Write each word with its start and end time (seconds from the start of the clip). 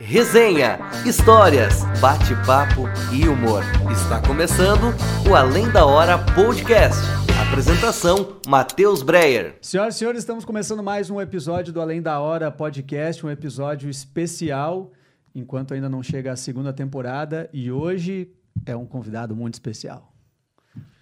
Resenha, 0.00 0.78
histórias, 1.04 1.82
bate-papo 2.00 2.82
e 3.12 3.26
humor. 3.28 3.64
Está 3.90 4.22
começando 4.24 4.94
o 5.28 5.34
Além 5.34 5.68
da 5.72 5.84
Hora 5.84 6.16
Podcast. 6.36 7.02
Apresentação: 7.48 8.40
Matheus 8.46 9.02
Breyer. 9.02 9.56
Senhoras 9.60 9.96
e 9.96 9.98
senhores, 9.98 10.20
estamos 10.20 10.44
começando 10.44 10.84
mais 10.84 11.10
um 11.10 11.20
episódio 11.20 11.72
do 11.72 11.80
Além 11.80 12.00
da 12.00 12.20
Hora 12.20 12.48
Podcast, 12.48 13.26
um 13.26 13.30
episódio 13.30 13.90
especial, 13.90 14.92
enquanto 15.34 15.74
ainda 15.74 15.88
não 15.88 16.00
chega 16.00 16.30
a 16.30 16.36
segunda 16.36 16.72
temporada, 16.72 17.50
e 17.52 17.72
hoje 17.72 18.30
é 18.64 18.76
um 18.76 18.86
convidado 18.86 19.34
muito 19.34 19.54
especial. 19.54 20.12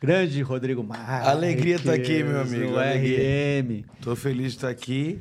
Grande 0.00 0.40
Rodrigo 0.40 0.82
Marques. 0.82 1.28
Alegria 1.28 1.76
estar 1.76 1.92
aqui, 1.92 2.24
meu 2.24 2.40
amigo. 2.40 2.72
RM. 2.72 3.84
Tô 4.00 4.16
feliz 4.16 4.52
de 4.52 4.56
estar 4.56 4.70
aqui. 4.70 5.20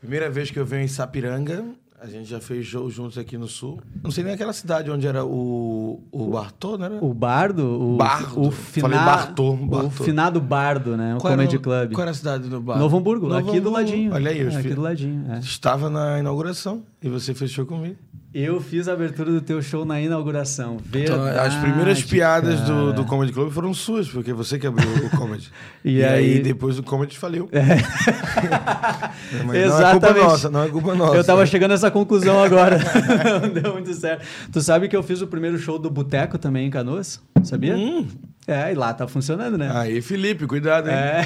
Primeira 0.00 0.28
vez 0.28 0.50
que 0.50 0.58
eu 0.58 0.66
venho 0.66 0.82
em 0.82 0.88
Sapiranga. 0.88 1.64
A 2.02 2.06
gente 2.06 2.24
já 2.30 2.40
fez 2.40 2.64
show 2.64 2.88
juntos 2.88 3.18
aqui 3.18 3.36
no 3.36 3.46
Sul. 3.46 3.78
Não 4.02 4.10
sei 4.10 4.24
nem 4.24 4.32
aquela 4.32 4.54
cidade 4.54 4.90
onde 4.90 5.06
era 5.06 5.22
o, 5.22 6.00
o 6.10 6.26
Bartô, 6.30 6.78
né? 6.78 6.98
O 7.02 7.12
Bardo, 7.12 7.62
o, 7.92 7.96
Bardo. 7.98 8.40
o, 8.40 8.50
Falei 8.50 8.98
Bartô, 8.98 9.50
o 9.52 9.66
Bartô. 9.66 9.90
finado 9.90 10.40
Bardo, 10.40 10.96
né? 10.96 11.14
O 11.16 11.18
Qual 11.18 11.30
Comedy 11.34 11.56
o- 11.56 11.60
Club. 11.60 11.92
Qual 11.92 12.00
era 12.02 12.10
a 12.12 12.14
cidade 12.14 12.48
do 12.48 12.58
Bardo? 12.58 12.80
Novo 12.80 12.96
Hamburgo, 12.96 13.26
Novo 13.28 13.38
aqui 13.38 13.60
do 13.60 13.68
Hamburgo. 13.68 13.70
ladinho. 13.76 14.14
Olha 14.14 14.30
aí, 14.30 14.40
É, 14.40 14.56
aqui 14.56 14.70
do 14.74 14.80
ladinho. 14.80 15.30
é. 15.30 15.40
Estava 15.40 15.90
na 15.90 16.18
inauguração 16.18 16.82
e 17.02 17.08
você 17.10 17.34
fechou 17.34 17.66
comigo. 17.66 17.96
Eu 18.32 18.60
fiz 18.60 18.86
a 18.86 18.92
abertura 18.92 19.32
do 19.32 19.40
teu 19.40 19.60
show 19.60 19.84
na 19.84 20.00
inauguração. 20.00 20.76
Então, 20.94 21.24
Verdade, 21.24 21.38
as 21.48 21.54
primeiras 21.56 22.00
piadas 22.02 22.60
do, 22.60 22.66
cara. 22.74 22.92
do 22.92 23.04
Comedy 23.04 23.32
Club 23.32 23.50
foram 23.50 23.74
suas, 23.74 24.08
porque 24.08 24.32
você 24.32 24.56
que 24.56 24.68
abriu 24.68 24.88
o 25.06 25.10
Comedy. 25.10 25.50
E 25.84 26.02
aí- 26.04 26.36
É. 26.38 26.40
depois 26.40 26.78
o 26.78 26.82
Comedy 26.84 27.18
faliu. 27.18 27.48
Mas 27.52 29.44
Não 29.46 29.54
é 29.54 29.64
Exatamente. 29.64 30.00
culpa 30.00 30.14
nossa, 30.30 30.50
não 30.50 30.62
é 30.62 30.68
culpa 30.68 30.94
nossa. 30.94 31.16
Eu 31.16 31.24
tava 31.24 31.44
chegando 31.46 31.72
a 31.72 31.74
essa 31.74 31.90
conclusão 31.90 32.40
agora. 32.42 32.78
não 33.42 33.48
deu 33.48 33.72
muito 33.72 33.92
certo. 33.94 34.24
Tu 34.52 34.60
sabe 34.60 34.88
que 34.88 34.96
eu 34.96 35.02
fiz 35.02 35.20
o 35.22 35.26
primeiro 35.26 35.58
show 35.58 35.78
do 35.78 35.90
Boteco 35.90 36.38
também 36.38 36.66
em 36.66 36.70
Canoas? 36.70 37.20
Sabia? 37.42 37.76
Hum. 37.76 38.06
É, 38.46 38.72
e 38.72 38.74
lá 38.74 38.92
tá 38.92 39.06
funcionando, 39.08 39.56
né? 39.58 39.70
Aí, 39.74 40.00
Felipe, 40.00 40.46
cuidado, 40.46 40.88
hein? 40.88 40.94
É. 40.94 41.22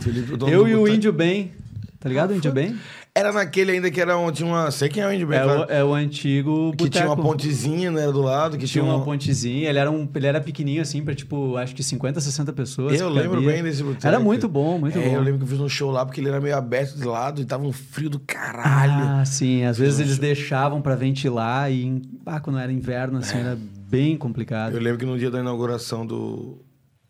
Felipe, 0.00 0.32
Eu 0.50 0.66
e 0.68 0.74
o. 0.74 0.86
Índio 0.88 1.12
Bem. 1.12 1.52
Tá 2.00 2.08
ligado 2.08 2.30
o 2.32 2.34
Índio 2.36 2.52
Bem? 2.52 2.76
Era 3.16 3.32
naquele 3.32 3.70
ainda 3.70 3.92
que 3.92 4.00
era 4.00 4.18
onde 4.18 4.38
tinha 4.38 4.48
uma. 4.48 4.72
Sei 4.72 4.88
quem 4.88 5.00
é 5.00 5.06
o 5.06 5.26
Bem, 5.26 5.38
É 5.38 5.46
o, 5.46 5.64
é 5.70 5.84
o 5.84 5.94
antigo 5.94 6.74
Que 6.76 6.90
tinha 6.90 7.04
uma 7.04 7.14
boteco. 7.14 7.30
pontezinha, 7.30 7.88
né? 7.88 8.06
Do 8.10 8.20
lado, 8.20 8.58
que 8.58 8.66
Tinha 8.66 8.82
tinha, 8.82 8.92
uma 8.92 9.04
pontezinha, 9.04 9.68
ele 9.70 9.78
era, 9.78 9.88
um, 9.88 10.08
ele 10.12 10.26
era 10.26 10.40
pequenininho 10.40 10.82
assim, 10.82 11.00
pra 11.00 11.14
tipo, 11.14 11.56
acho 11.56 11.76
que 11.76 11.82
50, 11.84 12.20
60 12.20 12.52
pessoas. 12.52 13.00
Eu 13.00 13.08
lembro 13.08 13.34
cabia. 13.40 13.52
bem 13.52 13.62
desse 13.62 13.84
boteco. 13.84 14.04
Era 14.04 14.18
muito 14.18 14.48
bom, 14.48 14.78
muito 14.80 14.98
É, 14.98 15.08
bom. 15.08 15.14
Eu 15.14 15.20
lembro 15.22 15.38
que 15.38 15.44
eu 15.44 15.48
fiz 15.48 15.60
um 15.60 15.68
show 15.68 15.92
lá 15.92 16.04
porque 16.04 16.20
ele 16.20 16.28
era 16.28 16.40
meio 16.40 16.56
aberto 16.56 16.96
de 16.96 17.04
lado 17.04 17.40
e 17.40 17.44
tava 17.44 17.64
um 17.64 17.72
frio 17.72 18.10
do 18.10 18.18
caralho. 18.18 19.20
Ah, 19.20 19.24
sim. 19.24 19.64
Às 19.64 19.78
vezes 19.78 20.00
eles 20.00 20.18
deixavam 20.18 20.82
pra 20.82 20.96
ventilar 20.96 21.70
e 21.70 22.02
ah, 22.26 22.40
quando 22.40 22.58
era 22.58 22.72
inverno, 22.72 23.18
assim, 23.18 23.38
era 23.38 23.56
bem 23.88 24.16
complicado. 24.16 24.72
É. 24.72 24.76
Eu 24.76 24.82
lembro 24.82 24.98
que 24.98 25.06
no 25.06 25.16
dia 25.16 25.30
da 25.30 25.38
inauguração 25.38 26.04
do, 26.04 26.63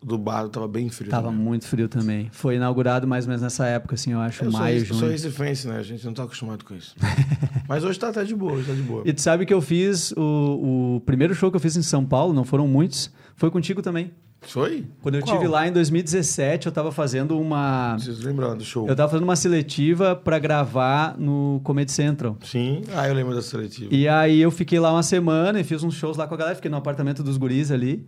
do 0.05 0.19
bar 0.19 0.49
tava 0.49 0.69
bem 0.69 0.91
frio. 0.91 1.11
Tava 1.11 1.31
né? 1.31 1.37
muito 1.37 1.67
frio 1.67 1.89
também. 1.89 2.29
Foi 2.31 2.57
inaugurado 2.57 3.07
mais 3.07 3.25
ou 3.25 3.31
menos 3.31 3.43
nessa 3.43 3.67
época, 3.67 3.95
assim, 3.95 4.13
eu 4.13 4.21
acho, 4.21 4.45
Eu 4.45 4.51
sou, 4.51 4.61
maio, 4.61 4.87
sou 4.87 4.99
junho. 4.99 5.11
recifense, 5.13 5.67
né? 5.67 5.79
A 5.79 5.83
gente 5.83 6.05
não 6.05 6.13
tá 6.13 6.25
acostumado 6.25 6.65
com 6.65 6.75
isso. 6.75 6.95
Mas 7.67 7.83
hoje 7.83 7.99
tá, 7.99 8.13
tá 8.13 8.23
de 8.23 8.35
boa, 8.35 8.53
hoje 8.53 8.67
tá 8.69 8.75
de 8.75 8.83
boa. 8.83 9.03
E 9.07 9.13
tu 9.13 9.23
sabe 9.23 9.47
que 9.47 9.55
eu 9.55 9.63
fiz 9.63 10.13
o, 10.13 10.97
o 10.97 11.01
primeiro 11.01 11.35
show 11.35 11.51
que 11.51 11.57
eu 11.57 11.61
fiz 11.61 11.77
em 11.77 11.83
São 11.83 12.05
Paulo, 12.05 12.35
não 12.35 12.45
foram 12.45 12.69
muitos, 12.69 13.11
foi 13.35 13.51
contigo 13.51 13.81
também. 13.81 14.13
Foi? 14.43 14.85
Quando 15.01 15.15
eu 15.15 15.23
Qual? 15.23 15.37
estive 15.37 15.51
lá 15.51 15.67
em 15.67 15.73
2017, 15.73 16.67
eu 16.67 16.73
tava 16.73 16.93
fazendo 16.93 17.39
uma. 17.41 17.95
Preciso 17.95 18.27
lembrar 18.27 18.55
do 18.55 18.63
show. 18.63 18.87
Eu 18.87 18.95
tava 18.95 19.11
fazendo 19.11 19.25
uma 19.25 19.37
seletiva 19.37 20.15
pra 20.15 20.39
gravar 20.39 21.17
no 21.19 21.63
Comedy 21.65 21.91
Central. 21.91 22.37
Sim. 22.45 22.83
Ah, 22.95 23.09
eu 23.09 23.15
lembro 23.15 23.35
da 23.35 23.41
seletiva. 23.41 23.89
E 23.93 24.07
aí 24.07 24.41
eu 24.41 24.51
fiquei 24.51 24.79
lá 24.79 24.93
uma 24.93 25.03
semana 25.03 25.61
e 25.61 25.65
fiz 25.65 25.83
uns 25.83 25.95
shows 25.95 26.19
lá 26.19 26.27
com 26.27 26.35
a 26.35 26.37
galera, 26.37 26.57
fiquei 26.57 26.71
no 26.71 26.77
apartamento 26.77 27.23
dos 27.23 27.39
guris 27.39 27.71
ali. 27.71 28.07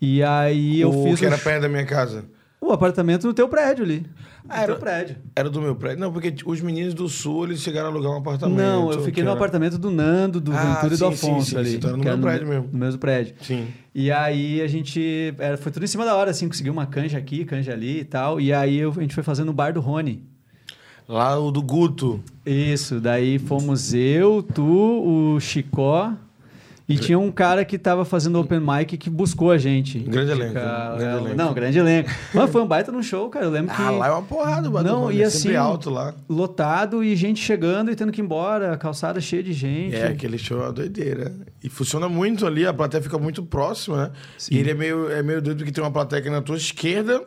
E 0.00 0.22
aí 0.22 0.80
eu 0.80 0.90
o 0.90 1.04
fiz 1.04 1.18
que 1.20 1.26
era 1.26 1.38
perto 1.38 1.62
da 1.62 1.68
minha 1.68 1.86
casa. 1.86 2.24
o 2.60 2.70
apartamento 2.72 3.26
no 3.26 3.34
teu 3.34 3.48
prédio 3.48 3.84
ali. 3.84 4.06
Ah, 4.46 4.58
era- 4.62 4.72
teu 4.72 4.76
prédio. 4.80 5.16
Era 5.34 5.48
do 5.48 5.60
meu 5.62 5.74
prédio? 5.74 6.00
Não, 6.00 6.12
porque 6.12 6.34
os 6.44 6.60
meninos 6.60 6.92
do 6.92 7.08
sul, 7.08 7.44
eles 7.44 7.60
chegaram 7.60 7.88
a 7.88 7.90
alugar 7.90 8.12
um 8.12 8.16
apartamento. 8.18 8.56
Não, 8.58 8.90
eu 8.92 8.98
fiquei 8.98 9.14
que 9.14 9.22
no 9.22 9.28
era- 9.30 9.36
apartamento 9.38 9.78
do 9.78 9.90
Nando, 9.90 10.38
do 10.40 10.52
Ah, 10.52 10.56
Ventura 10.74 10.94
e 10.94 10.96
do 10.98 11.06
sim, 11.10 11.16
sim, 11.16 11.28
Afonso 11.30 11.50
sim, 11.50 11.56
ali. 11.56 11.70
sim, 11.70 11.76
então 11.76 11.90
era 11.90 11.96
no 11.96 12.04
meu 12.04 12.18
prédio 12.18 12.46
me- 12.46 12.54
mesmo. 12.54 12.68
No 12.72 12.78
mesmo 12.78 12.98
prédio. 13.00 13.34
Sim. 13.40 13.68
E 13.94 14.10
aí 14.12 14.60
a 14.60 14.66
gente. 14.66 15.34
Era, 15.38 15.56
foi 15.56 15.72
tudo 15.72 15.84
em 15.84 15.86
cima 15.88 16.04
da 16.04 16.14
hora, 16.14 16.30
assim, 16.30 16.46
conseguiu 16.46 16.72
uma 16.74 16.84
canja 16.86 17.16
aqui, 17.16 17.44
canja 17.46 17.72
ali 17.72 18.00
e 18.00 18.04
tal. 18.04 18.38
E 18.38 18.52
aí 18.52 18.76
eu- 18.76 18.92
a 18.94 19.00
gente 19.00 19.14
foi 19.14 19.22
fazendo 19.24 19.48
o 19.48 19.52
bar 19.54 19.72
do 19.72 19.80
Rony. 19.80 20.22
Lá 21.08 21.38
o 21.38 21.50
do 21.50 21.62
Guto. 21.62 22.20
Isso, 22.44 22.98
daí 23.00 23.38
fomos 23.38 23.92
eu, 23.94 24.42
tu, 24.42 24.62
o 25.36 25.40
Chicó. 25.40 26.12
E 26.86 26.96
tinha 26.98 27.18
um 27.18 27.32
cara 27.32 27.64
que 27.64 27.78
tava 27.78 28.04
fazendo 28.04 28.38
open 28.38 28.60
mic 28.60 28.98
que 28.98 29.08
buscou 29.08 29.50
a 29.50 29.56
gente. 29.56 29.98
Grande 30.00 30.32
elenco, 30.32 30.54
Cara, 30.54 30.96
grande 30.96 31.18
elenco. 31.18 31.36
Não, 31.36 31.54
grande 31.54 31.78
elenco. 31.78 32.10
Mas 32.34 32.50
foi 32.50 32.60
um 32.60 32.66
baita 32.66 32.92
no 32.92 33.02
show, 33.02 33.30
cara. 33.30 33.46
Eu 33.46 33.50
lembro 33.50 33.74
que. 33.74 33.80
Ah, 33.80 33.90
lá 33.90 34.08
é 34.08 34.10
uma 34.10 34.22
porrada, 34.22 34.68
o 34.68 34.70
Bar 34.70 34.82
do 34.82 34.88
Não, 34.88 35.10
e 35.10 35.22
é 35.22 35.30
sempre 35.30 35.56
assim, 35.56 35.66
alto 35.66 35.88
lá. 35.88 36.14
Lotado 36.28 37.02
e 37.02 37.16
gente 37.16 37.42
chegando 37.42 37.90
e 37.90 37.96
tendo 37.96 38.12
que 38.12 38.20
ir 38.20 38.24
embora, 38.24 38.76
calçada 38.76 39.18
cheia 39.20 39.42
de 39.42 39.54
gente. 39.54 39.96
É, 39.96 40.08
aquele 40.08 40.36
show 40.36 40.58
é 40.60 40.64
uma 40.64 40.72
doideira. 40.72 41.34
E 41.62 41.70
funciona 41.70 42.08
muito 42.08 42.46
ali, 42.46 42.66
a 42.66 42.74
plateia 42.74 43.02
fica 43.02 43.18
muito 43.18 43.42
próxima, 43.42 43.96
né? 43.96 44.10
Sim. 44.36 44.54
E 44.54 44.58
ele 44.58 44.70
é 44.70 44.74
meio, 44.74 45.10
é 45.10 45.22
meio 45.22 45.40
doido 45.40 45.58
porque 45.58 45.72
tem 45.72 45.82
uma 45.82 45.90
plateia 45.90 46.20
aqui 46.20 46.28
na 46.28 46.42
tua 46.42 46.56
esquerda 46.56 47.22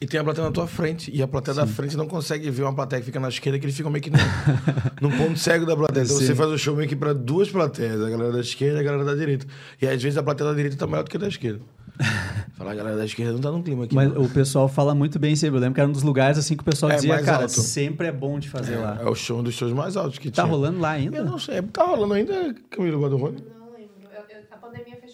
e 0.00 0.06
tem 0.06 0.18
a 0.18 0.24
plateia 0.24 0.46
na 0.46 0.52
tua 0.52 0.66
frente. 0.66 1.10
E 1.14 1.22
a 1.22 1.28
plateia 1.28 1.54
da 1.54 1.66
frente 1.66 1.96
não 1.96 2.06
consegue 2.06 2.50
ver 2.50 2.62
uma 2.62 2.74
plateia 2.74 3.00
que 3.00 3.06
fica 3.06 3.20
na 3.20 3.28
esquerda, 3.28 3.58
que 3.58 3.66
eles 3.66 3.76
ficam 3.76 3.90
meio 3.90 4.02
que 4.02 4.10
no, 4.10 4.16
num 5.02 5.10
ponto 5.16 5.38
cego 5.38 5.66
da 5.66 5.76
plateia. 5.76 6.04
Então 6.04 6.16
Sim. 6.16 6.26
você 6.26 6.34
faz 6.34 6.50
o 6.50 6.56
show 6.58 6.74
meio 6.74 6.88
que 6.88 6.96
pra 6.96 7.12
duas 7.12 7.50
plateias, 7.50 8.02
a 8.02 8.08
galera 8.08 8.32
da 8.32 8.40
esquerda 8.40 8.78
e 8.78 8.80
a 8.80 8.82
galera 8.82 9.04
da 9.04 9.14
direita. 9.14 9.46
E 9.80 9.86
às 9.86 10.02
vezes 10.02 10.16
a 10.16 10.22
plateia 10.22 10.48
da 10.50 10.56
direita 10.56 10.76
tá 10.76 10.86
maior 10.86 11.02
do 11.02 11.10
que 11.10 11.16
a 11.16 11.20
da 11.20 11.28
esquerda. 11.28 11.60
Fala, 12.56 12.72
a 12.72 12.74
galera 12.74 12.96
da 12.96 13.04
esquerda 13.04 13.32
não 13.32 13.40
tá 13.40 13.50
no 13.50 13.62
clima 13.62 13.84
aqui. 13.84 13.94
Mas 13.94 14.12
não. 14.12 14.22
o 14.22 14.28
pessoal 14.30 14.68
fala 14.68 14.94
muito 14.94 15.18
bem 15.18 15.36
sempre. 15.36 15.56
Eu 15.56 15.60
lembro 15.60 15.74
que 15.74 15.80
era 15.80 15.88
um 15.88 15.92
dos 15.92 16.02
lugares 16.02 16.38
assim 16.38 16.56
que 16.56 16.62
o 16.62 16.64
pessoal 16.64 16.92
É, 16.92 16.94
dizia, 16.96 17.22
cara, 17.22 17.42
alto. 17.42 17.52
sempre 17.60 18.06
é 18.06 18.12
bom 18.12 18.38
de 18.38 18.48
fazer 18.48 18.76
lá. 18.76 18.98
É, 19.00 19.04
é 19.04 19.08
o 19.08 19.14
show 19.14 19.40
um 19.40 19.42
dos 19.42 19.54
shows 19.54 19.72
mais 19.72 19.96
altos 19.98 20.18
que 20.18 20.30
Tá 20.30 20.42
tinha. 20.42 20.54
rolando 20.54 20.78
lá 20.80 20.90
ainda? 20.92 21.18
Eu 21.18 21.24
não 21.26 21.38
sei. 21.38 21.60
Tá 21.62 21.84
rolando 21.84 22.14
ainda, 22.14 22.54
Camilo 22.70 23.00
Guadalrone? 23.02 23.36
Não 23.58 23.72
lembro. 23.72 23.90
Eu- 24.04 24.36
eu- 24.36 24.44
a 24.50 24.56
pandemia 24.56 24.96
fechou. 25.00 25.09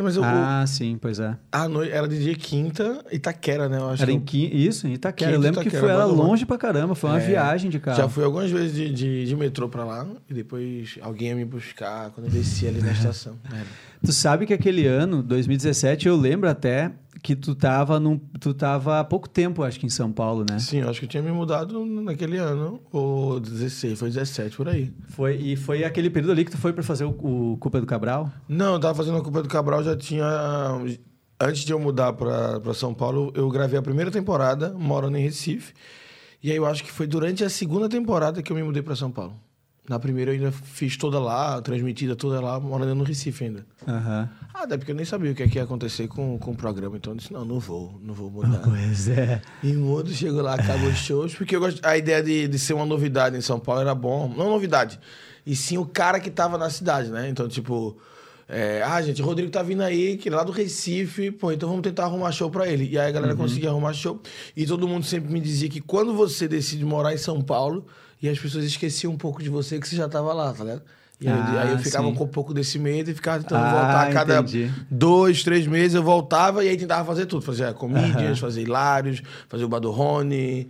Não, 0.00 0.04
mas 0.04 0.16
eu, 0.16 0.24
Ah, 0.24 0.64
sim, 0.66 0.98
pois 1.00 1.20
é. 1.20 1.36
a 1.52 1.68
noite 1.68 1.92
era 1.92 2.08
de 2.08 2.18
dia 2.22 2.34
quinta, 2.34 3.04
Itaquera, 3.12 3.68
né? 3.68 3.78
Eu 3.78 3.90
acho 3.90 4.02
Era 4.02 4.10
que 4.12 4.16
em 4.16 4.20
Qui... 4.20 4.66
Isso, 4.66 4.86
em 4.88 4.94
Itaquera. 4.94 5.30
Eu 5.30 5.34
Quinto 5.36 5.42
lembro 5.44 5.60
que 5.62 5.68
Itaquera, 5.68 5.92
foi 5.94 6.02
era 6.02 6.04
longe 6.04 6.44
pra 6.46 6.56
caramba. 6.58 6.94
Foi 6.94 7.10
uma 7.10 7.20
É, 7.20 7.26
viagem 7.26 7.70
de 7.70 7.78
carro. 7.78 7.96
Já 7.96 8.08
fui 8.08 8.24
algumas 8.24 8.50
vezes 8.50 8.74
de, 8.74 8.90
de, 8.92 9.26
de 9.26 9.36
metrô 9.36 9.68
pra 9.68 9.84
lá 9.84 10.06
e 10.28 10.34
depois 10.34 10.98
alguém 11.02 11.28
ia 11.28 11.36
me 11.36 11.44
buscar 11.44 12.10
quando 12.10 12.26
eu 12.26 12.32
descia 12.32 12.68
ali 12.70 12.80
na 12.80 12.92
estação. 12.92 13.36
Tu 14.04 14.12
sabe 14.12 14.46
que 14.46 14.54
aquele 14.54 14.86
ano, 14.86 15.22
2017, 15.22 16.08
eu 16.08 16.16
lembro 16.16 16.48
até 16.48 16.90
que 17.22 17.36
tu 17.36 17.54
tava, 17.54 18.00
num... 18.00 18.18
tu 18.18 18.54
tava 18.54 19.00
há 19.00 19.04
pouco 19.04 19.28
tempo, 19.28 19.62
acho 19.62 19.78
que 19.78 19.86
em 19.86 19.90
São 19.90 20.12
Paulo, 20.12 20.44
né? 20.48 20.58
Sim, 20.58 20.82
acho 20.82 21.00
que 21.00 21.06
eu 21.06 21.08
tinha 21.08 21.22
me 21.22 21.30
mudado 21.30 21.84
naquele 21.84 22.38
ano, 22.38 22.80
ou 22.90 23.38
16, 23.38 23.98
foi 23.98 24.08
17 24.08 24.56
por 24.56 24.68
aí. 24.68 24.92
Foi, 25.08 25.36
e 25.36 25.56
foi 25.56 25.84
aquele 25.84 26.10
período 26.10 26.32
ali 26.32 26.44
que 26.44 26.50
tu 26.50 26.58
foi 26.58 26.72
pra 26.72 26.82
fazer 26.82 27.04
o, 27.04 27.10
o 27.10 27.56
Culpa 27.58 27.80
do 27.80 27.86
Cabral? 27.86 28.30
Não, 28.48 28.74
eu 28.74 28.80
tava 28.80 28.94
fazendo 28.94 29.18
a 29.18 29.22
Culpa 29.22 29.42
do 29.42 29.48
Cabral, 29.48 29.82
já 29.82 29.96
tinha. 29.96 30.26
Antes 31.42 31.64
de 31.64 31.72
eu 31.72 31.78
mudar 31.78 32.12
pra 32.12 32.74
São 32.74 32.92
Paulo, 32.92 33.32
eu 33.34 33.48
gravei 33.48 33.78
a 33.78 33.82
primeira 33.82 34.10
temporada, 34.10 34.74
morando 34.74 35.16
em 35.16 35.22
Recife. 35.22 35.72
E 36.42 36.50
aí 36.50 36.56
eu 36.56 36.66
acho 36.66 36.82
que 36.82 36.90
foi 36.90 37.06
durante 37.06 37.44
a 37.44 37.50
segunda 37.50 37.88
temporada 37.88 38.42
que 38.42 38.50
eu 38.50 38.56
me 38.56 38.62
mudei 38.62 38.82
pra 38.82 38.96
São 38.96 39.10
Paulo. 39.10 39.34
Na 39.90 39.98
primeira 39.98 40.30
eu 40.30 40.36
ainda 40.36 40.52
fiz 40.52 40.96
toda 40.96 41.18
lá, 41.18 41.60
transmitida 41.60 42.14
toda 42.14 42.40
lá, 42.40 42.60
morando 42.60 42.94
no 42.94 43.02
Recife 43.02 43.46
ainda. 43.46 43.66
Aham. 43.88 44.28
Ah, 44.54 44.62
até 44.62 44.78
porque 44.78 44.92
eu 44.92 44.94
nem 44.94 45.04
sabia 45.04 45.32
o 45.32 45.34
que, 45.34 45.42
é 45.42 45.48
que 45.48 45.58
ia 45.58 45.64
acontecer 45.64 46.06
com, 46.06 46.38
com 46.38 46.52
o 46.52 46.54
programa. 46.54 46.96
Então 46.96 47.12
eu 47.12 47.16
disse, 47.16 47.32
não, 47.32 47.44
não 47.44 47.58
vou, 47.58 47.98
não 48.00 48.14
vou 48.14 48.30
mudar. 48.30 48.60
Pois 48.62 49.08
é. 49.08 49.42
E 49.64 49.72
mudo, 49.72 50.12
chego 50.12 50.40
lá, 50.42 50.54
acabo 50.54 50.86
os 50.86 50.96
shows, 50.96 51.34
porque 51.34 51.56
eu 51.56 51.60
gosto, 51.60 51.84
a 51.84 51.98
ideia 51.98 52.22
de, 52.22 52.46
de 52.46 52.56
ser 52.56 52.74
uma 52.74 52.86
novidade 52.86 53.36
em 53.36 53.40
São 53.40 53.58
Paulo 53.58 53.80
era 53.80 53.92
bom. 53.92 54.32
Não 54.32 54.48
novidade, 54.50 55.00
e 55.44 55.56
sim 55.56 55.76
o 55.76 55.84
cara 55.84 56.20
que 56.20 56.30
tava 56.30 56.56
na 56.56 56.70
cidade, 56.70 57.10
né? 57.10 57.28
Então, 57.28 57.48
tipo, 57.48 57.98
é, 58.50 58.82
ah, 58.82 59.00
gente, 59.00 59.22
o 59.22 59.24
Rodrigo 59.24 59.50
tá 59.50 59.62
vindo 59.62 59.82
aí, 59.82 60.16
que 60.16 60.28
é 60.28 60.32
lá 60.34 60.42
do 60.42 60.52
Recife, 60.52 61.30
pô, 61.30 61.52
então 61.52 61.68
vamos 61.68 61.82
tentar 61.82 62.04
arrumar 62.04 62.32
show 62.32 62.50
pra 62.50 62.66
ele. 62.68 62.88
E 62.90 62.98
aí 62.98 63.08
a 63.08 63.10
galera 63.12 63.34
conseguia 63.36 63.70
arrumar 63.70 63.92
show. 63.92 64.20
E 64.56 64.66
todo 64.66 64.88
mundo 64.88 65.06
sempre 65.06 65.32
me 65.32 65.40
dizia 65.40 65.68
que 65.68 65.80
quando 65.80 66.12
você 66.14 66.48
decide 66.48 66.84
morar 66.84 67.14
em 67.14 67.18
São 67.18 67.40
Paulo, 67.40 67.86
e 68.22 68.28
as 68.28 68.38
pessoas 68.38 68.64
esqueciam 68.64 69.12
um 69.12 69.16
pouco 69.16 69.42
de 69.42 69.48
você 69.48 69.78
que 69.78 69.88
você 69.88 69.96
já 69.96 70.08
tava 70.08 70.32
lá, 70.32 70.52
tá 70.52 70.64
ligado? 70.64 70.82
E 71.22 71.28
aí, 71.28 71.34
Ah, 71.34 71.62
aí 71.64 71.72
eu 71.72 71.78
ficava 71.78 72.08
sim. 72.08 72.14
com 72.14 72.24
um 72.24 72.28
pouco 72.28 72.52
desse 72.54 72.78
medo 72.78 73.10
e 73.10 73.14
ficava 73.14 73.42
tentando 73.42 73.62
Ah, 73.64 73.70
voltar 73.72 74.08
a 74.08 74.12
cada 74.12 74.38
entendi. 74.40 74.70
dois, 74.90 75.42
três 75.42 75.66
meses 75.66 75.94
eu 75.94 76.02
voltava 76.02 76.64
e 76.64 76.68
aí 76.68 76.76
tentava 76.76 77.04
fazer 77.04 77.26
tudo. 77.26 77.42
Fazia 77.42 77.72
comedians, 77.74 78.38
fazia 78.38 78.62
hilários, 78.62 79.22
fazia 79.48 79.66
o 79.66 79.68
Badurrone, 79.68 80.68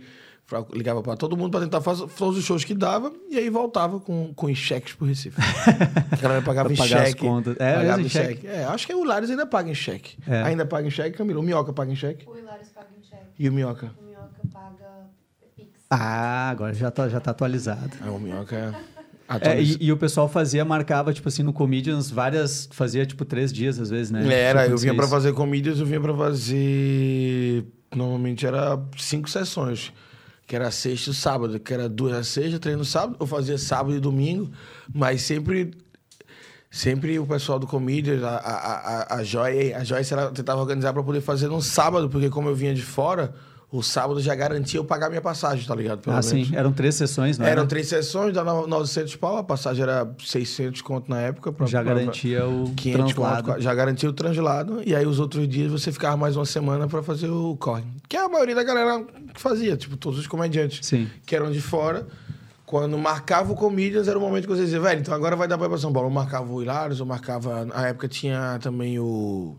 ligava 0.73 1.01
pra 1.01 1.15
todo 1.15 1.35
mundo 1.37 1.51
pra 1.51 1.59
tentar 1.61 1.81
fazer 1.81 2.05
todos 2.17 2.37
os 2.37 2.43
shows 2.43 2.63
que 2.63 2.73
dava 2.73 3.11
e 3.29 3.37
aí 3.37 3.49
voltava 3.49 3.99
com, 3.99 4.33
com 4.33 4.47
os 4.47 4.57
cheques 4.57 4.93
pro 4.93 5.05
Recife. 5.07 5.39
A 6.11 6.15
galera 6.17 6.41
pagava 6.41 6.67
Pra 6.69 6.73
em 6.75 6.77
pagar 6.77 7.01
as 7.03 7.07
cheque. 7.09 7.19
contas. 7.21 7.55
É, 7.59 7.75
pagava 7.75 8.01
em 8.01 8.05
em 8.05 8.09
cheque. 8.09 8.47
É, 8.47 8.63
acho 8.65 8.85
que 8.87 8.93
o 8.93 9.03
Lares 9.03 9.29
ainda 9.29 9.45
paga 9.45 9.69
em 9.69 9.75
cheque. 9.75 10.17
É. 10.27 10.43
Ainda 10.43 10.65
paga 10.65 10.87
em 10.87 10.91
cheque, 10.91 11.17
Camilo. 11.17 11.39
O 11.39 11.43
Minhoca 11.43 11.71
paga 11.73 11.91
em 11.91 11.95
cheque. 11.95 12.27
O 12.27 12.37
Hilários 12.37 12.69
paga 12.69 12.87
em 12.99 13.03
cheque. 13.03 13.23
E 13.39 13.49
o 13.49 13.53
Minhoca? 13.53 13.91
O 13.99 14.03
Minhoca 14.05 14.41
paga 14.51 15.07
Pix. 15.55 15.69
Ah, 15.89 16.49
agora 16.49 16.73
já 16.73 16.91
tá, 16.91 17.07
já 17.09 17.19
tá 17.19 17.31
atualizado. 17.31 17.91
Ah, 18.01 18.11
o 18.11 18.19
Minhoca 18.19 18.55
é... 18.55 18.91
É, 19.39 19.61
e, 19.61 19.77
e 19.79 19.91
o 19.93 19.95
pessoal 19.97 20.27
fazia, 20.27 20.65
marcava, 20.65 21.13
tipo 21.13 21.29
assim, 21.29 21.41
no 21.41 21.53
Comedians, 21.53 22.11
várias. 22.11 22.67
Fazia, 22.73 23.05
tipo, 23.05 23.23
três 23.23 23.53
dias, 23.53 23.79
às 23.79 23.89
vezes, 23.89 24.11
né? 24.11 24.21
Era, 24.25 24.63
eu 24.63 24.65
Acontecia 24.65 24.77
vinha 24.77 24.93
pra 24.93 25.05
isso. 25.05 25.13
fazer 25.13 25.31
comédias, 25.31 25.79
eu 25.79 25.85
vinha 25.85 26.01
pra 26.01 26.13
fazer. 26.13 27.65
Normalmente 27.95 28.45
era 28.45 28.77
cinco 28.97 29.29
sessões. 29.29 29.93
Que 30.51 30.57
era 30.57 30.69
sexta 30.69 31.11
e 31.11 31.13
sábado, 31.13 31.57
que 31.61 31.73
era 31.73 31.87
duas 31.87 32.11
na 32.11 32.23
sexta, 32.25 32.59
três 32.59 32.77
no 32.77 32.83
sábado. 32.83 33.15
Eu 33.17 33.25
fazia 33.25 33.57
sábado 33.57 33.95
e 33.95 34.01
domingo, 34.01 34.51
mas 34.93 35.21
sempre. 35.21 35.71
Sempre 36.69 37.17
o 37.19 37.25
pessoal 37.25 37.57
do 37.57 37.65
Comedians, 37.65 38.21
a, 38.21 38.35
a, 38.35 39.13
a, 39.13 39.15
a 39.15 39.23
Joy, 39.23 39.73
a 39.73 39.81
Joyce, 39.85 40.11
ela 40.13 40.29
tentava 40.29 40.59
organizar 40.59 40.91
pra 40.91 41.01
poder 41.03 41.21
fazer 41.21 41.47
no 41.47 41.61
sábado, 41.61 42.09
porque 42.09 42.29
como 42.29 42.49
eu 42.49 42.55
vinha 42.55 42.73
de 42.73 42.81
fora, 42.81 43.33
o 43.71 43.81
sábado 43.81 44.19
já 44.19 44.35
garantia 44.35 44.79
eu 44.79 44.83
pagar 44.83 45.07
minha 45.09 45.21
passagem, 45.21 45.65
tá 45.65 45.73
ligado? 45.73 45.99
Pelo 45.99 46.11
Ah, 46.15 46.19
menos. 46.19 46.47
sim. 46.49 46.53
Eram 46.55 46.73
três 46.73 46.93
sessões, 46.95 47.37
não 47.37 47.45
Eram 47.45 47.61
era? 47.61 47.69
três 47.69 47.87
sessões, 47.87 48.33
dava 48.33 48.67
900 48.67 49.15
pau, 49.15 49.37
a 49.37 49.43
passagem 49.43 49.83
era 49.83 50.13
600 50.19 50.81
conto 50.81 51.09
na 51.09 51.21
época. 51.21 51.53
Pra, 51.53 51.65
Já 51.65 51.81
pra- 51.81 51.93
garantia 51.93 52.45
o 52.45 52.73
500 52.75 53.13
translado. 53.13 53.47
conto, 53.47 53.61
já 53.61 53.73
garantia 53.73 54.09
o 54.09 54.13
translado. 54.13 54.81
E 54.85 54.93
aí 54.93 55.05
os 55.05 55.19
outros 55.19 55.47
dias 55.47 55.71
você 55.71 55.91
ficava 55.91 56.17
mais 56.17 56.35
uma 56.35 56.45
semana 56.45 56.85
pra 56.87 57.01
fazer 57.01 57.29
o 57.29 57.55
corre. 57.55 57.83
Que 58.09 58.17
a 58.17 58.27
maioria 58.27 58.55
da 58.55 58.63
galera 58.63 59.05
que 59.33 59.39
fazia, 59.39 59.77
tipo, 59.77 59.95
todos 59.95 60.19
os 60.19 60.27
comediantes 60.27 60.85
Sim. 60.85 61.07
que 61.25 61.33
eram 61.35 61.49
de 61.51 61.61
fora. 61.61 62.05
Quando 62.65 62.97
marcava 62.97 63.51
o 63.51 63.55
Comedians, 63.55 64.07
era 64.07 64.17
o 64.17 64.21
momento 64.21 64.43
que 64.47 64.55
você 64.55 64.63
dizia, 64.63 64.79
velho, 64.79 65.01
então 65.01 65.13
agora 65.13 65.35
vai 65.35 65.45
dar 65.45 65.57
pra 65.57 65.67
ir 65.67 65.69
pra 65.69 65.77
São 65.77 65.91
Paulo. 65.91 66.07
Eu 66.07 66.13
marcava 66.13 66.49
o 66.49 66.61
Hilários, 66.61 67.01
eu 67.01 67.05
marcava... 67.05 67.65
Na 67.65 67.87
época 67.87 68.07
tinha 68.07 68.57
também 68.61 68.97
o... 68.97 69.57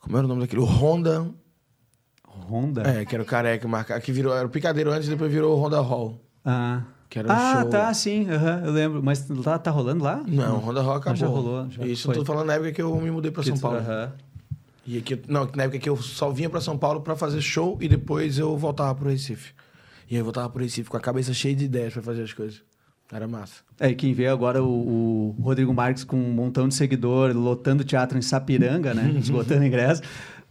Como 0.00 0.16
era 0.16 0.24
o 0.24 0.28
nome 0.28 0.40
daquele? 0.40 0.62
O 0.62 0.64
Honda. 0.64 1.26
Honda? 2.48 2.82
É, 2.82 3.04
que 3.04 3.14
era 3.14 3.22
o 3.22 3.26
careca, 3.26 3.66
marca, 3.68 4.00
que 4.00 4.12
virou... 4.12 4.34
Era 4.34 4.46
o 4.46 4.50
Picadeiro 4.50 4.90
antes, 4.90 5.08
depois 5.08 5.30
virou 5.32 5.56
Honda 5.58 5.80
Hall. 5.80 6.20
Ah, 6.44 6.82
Que 7.08 7.18
era 7.20 7.28
um 7.28 7.32
ah 7.32 7.60
show... 7.62 7.70
tá, 7.70 7.94
sim. 7.94 8.26
eu 8.64 8.70
lembro. 8.72 9.02
Mas 9.02 9.26
tá, 9.44 9.58
tá 9.58 9.70
rolando 9.70 10.02
lá? 10.04 10.22
Não, 10.26 10.58
Honda 10.58 10.82
Hall 10.82 10.96
acabou. 10.96 11.16
já 11.16 11.26
rolou, 11.26 11.70
já 11.70 11.84
Isso 11.86 12.04
foi. 12.06 12.14
eu 12.16 12.20
tô 12.20 12.24
falando 12.24 12.46
na 12.46 12.54
época 12.54 12.72
que 12.72 12.82
eu 12.82 12.94
me 13.00 13.10
mudei 13.10 13.30
pra 13.30 13.42
Que 13.42 13.50
São 13.50 13.58
Paulo. 13.58 13.78
aham. 13.78 14.12
E 14.84 14.98
aqui, 14.98 15.20
não, 15.28 15.48
na 15.54 15.62
época 15.64 15.78
que 15.78 15.88
eu 15.88 15.96
só 15.96 16.30
vinha 16.30 16.50
pra 16.50 16.60
São 16.60 16.76
Paulo 16.76 17.00
pra 17.02 17.14
fazer 17.14 17.40
show 17.40 17.78
e 17.80 17.88
depois 17.88 18.36
eu 18.38 18.56
voltava 18.56 18.92
pro 18.96 19.08
Recife. 19.08 19.52
E 20.10 20.14
aí 20.14 20.20
eu 20.20 20.24
voltava 20.24 20.48
pro 20.50 20.60
Recife 20.62 20.90
com 20.90 20.96
a 20.96 21.00
cabeça 21.00 21.32
cheia 21.32 21.54
de 21.54 21.64
ideias 21.66 21.92
pra 21.92 22.02
fazer 22.02 22.22
as 22.22 22.32
coisas. 22.32 22.60
Era 23.12 23.28
massa. 23.28 23.56
É, 23.78 23.90
e 23.90 23.94
quem 23.94 24.12
vê 24.14 24.26
agora 24.26 24.60
o, 24.64 25.34
o 25.38 25.42
Rodrigo 25.42 25.72
Marques 25.72 26.02
com 26.02 26.16
um 26.16 26.32
montão 26.32 26.66
de 26.66 26.74
seguidor, 26.74 27.30
lotando 27.36 27.84
teatro 27.84 28.18
em 28.18 28.22
Sapiranga, 28.22 28.92
né? 28.94 29.14
Esgotando 29.20 29.64
ingresso, 29.64 30.02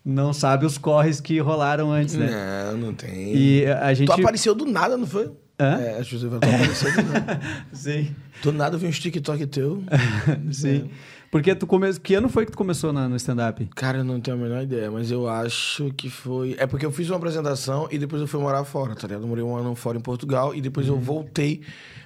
não 0.04 0.34
sabe 0.34 0.66
os 0.66 0.78
corres 0.78 1.20
que 1.22 1.40
rolaram 1.40 1.92
antes, 1.92 2.16
né? 2.16 2.30
Não, 2.72 2.78
não 2.78 2.94
tem. 2.94 3.36
E 3.36 3.66
a 3.66 3.94
gente. 3.94 4.08
Tu 4.08 4.14
apareceu 4.14 4.56
do 4.56 4.66
nada, 4.66 4.98
não 4.98 5.08
foi? 5.08 5.32
Hã? 5.60 5.76
É, 5.80 5.94
pessoas 5.98 6.24
falam, 6.24 6.40
tu 6.40 6.48
apareceu 6.50 6.92
do 6.96 7.04
nada. 7.14 7.42
Sim. 7.72 8.16
Do 8.42 8.52
nada 8.52 8.78
veio 8.78 8.90
um 8.90 8.94
TikTok 8.94 9.46
teu. 9.46 9.84
Sim. 10.52 10.90
Porque 11.30 11.56
tu 11.56 11.66
come... 11.66 11.94
Que 12.00 12.16
ano 12.16 12.28
foi 12.28 12.46
que 12.46 12.52
tu 12.52 12.58
começou 12.58 12.92
na- 12.92 13.08
no 13.08 13.16
stand-up? 13.16 13.66
Cara, 13.76 14.00
eu 14.00 14.04
não 14.04 14.20
tenho 14.20 14.36
a 14.36 14.40
menor 14.40 14.64
ideia, 14.64 14.92
mas 14.92 15.10
eu 15.12 15.30
acho 15.30 15.90
que 15.96 16.10
foi. 16.10 16.56
É 16.60 16.68
porque 16.68 16.86
eu 16.86 16.92
fiz 16.92 17.10
uma 17.10 17.16
apresentação 17.18 17.88
e 17.90 17.98
depois 17.98 18.22
eu 18.22 18.28
fui 18.28 18.42
morar 18.42 18.66
fora, 18.66 18.96
tá 18.96 19.08
ligado? 19.08 19.22
Eu 19.24 19.28
morei 19.30 19.44
um 19.44 19.56
ano 19.56 19.74
fora 19.76 19.98
em 19.98 20.02
Portugal 20.02 20.54
e 20.54 20.60
depois 20.60 20.88
eu 20.90 21.00
voltei 21.00 21.62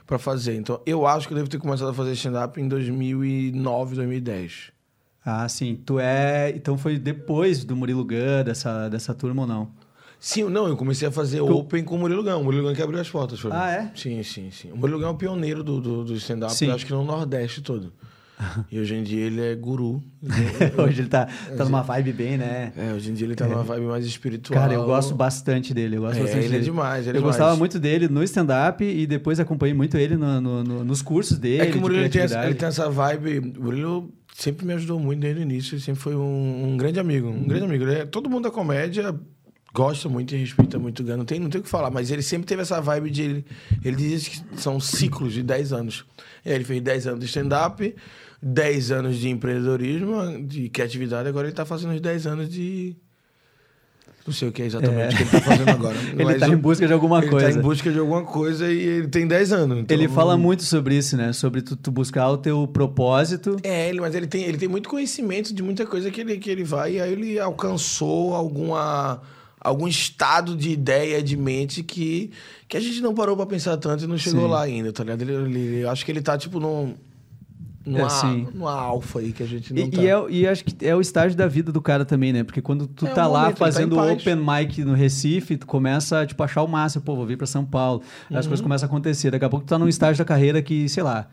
pra 0.06 0.20
fazer. 0.20 0.56
Então 0.58 0.80
eu 0.86 1.08
acho 1.08 1.28
que 1.28 1.34
eu 1.34 1.38
devo 1.38 1.50
ter 1.50 1.58
começado 1.58 1.90
a 1.90 1.94
fazer 1.94 2.12
stand-up 2.12 2.62
em 2.62 2.68
2009, 2.68 3.96
2010. 3.96 4.75
Ah, 5.26 5.48
sim. 5.50 5.76
Tu 5.86 6.00
é. 6.00 6.52
Então 6.56 6.78
foi 6.78 7.00
depois 7.00 7.64
do 7.66 7.76
Murilo 7.76 8.06
Gun, 8.06 8.44
dessa, 8.46 8.88
dessa 8.90 9.14
turma 9.14 9.42
ou 9.42 9.48
não? 9.48 9.70
Sim, 10.20 10.44
não, 10.46 10.68
eu 10.68 10.78
comecei 10.78 11.08
a 11.08 11.12
fazer 11.12 11.40
Tu- 11.40 11.46
open 11.58 11.84
com 11.84 11.96
o 11.96 12.00
Murilo 12.00 12.24
Gão. 12.24 12.42
O 12.42 12.44
Murilo 12.46 12.64
Gão 12.66 12.74
que 12.76 12.82
abriu 12.82 13.00
as 13.00 13.10
portas 13.10 13.40
mim. 13.52 13.58
Ah, 13.60 13.70
é? 13.72 13.92
Sim, 13.96 14.22
sim, 14.24 14.50
sim. 14.52 14.72
O 14.72 14.78
Murilo 14.78 15.00
Gão 15.00 15.10
é 15.10 15.12
o 15.12 15.16
pioneiro 15.16 15.64
do, 15.64 15.82
do, 15.82 16.04
do 16.06 16.16
stand-up, 16.16 16.54
acho 16.72 16.86
que 16.86 16.92
no 16.92 17.04
Nordeste 17.04 17.62
todo. 17.62 17.92
e 18.72 18.80
hoje 18.80 18.96
em 18.96 19.04
dia 19.04 19.26
ele 19.26 19.42
é 19.42 19.56
guru. 19.56 20.04
Hoje 20.78 21.02
ele 21.02 21.08
tá, 21.08 21.28
tá 21.58 21.64
numa 21.66 21.82
vibe 21.84 22.12
bem, 22.14 22.38
né? 22.38 22.74
É, 22.76 22.92
hoje 22.94 23.12
em 23.12 23.14
dia 23.14 23.28
ele 23.28 23.36
tá 23.36 23.48
numa 23.48 23.64
vibe 23.64 23.86
mais 23.86 24.06
espiritual. 24.06 24.60
Cara, 24.60 24.74
eu 24.74 24.84
gosto 24.84 25.14
bastante 25.14 25.74
dele. 25.74 25.98
Eu 25.98 26.02
gosto 26.02 26.18
É, 26.18 26.22
bastante 26.22 26.38
ele 26.46 26.48
é 26.48 26.50
dele. 26.52 26.64
demais, 26.64 27.02
ele 27.08 27.10
é 27.10 27.20
eu 27.20 27.22
demais. 27.22 27.38
gostava 27.38 27.56
muito 27.56 27.80
dele 27.80 28.08
no 28.08 28.24
stand-up 28.24 28.84
e 28.84 29.06
depois 29.06 29.40
acompanhei 29.40 29.74
muito 29.74 29.98
ele 29.98 30.18
no- 30.18 30.42
no- 30.42 30.64
no- 30.64 30.84
nos 30.84 31.02
cursos 31.02 31.38
dele. 31.38 31.62
É 31.64 31.66
que 31.72 31.78
o 31.78 31.82
Murilo 31.82 32.02
ele 32.02 32.10
tem, 32.10 32.24
essa, 32.24 32.44
ele 32.46 32.56
tem 32.56 32.68
essa 32.68 32.90
vibe. 32.90 33.54
O 33.58 33.64
Murilo 33.64 34.14
sempre 34.34 34.66
me 34.66 34.74
ajudou 34.74 35.00
muito 35.00 35.20
desde 35.22 35.40
o 35.40 35.44
início. 35.44 35.76
Ele 35.76 35.82
sempre 35.82 36.02
foi 36.02 36.16
um, 36.16 36.74
um 36.74 36.78
grande 36.78 37.00
amigo. 37.00 37.30
Um 37.30 37.48
grande 37.48 37.66
amigo. 37.66 37.84
Ele 37.86 38.00
é- 38.00 38.06
todo 38.06 38.30
mundo 38.30 38.44
da 38.46 38.52
comédia 38.52 39.16
gosta 39.76 40.08
muito 40.08 40.34
e 40.34 40.38
respeita 40.40 40.80
muito 40.80 41.02
o 41.02 41.04
Gano. 41.06 41.18
Não 41.20 41.26
tem, 41.26 41.40
não 41.40 41.50
tem 41.50 41.60
o 41.60 41.64
que 41.64 41.70
falar, 41.70 41.92
mas 41.92 42.10
ele 42.10 42.22
sempre 42.22 42.48
teve 42.48 42.62
essa 42.62 42.80
vibe 42.82 43.10
de. 43.10 43.22
Ele, 43.24 43.46
ele 43.84 43.96
diz 43.98 44.28
que 44.30 44.42
são 44.56 44.80
ciclos 44.80 45.34
de 45.34 45.44
10 45.44 45.74
anos. 45.74 46.06
E 46.46 46.50
aí 46.50 46.56
ele 46.56 46.64
fez 46.64 46.82
10 46.82 47.08
anos 47.08 47.20
de 47.20 47.26
stand-up, 47.26 47.96
10 48.42 48.92
anos 48.92 49.18
de 49.18 49.30
empreendedorismo, 49.30 50.42
de 50.48 50.70
criatividade. 50.70 51.28
Agora 51.28 51.48
ele 51.48 51.56
tá 51.56 51.66
fazendo 51.66 51.94
os 51.94 52.02
10 52.02 52.26
anos 52.28 52.50
de. 52.50 52.96
Não 54.26 54.34
sei 54.34 54.48
o 54.48 54.52
que 54.52 54.64
é 54.64 54.66
exatamente 54.66 55.14
É. 55.14 55.18
que 55.18 55.22
ele 55.22 55.30
tá 55.30 55.42
fazendo 55.42 55.70
agora. 55.70 55.96
Ele 56.14 56.24
Mas 56.26 56.40
tá 56.40 56.48
o- 56.50 56.54
em 56.54 56.58
busca 56.58 56.88
de 56.88 56.94
alguma 56.94 57.20
ele 57.20 57.30
coisa. 57.30 57.52
tá 57.52 57.60
em 57.60 57.62
busca 57.62 57.92
de 57.92 58.00
alguma 58.00 58.24
coisa 58.24 58.72
e 58.72 58.80
ele 58.80 59.08
tem 59.08 59.28
10 59.28 59.54
anos. 59.54 59.78
então- 59.78 59.96
Ele 59.96 60.08
fala 60.08 60.36
muito 60.36 60.64
sobre 60.64 60.98
isso, 60.98 61.16
né? 61.16 61.32
Sobre 61.32 61.62
tu, 61.62 61.76
tu 61.76 61.92
buscar 61.92 62.28
o 62.32 62.38
teu 62.40 62.68
propósito. 62.68 63.56
É, 63.62 63.88
ele, 63.88 64.02
mas 64.02 64.16
ele 64.16 64.26
tem, 64.26 64.44
ele 64.46 64.58
tem 64.58 64.68
muito 64.68 64.90
conhecimento 64.90 65.54
de 65.54 65.62
muita 65.62 65.86
coisa 65.86 66.10
que 66.10 66.22
ele, 66.22 66.40
que 66.40 66.50
ele 66.50 66.64
vai 66.64 66.94
e 66.94 67.02
aí 67.02 67.14
ele 67.14 67.40
alcançou 67.40 68.34
alguma, 68.34 69.22
algum 69.68 69.88
estado 69.88 70.56
de 70.56 70.70
ideia, 70.72 71.22
de 71.24 71.36
mente 71.36 71.82
que, 71.84 72.32
que 72.68 72.78
a 72.78 72.80
gente 72.80 73.02
não 73.02 73.14
parou 73.14 73.36
pra 73.36 73.46
pensar 73.46 73.76
tanto 73.78 74.04
e 74.04 74.08
não 74.08 74.18
chegou 74.18 74.44
Sim. 74.44 74.52
lá 74.52 74.62
ainda, 74.62 74.94
tá 74.94 75.04
ligado? 75.04 75.22
Ele, 75.22 75.34
ele- 75.34 75.80
eu 75.84 75.90
acho 75.90 76.06
que 76.06 76.12
ele 76.12 76.22
tá, 76.22 76.38
tipo, 76.38 76.60
num, 76.60 76.94
numa, 77.86 78.08
É, 78.08 78.52
numa 78.54 78.72
alfa 78.74 79.20
aí 79.20 79.32
que 79.32 79.44
a 79.44 79.46
gente 79.46 79.74
não 79.74 79.82
E, 79.84 79.90
tá. 79.92 80.02
e, 80.02 80.08
é, 80.08 80.26
e 80.30 80.48
acho 80.48 80.66
que 80.66 80.86
é 80.86 80.96
o 80.96 81.02
estágio 81.02 81.38
da 81.38 81.48
vida 81.48 81.72
do 81.72 81.82
cara 81.82 82.04
também, 82.06 82.34
né? 82.34 82.44
Porque 82.44 82.62
quando 82.62 82.88
tu 82.88 83.06
É, 83.06 83.10
tá 83.14 83.28
o 83.28 83.32
lá 83.32 83.42
momento, 83.42 83.58
tá 83.58 83.66
fazendo 83.66 83.96
paz. 83.96 84.12
open 84.22 84.36
mic 84.36 84.84
no 84.84 84.94
Recife, 84.94 85.58
tu 85.58 85.68
começa 85.68 86.26
tipo, 86.26 86.42
a 86.42 86.46
achar 86.46 86.64
o 86.64 86.68
máximo, 86.68 87.04
pô, 87.04 87.16
vou 87.16 87.26
vir 87.26 87.38
pra 87.38 87.46
São 87.48 87.64
Paulo. 87.66 88.02
Uhum. 88.30 88.38
As 88.38 88.48
coisas 88.48 88.62
começam 88.64 88.88
a 88.88 88.90
acontecer. 88.90 89.30
Daqui 89.32 89.46
a 89.46 89.50
pouco 89.50 89.66
tu 89.66 89.70
tá 89.70 89.78
num 89.80 89.88
estágio 89.88 90.18
da 90.18 90.26
carreira 90.26 90.62
que, 90.62 90.88
sei 90.90 91.04
lá, 91.04 91.28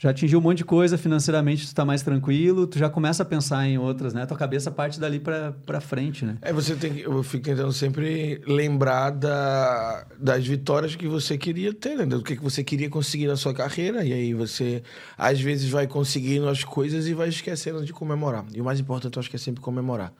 já 0.00 0.08
atingiu 0.08 0.38
um 0.38 0.42
monte 0.42 0.58
de 0.58 0.64
coisa, 0.64 0.96
financeiramente 0.96 1.68
tu 1.68 1.74
tá 1.74 1.84
mais 1.84 2.00
tranquilo, 2.00 2.66
tu 2.66 2.78
já 2.78 2.88
começa 2.88 3.22
a 3.22 3.26
pensar 3.26 3.68
em 3.68 3.76
outras, 3.76 4.14
né? 4.14 4.24
Tua 4.24 4.36
cabeça 4.36 4.70
parte 4.70 4.98
dali 4.98 5.20
pra 5.20 5.78
frente, 5.78 6.24
né? 6.24 6.38
É, 6.40 6.54
você 6.54 6.74
tem 6.74 6.94
que. 6.94 7.02
Eu 7.02 7.22
fico 7.22 7.44
tentando 7.44 7.70
sempre 7.70 8.40
lembrar 8.46 9.10
da, 9.10 10.06
das 10.18 10.46
vitórias 10.46 10.96
que 10.96 11.06
você 11.06 11.36
queria 11.36 11.74
ter, 11.74 11.98
né? 11.98 12.06
Do 12.06 12.22
que, 12.22 12.34
que 12.34 12.42
você 12.42 12.64
queria 12.64 12.88
conseguir 12.88 13.26
na 13.26 13.36
sua 13.36 13.52
carreira. 13.52 14.02
E 14.02 14.10
aí 14.10 14.32
você, 14.32 14.82
às 15.18 15.38
vezes, 15.38 15.68
vai 15.68 15.86
conseguindo 15.86 16.48
as 16.48 16.64
coisas 16.64 17.06
e 17.06 17.12
vai 17.12 17.28
esquecendo 17.28 17.84
de 17.84 17.92
comemorar. 17.92 18.46
E 18.54 18.60
o 18.62 18.64
mais 18.64 18.80
importante, 18.80 19.18
eu 19.18 19.20
acho 19.20 19.28
que 19.28 19.36
é 19.36 19.38
sempre 19.38 19.60
comemorar. 19.60 20.14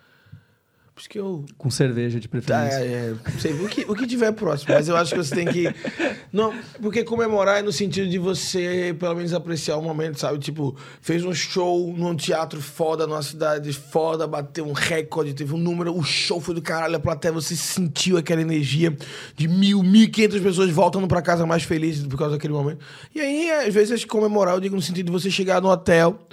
Por 1.01 1.05
isso 1.05 1.09
que 1.09 1.19
eu. 1.19 1.47
Com 1.57 1.71
cerveja 1.71 2.21
de 2.21 2.29
preferência. 2.29 2.77
é, 2.77 3.15
é, 3.15 3.31
sei, 3.39 3.53
o, 3.55 3.69
que, 3.69 3.87
o 3.89 3.95
que 3.95 4.07
tiver 4.07 4.33
próximo, 4.33 4.75
mas 4.75 4.87
eu 4.87 4.97
acho 4.97 5.15
que 5.15 5.17
você 5.17 5.35
tem 5.35 5.47
que. 5.47 5.65
Não, 6.31 6.53
porque 6.81 7.03
comemorar 7.03 7.61
é 7.61 7.63
no 7.63 7.73
sentido 7.73 8.07
de 8.07 8.19
você, 8.19 8.95
pelo 8.99 9.15
menos, 9.15 9.33
apreciar 9.33 9.79
o 9.79 9.83
momento, 9.83 10.21
sabe? 10.21 10.39
Tipo, 10.39 10.77
fez 11.01 11.25
um 11.25 11.33
show 11.33 11.95
num 11.97 12.15
teatro 12.15 12.61
foda, 12.61 13.07
numa 13.07 13.23
cidade 13.23 13.73
foda, 13.73 14.27
bateu 14.27 14.67
um 14.67 14.73
recorde, 14.73 15.33
teve 15.33 15.55
um 15.55 15.59
número, 15.59 15.97
o 15.97 16.03
show 16.03 16.39
foi 16.39 16.55
do 16.55 16.61
caralho, 16.61 16.97
a 16.97 17.01
plateia, 17.01 17.33
você 17.33 17.57
sentiu 17.57 18.19
aquela 18.19 18.43
energia 18.43 18.95
de 19.35 19.49
mil, 19.49 19.83
mil 19.83 20.03
e 20.03 20.09
quinhentas 20.09 20.41
pessoas 20.43 20.71
voltando 20.71 21.09
pra 21.09 21.23
casa 21.23 21.47
mais 21.47 21.63
felizes 21.63 22.07
por 22.07 22.19
causa 22.19 22.35
daquele 22.35 22.53
momento. 22.53 22.85
E 23.15 23.21
aí, 23.21 23.51
às 23.51 23.73
vezes, 23.73 24.05
comemorar, 24.05 24.55
eu 24.55 24.61
digo 24.61 24.77
no 24.77 24.83
sentido 24.83 25.07
de 25.07 25.13
você 25.13 25.31
chegar 25.31 25.63
no 25.63 25.71
hotel 25.71 26.29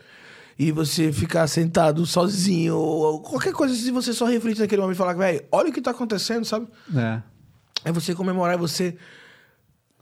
e 0.60 0.72
você 0.72 1.12
ficar 1.12 1.46
sentado 1.48 2.06
sozinho, 2.06 2.76
ou 2.76 3.20
qualquer 3.22 3.54
coisa, 3.54 3.76
se 3.76 3.92
você 3.92 4.12
só 4.14 4.26
refletir 4.26 4.62
naquele 4.62 4.82
momento 4.82 4.96
e 4.96 4.98
falar, 4.98 5.14
velho, 5.14 5.44
olha 5.52 5.70
o 5.70 5.74
que 5.74 5.82
tá 5.82 5.92
acontecendo, 5.92 6.46
sabe? 6.46 6.68
É. 6.96 7.22
É 7.86 7.92
você 7.92 8.16
comemorar, 8.16 8.56
é 8.56 8.58
você 8.58 8.96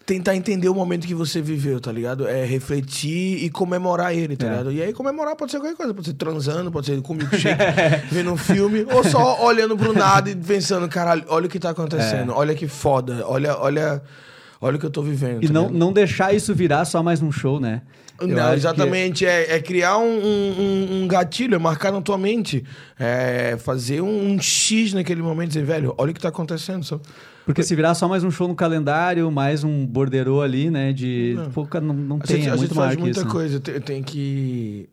tentar 0.05 0.35
entender 0.35 0.69
o 0.69 0.73
momento 0.75 1.07
que 1.07 1.15
você 1.15 1.41
viveu, 1.41 1.79
tá 1.81 1.91
ligado? 1.91 2.27
É 2.27 2.45
refletir 2.45 3.43
e 3.43 3.49
comemorar 3.49 4.13
ele, 4.15 4.37
tá 4.37 4.45
É. 4.45 4.49
ligado? 4.51 4.71
E 4.71 4.81
aí 4.81 4.93
comemorar 4.93 5.35
pode 5.35 5.51
ser 5.51 5.59
qualquer 5.59 5.75
coisa, 5.75 5.93
pode 5.95 6.07
ser 6.07 6.13
transando, 6.13 6.71
pode 6.71 6.85
ser 6.85 7.01
com 7.01 7.15
milkshake, 7.15 7.59
vendo 8.11 8.31
um 8.31 8.37
filme, 8.37 8.85
ou 8.91 9.03
só 9.03 9.43
olhando 9.43 9.75
pro 9.75 9.93
nada 9.93 10.29
e 10.29 10.35
pensando, 10.35 10.87
caralho, 10.87 11.23
olha 11.27 11.47
o 11.47 11.49
que 11.49 11.59
tá 11.59 11.71
acontecendo, 11.71 12.33
olha 12.33 12.53
que 12.53 12.67
foda, 12.67 13.25
olha, 13.27 13.57
olha, 13.57 14.01
olha 14.61 14.77
o 14.77 14.79
que 14.79 14.85
eu 14.85 14.91
tô 14.91 15.01
vivendo. 15.01 15.43
E 15.43 15.47
tá 15.47 15.53
não, 15.53 15.69
não 15.71 15.91
deixar 15.91 16.33
isso 16.35 16.53
virar 16.53 16.85
só 16.85 17.01
mais 17.01 17.21
um 17.23 17.31
show, 17.31 17.59
né? 17.59 17.81
Não, 18.21 18.49
que- 18.49 18.55
exatamente. 18.55 19.25
É, 19.25 19.55
é 19.55 19.59
criar 19.61 19.97
um, 19.97 20.03
um- 20.19 21.01
um 21.03 21.07
gatilho, 21.07 21.55
é 21.55 21.57
marcar 21.59 21.91
na 21.91 22.01
tua 22.01 22.17
mente. 22.17 22.63
É 22.99 23.57
fazer 23.57 24.01
um, 24.01 24.31
um 24.33 24.39
X 24.41 24.93
naquele 24.93 25.21
momento 25.21 25.47
e 25.49 25.53
dizer, 25.53 25.65
velho, 25.65 25.93
olha 25.97 26.11
o 26.11 26.13
que 26.13 26.21
tá 26.21 26.29
acontecendo. 26.29 26.83
Só. 26.83 26.99
Porque 27.45 27.61
se 27.61 27.75
virar 27.75 27.93
só 27.93 28.07
mais 28.07 28.23
um 28.23 28.31
show 28.31 28.47
no 28.47 28.55
calendário, 28.55 29.29
mais 29.29 29.63
um 29.63 29.85
borderô 29.85 30.41
ali, 30.41 30.71
né? 30.71 30.91
De. 30.93 31.37
Não. 31.55 31.65
Cara, 31.65 31.85
não, 31.85 31.93
não 31.93 32.15
A 32.17 32.19
tem, 32.21 32.37
gente, 32.37 32.47
é 32.47 32.51
a 32.51 32.55
gente 32.55 32.59
muito 32.61 32.73
faz 32.75 32.87
maior 32.87 32.95
que 32.95 33.01
muita 33.01 33.19
isso. 33.19 33.27
né? 33.27 33.31
coisa. 33.31 33.59
Tem, 33.59 33.79
tem 33.81 34.03
que. 34.03 34.89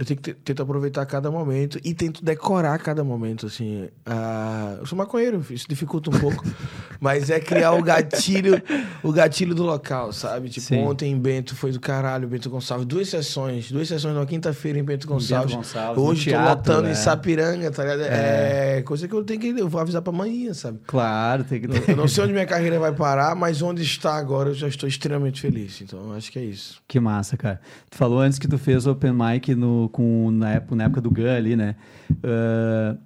Eu 0.00 0.06
tenho 0.06 0.18
que 0.18 0.32
te- 0.32 0.34
tento 0.42 0.62
aproveitar 0.62 1.04
cada 1.04 1.30
momento 1.30 1.78
e 1.84 1.92
tento 1.92 2.24
decorar 2.24 2.78
cada 2.78 3.04
momento, 3.04 3.44
assim. 3.44 3.86
Ah, 4.06 4.76
eu 4.80 4.86
sou 4.86 4.96
maconheiro, 4.96 5.44
isso 5.50 5.66
dificulta 5.68 6.08
um 6.08 6.18
pouco. 6.18 6.42
mas 6.98 7.28
é 7.28 7.38
criar 7.38 7.72
o 7.72 7.82
gatilho, 7.82 8.62
o 9.02 9.12
gatilho 9.12 9.54
do 9.54 9.62
local, 9.62 10.10
sabe? 10.14 10.48
Tipo, 10.48 10.66
Sim. 10.68 10.78
ontem 10.78 11.12
em 11.12 11.18
Bento 11.18 11.54
foi 11.54 11.70
do 11.70 11.78
caralho, 11.78 12.26
Bento 12.26 12.48
Gonçalves. 12.48 12.86
Duas 12.86 13.10
sessões, 13.10 13.70
duas 13.70 13.88
sessões 13.88 14.14
numa 14.14 14.24
quinta-feira 14.24 14.78
em 14.78 14.82
Bento 14.82 15.06
Gonçalves. 15.06 15.54
Gonçalves, 15.54 16.02
no 16.02 16.08
Hoje 16.08 16.24
tô 16.24 16.30
teatro, 16.30 16.48
lotando 16.72 16.88
é. 16.88 16.92
em 16.92 16.94
Sapiranga, 16.94 17.70
tá 17.70 17.82
ligado? 17.82 18.00
É. 18.04 18.82
coisa 18.86 19.06
que 19.06 19.14
eu 19.14 19.22
tenho 19.22 19.38
que. 19.38 19.48
Eu 19.48 19.68
vou 19.68 19.82
avisar 19.82 20.00
pra 20.00 20.10
amanhã, 20.14 20.54
sabe? 20.54 20.80
Claro, 20.86 21.44
tem 21.44 21.60
que 21.60 21.90
Eu 21.90 21.96
não 21.96 22.08
sei 22.08 22.24
onde 22.24 22.32
minha 22.32 22.46
carreira 22.46 22.78
vai 22.78 22.92
parar, 22.92 23.36
mas 23.36 23.60
onde 23.60 23.82
está 23.82 24.14
agora 24.14 24.48
eu 24.48 24.54
já 24.54 24.66
estou 24.66 24.88
extremamente 24.88 25.42
feliz. 25.42 25.78
Então, 25.82 26.10
acho 26.14 26.32
que 26.32 26.38
é 26.38 26.44
isso. 26.44 26.80
Que 26.88 26.98
massa, 26.98 27.36
cara. 27.36 27.60
Tu 27.90 27.98
falou 27.98 28.20
antes 28.20 28.38
que 28.38 28.48
tu 28.48 28.56
fez 28.56 28.86
open 28.86 29.12
mic 29.12 29.54
no, 29.54 29.89
com, 29.90 30.30
na, 30.30 30.52
época, 30.52 30.76
na 30.76 30.84
época 30.84 31.00
do 31.00 31.10
Gun 31.10 31.28
ali, 31.36 31.56
né? 31.56 31.76
Ah, 32.24 32.96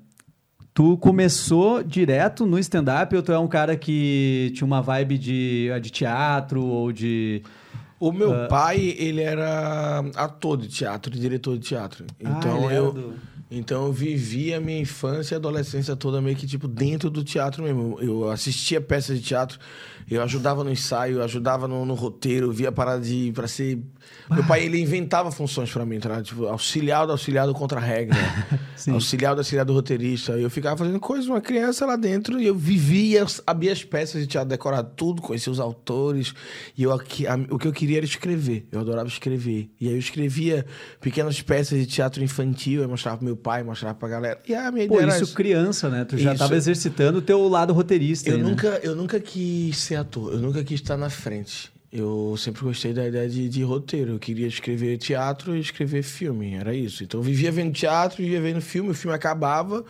tu 0.73 0.97
começou 0.99 1.83
direto 1.83 2.47
no 2.47 2.59
stand-up 2.59 3.15
ou 3.15 3.23
tu 3.23 3.33
é 3.33 3.39
um 3.39 3.47
cara 3.49 3.77
que 3.77 4.51
tinha 4.55 4.67
uma 4.67 4.83
vibe 4.83 5.19
de, 5.19 5.69
de 5.81 5.91
teatro 5.91 6.65
ou 6.65 6.93
de... 6.93 7.43
O 8.01 8.11
meu 8.13 8.35
Ah. 8.35 8.47
pai, 8.49 8.95
ele 8.99 9.23
era 9.23 10.01
ator 10.17 10.57
de 10.59 10.69
teatro, 10.69 11.13
diretor 11.17 11.57
de 11.57 11.65
teatro. 11.65 12.05
Então 12.21 12.69
Ah, 12.69 12.75
eu 12.75 12.93
do- 12.93 13.15
então 13.51 13.87
eu 13.87 13.93
vivi 13.93 14.53
a 14.53 14.61
minha 14.61 14.81
infância 14.81 15.35
e 15.35 15.37
adolescência 15.37 15.95
toda 15.95 16.21
meio 16.21 16.35
que 16.37 16.45
tipo 16.47 16.67
dentro 16.67 17.09
do 17.09 17.23
teatro 17.23 17.63
mesmo. 17.63 17.97
Eu 18.01 18.29
assistia 18.31 18.81
peças 18.81 19.17
de 19.19 19.25
teatro, 19.25 19.59
eu 20.11 20.23
ajudava 20.23 20.63
no 20.65 20.71
ensaio, 20.71 21.23
ajudava 21.23 21.67
no, 21.69 21.85
no 21.85 21.95
roteiro, 21.95 22.53
via 22.53 22.71
parada 22.73 23.03
de 23.03 23.33
para 23.35 23.49
ser 23.49 23.79
Meu 24.31 24.45
pai 24.45 24.65
ele 24.65 24.79
inventava 24.81 25.31
funções 25.31 25.71
pra 25.71 25.85
mim, 25.87 25.99
tá? 25.99 26.23
Tipo, 26.23 26.47
auxiliar 26.47 27.07
do 27.07 27.13
auxiliar 27.13 27.47
do 27.47 27.55
contra-regra, 27.55 28.17
auxiliar 28.93 29.35
do 29.35 29.39
auxiliar 29.41 29.65
do 29.65 29.73
roteirista. 29.73 30.33
Eu 30.33 30.51
ficava 30.51 30.77
fazendo 30.77 31.01
coisas, 31.01 31.27
uma 31.27 31.41
criança 31.41 31.87
lá 31.87 31.97
dentro, 31.97 32.41
e 32.41 32.47
eu 32.47 32.55
vivia, 32.55 33.25
abria 33.47 33.73
as 33.73 33.83
peças 33.85 34.21
de 34.21 34.27
teatro, 34.27 34.49
decorava 34.49 34.85
tudo, 34.85 35.23
conhecia 35.23 35.51
os 35.53 35.61
autores. 35.61 36.35
E 36.77 36.83
eu, 36.83 36.93
aqui- 36.93 37.27
a- 37.27 37.39
o 37.51 37.59
que 37.59 37.67
eu 37.67 37.73
queria 37.73 37.99
era 37.99 38.07
escrever. 38.07 38.67
Eu 38.71 38.81
adorava 38.81 39.09
escrever. 39.09 39.71
E 39.81 39.89
aí 39.89 39.95
eu 39.95 39.99
escrevia 39.99 40.65
pequenas 41.01 41.41
peças 41.41 41.79
de 41.79 41.87
teatro 41.87 42.23
infantil, 42.23 42.83
eu 42.83 42.89
mostrava 42.89 43.17
pro 43.19 43.27
meu 43.27 43.37
pai, 43.37 43.63
mostrava 43.63 43.95
pra 43.95 44.09
galera. 44.09 44.41
E 44.49 44.55
a 44.55 44.71
minha 44.71 44.87
Pô, 44.87 45.01
ideia 45.01 45.19
isso 45.21 45.35
criança, 45.35 45.89
né? 45.89 46.05
Tu 46.05 46.19
já 46.19 46.33
Isso. 46.33 46.39
tava 46.39 46.57
exercitando 46.57 47.19
o 47.19 47.23
teu 47.23 47.47
lado 47.49 47.73
roteirista 47.73 48.29
Eu 48.31 48.37
aí, 48.37 48.43
né? 48.43 48.49
nunca, 48.51 48.81
eu 48.83 48.95
nunca 48.95 49.19
quis 49.21 49.77
ser 49.79 49.94
ator, 49.97 50.33
eu 50.33 50.39
nunca 50.41 50.63
quis 50.65 50.81
estar 50.81 50.97
na 50.97 51.11
frente. 51.11 51.73
Eu 51.93 52.35
sempre 52.37 52.63
gostei 52.65 52.93
da 52.93 53.07
ideia 53.07 53.29
de, 53.29 53.49
de 53.49 53.63
roteiro. 53.63 54.13
Eu 54.13 54.19
queria 54.19 54.49
escrever 54.49 54.99
teatro 54.99 55.55
e 55.57 55.61
escrever 55.61 56.03
filme, 56.03 56.55
era 56.55 56.75
isso. 56.75 57.05
Então 57.05 57.21
eu 57.21 57.25
vivia 57.25 57.53
vendo 57.53 57.73
teatro, 57.73 58.17
vivia 58.23 58.41
vendo 58.41 58.61
filme, 58.61 58.91
o 58.91 58.95
filme 58.95 59.15
acabava, 59.15 59.85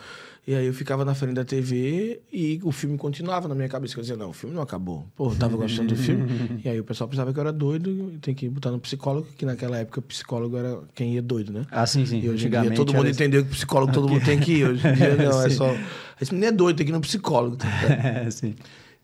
e 0.47 0.53
aí 0.53 0.67
eu 0.67 0.73
ficava 0.75 1.03
na 1.03 1.15
frente 1.15 1.33
da 1.33 1.43
TV 1.43 2.19
e 2.31 2.59
o 2.61 2.71
filme 2.71 2.95
continuava 2.95 3.47
na 3.47 3.55
minha 3.55 3.67
cabeça. 3.67 3.97
Eu 3.97 4.01
dizia, 4.01 4.15
não, 4.15 4.29
o 4.29 4.33
filme 4.33 4.53
não 4.55 4.61
acabou. 4.61 5.07
Pô, 5.15 5.31
eu 5.31 5.35
tava 5.35 5.57
gostando 5.57 5.95
do 5.95 5.95
filme. 5.95 6.23
E 6.63 6.69
aí 6.69 6.79
o 6.79 6.83
pessoal 6.83 7.07
pensava 7.09 7.33
que 7.33 7.39
eu 7.39 7.41
era 7.41 7.51
doido, 7.51 8.11
e 8.13 8.19
tem 8.19 8.35
que 8.35 8.47
botar 8.49 8.69
no 8.69 8.79
psicólogo, 8.79 9.27
que 9.35 9.43
naquela 9.43 9.75
época 9.79 9.99
o 9.99 10.03
psicólogo 10.03 10.55
era 10.57 10.77
quem 10.93 11.15
ia 11.15 11.23
doido, 11.23 11.51
né? 11.51 11.65
Ah, 11.71 11.87
sim, 11.87 12.05
sim. 12.05 12.21
E 12.21 12.29
hoje 12.29 12.45
em 12.45 12.51
dia 12.51 12.71
todo 12.75 12.93
mundo 12.93 13.05
era- 13.05 13.09
entendeu 13.09 13.43
que 13.43 13.49
psicólogo 13.49 13.91
todo 13.91 14.07
mundo 14.07 14.21
tem 14.25 14.39
que 14.39 14.51
ir. 14.57 14.67
Hoje 14.67 14.87
em 14.87 14.93
dia 14.93 15.15
não, 15.15 15.41
é 15.41 15.49
só. 15.49 15.75
Esse 16.21 16.31
menino 16.31 16.49
é 16.49 16.55
doido, 16.55 16.77
tem 16.77 16.85
que 16.85 16.91
ir 16.91 16.93
no 16.93 17.01
psicólogo. 17.01 17.55
tá? 17.55 17.65
É, 18.25 18.29
sim. 18.29 18.53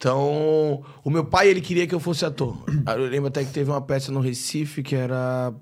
Então, 0.02 0.84
o 1.04 1.12
meu 1.12 1.24
pai, 1.24 1.48
ele 1.48 1.62
queria 1.62 1.86
que 1.86 1.94
eu 1.94 2.00
fosse 2.00 2.26
ator. 2.26 2.58
Eu 2.98 3.08
lembro 3.08 3.28
até 3.28 3.46
que 3.46 3.52
teve 3.52 3.70
uma 3.70 3.80
peça 3.80 4.12
no 4.12 4.20
Recife 4.20 4.82
que 4.82 4.96
era... 4.96 5.54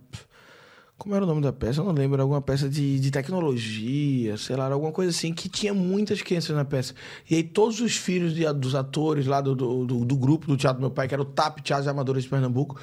Como 0.98 1.14
era 1.14 1.26
o 1.26 1.28
nome 1.28 1.42
da 1.42 1.52
peça? 1.52 1.82
Eu 1.82 1.84
não 1.86 1.92
lembro. 1.92 2.16
Era 2.16 2.24
alguma 2.24 2.42
peça 2.42 2.70
de, 2.70 3.02
de 3.02 3.12
tecnologia, 3.12 4.38
sei 4.38 4.56
lá, 4.56 4.72
alguma 4.72 4.94
coisa 4.94 5.12
assim, 5.12 5.34
que 5.34 5.50
tinha 5.50 5.74
muitas 5.74 6.22
crianças 6.22 6.56
na 6.56 6.64
peça. 6.64 6.94
E 7.30 7.36
aí 7.36 7.44
todos 7.44 7.82
os 7.82 7.98
filhos 7.98 8.34
de- 8.34 8.52
dos 8.54 8.76
atores 8.76 9.26
lá 9.26 9.42
do, 9.42 9.54
do, 9.54 9.86
do- 9.86 10.06
do 10.06 10.16
grupo 10.16 10.48
do 10.48 10.56
Teatro 10.56 10.80
do 10.80 10.84
Meu 10.84 10.92
Pai, 10.92 11.10
que 11.10 11.14
era 11.14 11.22
o 11.22 11.26
TAP 11.26 11.60
Teatro 11.60 11.84
de 11.84 11.90
Amadores 11.90 12.24
de 12.24 12.30
Pernambuco, 12.30 12.80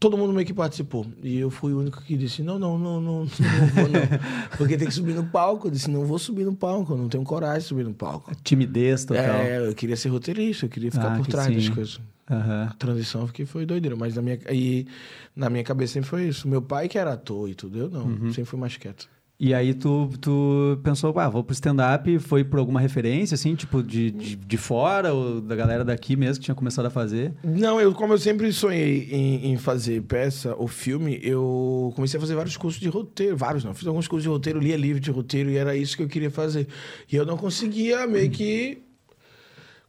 todo 0.00 0.16
mundo 0.16 0.32
meio 0.32 0.46
que 0.46 0.54
participou. 0.54 1.06
E 1.22 1.38
eu 1.38 1.50
fui 1.50 1.72
o 1.72 1.78
único 1.80 2.02
que 2.02 2.16
disse, 2.16 2.42
não, 2.42 2.58
não, 2.58 2.78
não, 2.78 3.00
não, 3.00 3.18
não 3.20 3.26
vou 3.74 3.88
não. 3.88 4.00
Porque 4.56 4.76
tem 4.76 4.86
que 4.88 4.94
subir 4.94 5.14
no 5.14 5.24
palco. 5.24 5.66
Eu 5.66 5.70
disse, 5.70 5.90
não 5.90 6.04
vou 6.04 6.18
subir 6.18 6.44
no 6.44 6.54
palco, 6.54 6.92
eu 6.92 6.96
não 6.98 7.08
tenho 7.08 7.24
coragem 7.24 7.60
de 7.60 7.64
subir 7.64 7.84
no 7.84 7.94
palco. 7.94 8.32
Timidez 8.44 9.04
total. 9.04 9.22
É, 9.24 9.68
eu 9.68 9.74
queria 9.74 9.96
ser 9.96 10.08
roteirista, 10.10 10.66
eu 10.66 10.70
queria 10.70 10.90
ficar 10.92 11.12
Ah, 11.12 11.16
por 11.16 11.24
que 11.24 11.30
trás 11.30 11.52
das 11.54 11.64
sim. 11.64 11.72
coisas. 11.74 12.00
Aham. 12.30 12.68
A 12.70 12.74
transição 12.74 13.26
que 13.26 13.46
foi 13.46 13.64
doideira, 13.64 13.96
mas 13.96 14.14
na 14.14 14.20
minha, 14.22 14.38
e, 14.50 14.86
na 15.34 15.48
minha 15.48 15.64
cabeça 15.64 15.94
sempre 15.94 16.10
foi 16.10 16.28
isso. 16.28 16.46
Meu 16.46 16.60
pai 16.60 16.86
que 16.88 16.98
era 16.98 17.14
ator 17.14 17.48
e 17.48 17.54
tudo, 17.54 17.78
eu 17.78 17.90
não, 17.90 18.04
Uhum. 18.06 18.32
sempre 18.32 18.44
fui 18.44 18.58
mais 18.58 18.76
quieto. 18.76 19.08
E 19.40 19.54
aí 19.54 19.72
tu, 19.72 20.10
tu 20.20 20.80
pensou, 20.82 21.16
ah, 21.16 21.28
vou 21.28 21.44
pro 21.44 21.52
stand-up, 21.52 22.18
foi 22.18 22.42
por 22.42 22.58
alguma 22.58 22.80
referência, 22.80 23.36
assim, 23.36 23.54
tipo, 23.54 23.84
de, 23.84 24.10
de, 24.10 24.34
de 24.34 24.56
fora 24.56 25.14
ou 25.14 25.40
da 25.40 25.54
galera 25.54 25.84
daqui 25.84 26.16
mesmo 26.16 26.40
que 26.40 26.46
tinha 26.46 26.56
começado 26.56 26.86
a 26.86 26.90
fazer? 26.90 27.32
Não, 27.44 27.80
eu, 27.80 27.94
como 27.94 28.14
eu 28.14 28.18
sempre 28.18 28.52
sonhei 28.52 29.08
em, 29.12 29.52
em 29.52 29.56
fazer 29.56 30.02
peça 30.02 30.56
ou 30.56 30.66
filme, 30.66 31.20
eu 31.22 31.92
comecei 31.94 32.18
a 32.18 32.20
fazer 32.20 32.34
vários 32.34 32.56
cursos 32.56 32.80
de 32.80 32.88
roteiro, 32.88 33.36
vários 33.36 33.62
não, 33.62 33.72
fiz 33.72 33.86
alguns 33.86 34.08
cursos 34.08 34.24
de 34.24 34.28
roteiro, 34.28 34.58
lia 34.58 34.76
livro 34.76 34.98
de 34.98 35.10
roteiro 35.12 35.50
e 35.50 35.56
era 35.56 35.76
isso 35.76 35.96
que 35.96 36.02
eu 36.02 36.08
queria 36.08 36.32
fazer. 36.32 36.66
E 37.10 37.14
eu 37.14 37.24
não 37.24 37.36
conseguia 37.36 38.08
meio 38.08 38.30
que 38.30 38.87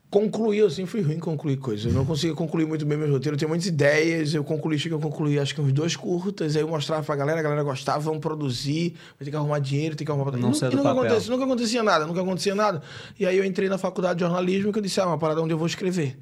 concluir, 0.09 0.59
eu 0.59 0.69
sempre 0.69 0.89
fui 0.89 1.01
ruim 1.01 1.15
em 1.15 1.19
concluir 1.19 1.57
coisas. 1.57 1.85
Eu 1.85 1.93
não 1.93 2.05
conseguia 2.05 2.35
concluir 2.35 2.65
muito 2.65 2.85
bem 2.85 2.97
meu 2.97 3.11
roteiro, 3.11 3.35
eu 3.35 3.39
tenho 3.39 3.49
muitas 3.49 3.67
ideias, 3.67 4.33
eu 4.33 4.43
concluí, 4.43 4.77
cheguei 4.79 4.97
a 4.97 5.01
concluir 5.01 5.39
acho 5.39 5.53
que 5.53 5.61
uns 5.61 5.71
dois 5.71 5.95
curtas, 5.95 6.55
aí 6.55 6.61
eu 6.61 6.67
mostrava 6.67 7.03
pra 7.03 7.15
galera, 7.15 7.39
a 7.39 7.43
galera 7.43 7.63
gostava, 7.63 7.99
vamos 7.99 8.19
produzir, 8.19 8.95
vai 9.17 9.25
ter 9.25 9.29
que 9.29 9.37
arrumar 9.37 9.59
dinheiro, 9.59 9.95
tem 9.95 10.05
que 10.05 10.11
arrumar... 10.11 10.31
Não 10.31 10.51
e, 10.51 10.55
saiu 10.55 10.71
e 10.71 10.75
nunca, 10.75 10.91
acontecia, 10.91 11.31
nunca 11.31 11.43
acontecia 11.45 11.83
nada, 11.83 12.05
nunca 12.07 12.21
acontecia 12.21 12.55
nada. 12.55 12.81
E 13.19 13.25
aí 13.25 13.37
eu 13.37 13.45
entrei 13.45 13.69
na 13.69 13.77
faculdade 13.77 14.15
de 14.15 14.25
jornalismo 14.25 14.73
que 14.73 14.79
eu 14.79 14.83
disse, 14.83 14.99
ah, 14.99 15.07
uma 15.07 15.17
parada 15.17 15.41
onde 15.41 15.53
eu 15.53 15.57
vou 15.57 15.67
escrever. 15.67 16.17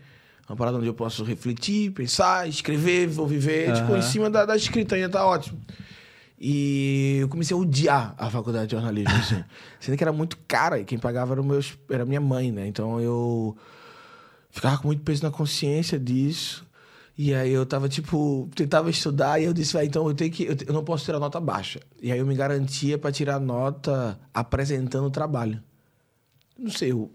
Uma 0.50 0.56
parada 0.56 0.78
onde 0.78 0.88
eu 0.88 0.94
posso 0.94 1.24
refletir, 1.24 1.92
pensar, 1.92 2.48
escrever, 2.48 3.08
vou 3.08 3.28
viver, 3.28 3.74
tipo, 3.74 3.92
Aham. 3.92 4.00
em 4.00 4.02
cima 4.02 4.30
da, 4.30 4.46
da 4.46 4.56
escrita 4.56 4.96
ainda 4.96 5.10
tá 5.10 5.26
ótimo. 5.26 5.60
E 6.40 7.18
eu 7.22 7.28
comecei 7.28 7.56
a 7.56 7.60
odiar 7.60 8.14
a 8.18 8.30
faculdade 8.30 8.68
de 8.68 8.72
jornalismo, 8.74 9.14
assim. 9.16 9.44
Sendo 9.80 9.98
que 9.98 10.04
era 10.04 10.14
muito 10.14 10.38
cara 10.48 10.80
e 10.80 10.86
quem 10.86 11.00
pagava 11.00 11.34
era, 11.34 11.42
meus, 11.42 11.78
era 11.90 12.06
minha 12.06 12.22
mãe, 12.22 12.52
né? 12.52 12.68
Então 12.68 13.02
eu 13.02 13.58
ficava 14.58 14.78
com 14.78 14.88
muito 14.88 15.04
peso 15.04 15.24
na 15.24 15.32
consciência 15.32 16.00
disso. 16.00 16.66
E 17.18 17.34
aí 17.34 17.52
eu 17.52 17.66
tava, 17.66 17.90
tipo, 17.90 18.48
tentava 18.56 18.90
estudar 18.90 19.40
e 19.40 19.46
eu 19.46 19.54
disse, 19.54 19.74
vai, 19.74 19.86
então 19.86 20.08
eu 20.08 20.14
tenho 20.14 20.32
que. 20.32 20.44
Eu, 20.44 20.56
eu 20.68 20.74
não 20.74 20.84
posso 20.84 21.06
tirar 21.06 21.20
nota 21.20 21.40
baixa. 21.40 21.80
E 22.02 22.12
aí 22.12 22.20
eu 22.20 22.26
me 22.26 22.36
garantia 22.36 22.98
pra 22.98 23.12
tirar 23.12 23.40
nota 23.40 24.20
apresentando 24.34 25.08
o 25.08 25.12
trabalho. 25.12 25.64
Não 26.58 26.72
sei, 26.72 26.92
eu, 26.92 27.12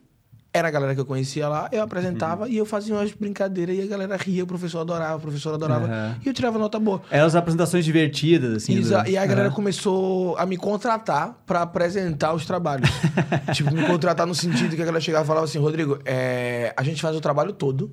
era 0.54 0.68
a 0.68 0.70
galera 0.70 0.94
que 0.94 1.00
eu 1.00 1.06
conhecia 1.06 1.48
lá, 1.48 1.68
eu 1.72 1.82
apresentava 1.82 2.48
e 2.48 2.58
eu 2.58 2.66
fazia 2.66 2.94
umas 2.94 3.10
brincadeiras 3.12 3.74
e 3.76 3.80
a 3.82 3.86
galera 3.86 4.16
ria, 4.16 4.44
o 4.44 4.46
professor 4.46 4.80
adorava, 4.80 5.16
o 5.16 5.20
professor 5.20 5.54
adorava. 5.54 5.86
Aham. 5.86 6.16
E 6.22 6.28
eu 6.28 6.34
tirava 6.34 6.58
nota 6.58 6.78
boa. 6.78 7.00
Eram 7.10 7.26
as 7.26 7.34
apresentações 7.34 7.84
divertidas, 7.84 8.56
assim. 8.62 8.76
Exa- 8.76 9.02
do- 9.02 9.08
E 9.10 9.16
a 9.16 9.24
galera 9.24 9.48
Aham. 9.48 9.54
começou 9.54 10.36
a 10.36 10.44
me 10.44 10.56
contratar 10.58 11.42
pra 11.46 11.62
apresentar 11.62 12.34
os 12.34 12.44
trabalhos. 12.44 12.90
tipo, 13.54 13.74
me 13.74 13.86
contratar 13.86 14.26
no 14.26 14.34
sentido 14.34 14.76
que 14.76 14.82
a 14.82 14.84
galera 14.84 15.00
chegava 15.00 15.24
e 15.24 15.26
falava 15.26 15.46
assim: 15.46 15.58
Rodrigo, 15.58 15.98
é, 16.04 16.74
a 16.76 16.82
gente 16.82 17.00
faz 17.00 17.16
o 17.16 17.20
trabalho 17.20 17.52
todo 17.54 17.90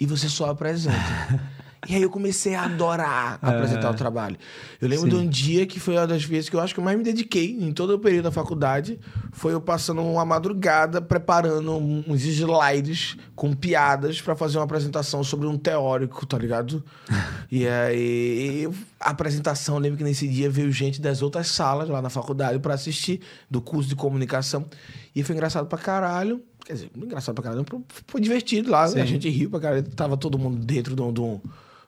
e 0.00 0.06
você 0.06 0.28
só 0.28 0.48
apresenta. 0.50 0.96
E 1.86 1.94
aí 1.94 2.02
eu 2.02 2.10
comecei 2.10 2.54
a 2.54 2.64
adorar 2.64 3.38
apresentar 3.40 3.90
o 3.90 3.94
trabalho. 3.94 4.36
Eu 4.80 4.88
lembro 4.88 5.04
Sim. 5.04 5.10
de 5.10 5.16
um 5.16 5.28
dia 5.28 5.64
que 5.66 5.78
foi 5.78 5.94
uma 5.96 6.06
das 6.06 6.24
vezes 6.24 6.48
que 6.50 6.56
eu 6.56 6.60
acho 6.60 6.74
que 6.74 6.80
eu 6.80 6.84
mais 6.84 6.98
me 6.98 7.04
dediquei 7.04 7.56
em 7.60 7.72
todo 7.72 7.94
o 7.94 7.98
período 7.98 8.24
da 8.24 8.32
faculdade. 8.32 8.98
Foi 9.32 9.52
eu 9.52 9.60
passando 9.60 10.02
uma 10.02 10.24
madrugada 10.24 11.00
preparando 11.00 11.72
um- 11.76 12.02
uns 12.08 12.24
slides 12.24 13.16
com 13.36 13.52
piadas 13.52 14.20
pra 14.20 14.34
fazer 14.34 14.58
uma 14.58 14.64
apresentação 14.64 15.22
sobre 15.22 15.46
um 15.46 15.56
teórico, 15.56 16.26
tá 16.26 16.36
ligado? 16.36 16.82
e 17.50 17.66
aí, 17.68 18.68
a 18.98 19.10
apresentação, 19.10 19.76
eu 19.76 19.80
lembro 19.80 19.98
que 19.98 20.04
nesse 20.04 20.26
dia 20.26 20.50
veio 20.50 20.72
gente 20.72 21.00
das 21.00 21.22
outras 21.22 21.46
salas 21.48 21.88
lá 21.88 22.02
na 22.02 22.10
faculdade 22.10 22.58
pra 22.58 22.74
assistir 22.74 23.20
do 23.50 23.60
curso 23.60 23.88
de 23.88 23.94
comunicação. 23.94 24.66
E 25.14 25.22
foi 25.22 25.34
engraçado 25.36 25.66
pra 25.66 25.78
caralho. 25.78 26.42
Quer 26.64 26.74
dizer, 26.74 26.90
engraçado 26.94 27.34
pra 27.34 27.44
caralho, 27.44 27.64
foi 28.06 28.20
divertido 28.20 28.70
lá. 28.70 28.86
Sim. 28.88 29.00
A 29.00 29.04
gente 29.06 29.28
riu 29.30 29.48
pra 29.48 29.58
caralho. 29.60 29.82
Tava 29.84 30.16
todo 30.18 30.38
mundo 30.38 30.58
dentro 30.64 30.94
do, 30.94 31.10
do, 31.10 31.40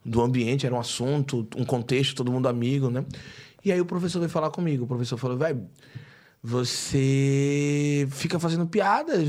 do 0.04 0.22
ambiente, 0.22 0.66
era 0.66 0.74
um 0.74 0.80
assunto, 0.80 1.46
um 1.56 1.64
contexto, 1.64 2.14
todo 2.14 2.32
mundo 2.32 2.48
amigo, 2.48 2.90
né? 2.90 3.04
E 3.64 3.70
aí 3.70 3.80
o 3.80 3.84
professor 3.84 4.18
veio 4.18 4.30
falar 4.30 4.50
comigo. 4.50 4.84
O 4.84 4.86
professor 4.86 5.16
falou, 5.16 5.36
velho, 5.36 5.66
você 6.42 8.08
fica 8.10 8.38
fazendo 8.38 8.66
piadas. 8.66 9.28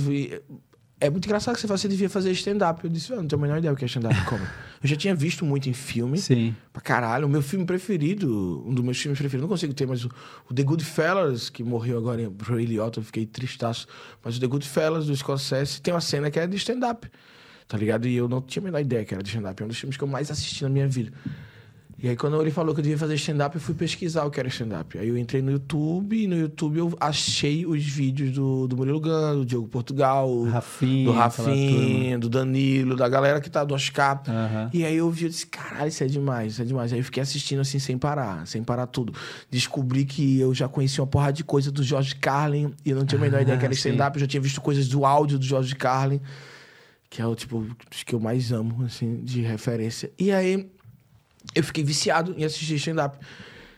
É 1.00 1.10
muito 1.10 1.25
engraçado 1.25 1.56
que 1.56 1.62
você 1.62 1.68
fala, 1.68 1.78
você 1.78 1.88
devia 1.88 2.10
fazer 2.10 2.32
stand-up. 2.32 2.84
Eu 2.84 2.90
disse, 2.90 3.12
eu 3.12 3.18
não 3.18 3.28
tenho 3.28 3.40
a 3.40 3.42
menor 3.42 3.58
ideia 3.58 3.74
o 3.74 3.75
que 3.75 3.84
é 3.84 3.88
stand-up. 3.88 4.16
Como? 4.25 4.42
Eu 4.82 4.88
já 4.88 4.96
tinha 4.96 5.13
visto 5.13 5.44
muito 5.44 5.68
em 5.68 5.74
filme. 5.74 6.18
Sim. 6.18 6.56
Pra 6.72 6.82
caralho. 6.82 7.28
O 7.28 7.30
meu 7.30 7.42
filme 7.42 7.66
preferido, 7.66 8.63
um 8.66 8.74
dos 8.74 8.84
meus 8.84 8.98
filmes 8.98 9.20
preferidos, 9.20 9.42
não 9.42 9.50
consigo 9.50 9.74
ter, 9.74 9.86
mas 9.86 10.06
o, 10.06 10.10
o 10.50 10.54
The 10.54 10.63
Goodfellas, 10.63 11.50
que 11.50 11.63
morreu 11.63 11.98
agora 11.98 12.22
em 12.22 12.34
Ray 12.42 12.66
Liotta, 12.66 13.00
eu 13.00 13.04
fiquei 13.04 13.25
tristaço. 13.25 13.88
Mas 14.24 14.38
o 14.38 14.40
The 14.40 14.48
Goodfellas, 14.48 15.08
do 15.08 15.16
Scorsese, 15.16 15.82
tem 15.82 15.94
uma 15.94 16.01
cena 16.01 16.32
que 16.32 16.40
é 16.40 16.48
de 16.48 16.56
stand-up. 16.56 17.10
Tá 17.72 17.78
ligado? 17.78 18.06
E 18.06 18.18
eu 18.18 18.28
não 18.28 18.42
tinha 18.42 18.62
a 18.62 18.66
menor 18.66 18.82
ideia 18.82 19.06
que 19.06 19.13
era 19.13 19.24
de 19.24 19.30
stand-up. 19.30 19.62
É 19.62 19.66
um 19.66 19.70
dos 19.70 19.80
filmes 19.80 19.96
que 19.96 20.04
eu 20.04 20.08
mais 20.08 20.30
assisti 20.30 20.62
na 20.62 20.68
minha 20.70 20.90
vida. 20.90 21.13
E 22.04 22.10
aí, 22.10 22.18
quando 22.18 22.42
ele 22.42 22.51
falou 22.51 22.75
que 22.75 22.82
eu 22.82 22.84
devia 22.84 22.98
fazer 22.98 23.16
stand-up, 23.16 23.56
eu 23.56 23.62
fui 23.62 23.74
pesquisar 23.74 24.25
o 24.25 24.30
que 24.30 24.42
era 24.42 24.50
stand-up. 24.50 24.98
Aí 24.98 25.08
eu 25.08 25.18
entrei 25.18 25.42
no 25.42 25.51
YouTube 25.51 26.22
e 26.22 26.28
no 26.28 26.36
YouTube 26.36 26.78
eu 26.78 26.94
achei 27.00 27.66
os 27.66 27.82
vídeos 27.82 28.32
do, 28.32 28.68
do 28.68 28.75
Murilo 28.75 29.00
Gano, 29.00 29.40
do 29.40 29.46
Diogo 29.46 29.70
Portugal, 29.70 30.44
Rafinha, 30.44 31.06
do 31.06 31.12
Rafinha, 31.13 32.20
do 32.20 32.28
Danilo, 32.28 32.98
da 32.98 33.08
galera 33.08 33.40
que 33.40 33.50
tá 33.50 33.63
do 33.63 33.74
Oscar. 33.74 34.22
Aham. 34.28 34.70
E 34.74 34.84
aí 34.84 34.98
eu 34.98 35.10
vi, 35.10 35.24
eu 35.24 35.30
disse, 35.30 35.48
caralho, 35.48 35.88
isso 35.88 36.04
é 36.04 36.08
demais, 36.08 36.51
isso 36.51 36.62
é 36.62 36.66
demais. 36.66 36.92
Aí 36.92 37.00
eu 37.00 37.06
fiquei 37.06 37.24
assistindo 37.24 37.62
assim, 37.62 37.80
sem 37.80 37.98
parar, 37.98 38.46
sem 38.46 38.62
parar 38.62 38.88
tudo. 38.88 39.13
Descobri 39.50 40.04
que 40.04 40.38
eu 40.42 40.54
já 40.54 40.68
conhecia 40.68 41.01
uma 41.01 41.08
porrada 41.08 41.32
de 41.32 41.46
coisa 41.46 41.72
do 41.72 41.84
Jorge 41.84 42.16
Carlin 42.16 42.74
e 42.84 42.90
eu 42.90 42.98
não 42.98 43.06
tinha 43.06 43.18
a 43.18 43.22
menor 43.22 43.42
ideia 43.42 43.58
que 43.58 43.63
era 43.63 43.74
stand-up. 43.74 44.18
Eu 44.18 44.22
já 44.22 44.28
tinha 44.28 44.42
visto 44.42 44.60
coisas 44.60 44.90
do 44.90 45.06
áudio 45.06 45.40
do 45.40 45.46
Jorge 45.46 45.74
Carlin, 45.75 46.20
que 47.12 47.22
é 47.22 47.27
o 47.27 47.36
tipo 47.36 47.60
dos 47.89 48.03
que 48.03 48.15
eu 48.15 48.20
mais 48.22 48.53
amo, 48.53 48.86
assim, 48.86 49.18
de 49.22 49.41
referência. 49.41 50.10
E 50.18 50.32
aí 50.32 50.72
eu 51.53 51.62
fiquei 51.62 51.84
viciado 51.84 52.34
em 52.38 52.46
assistir 52.46 52.75
stand-up. 52.75 53.18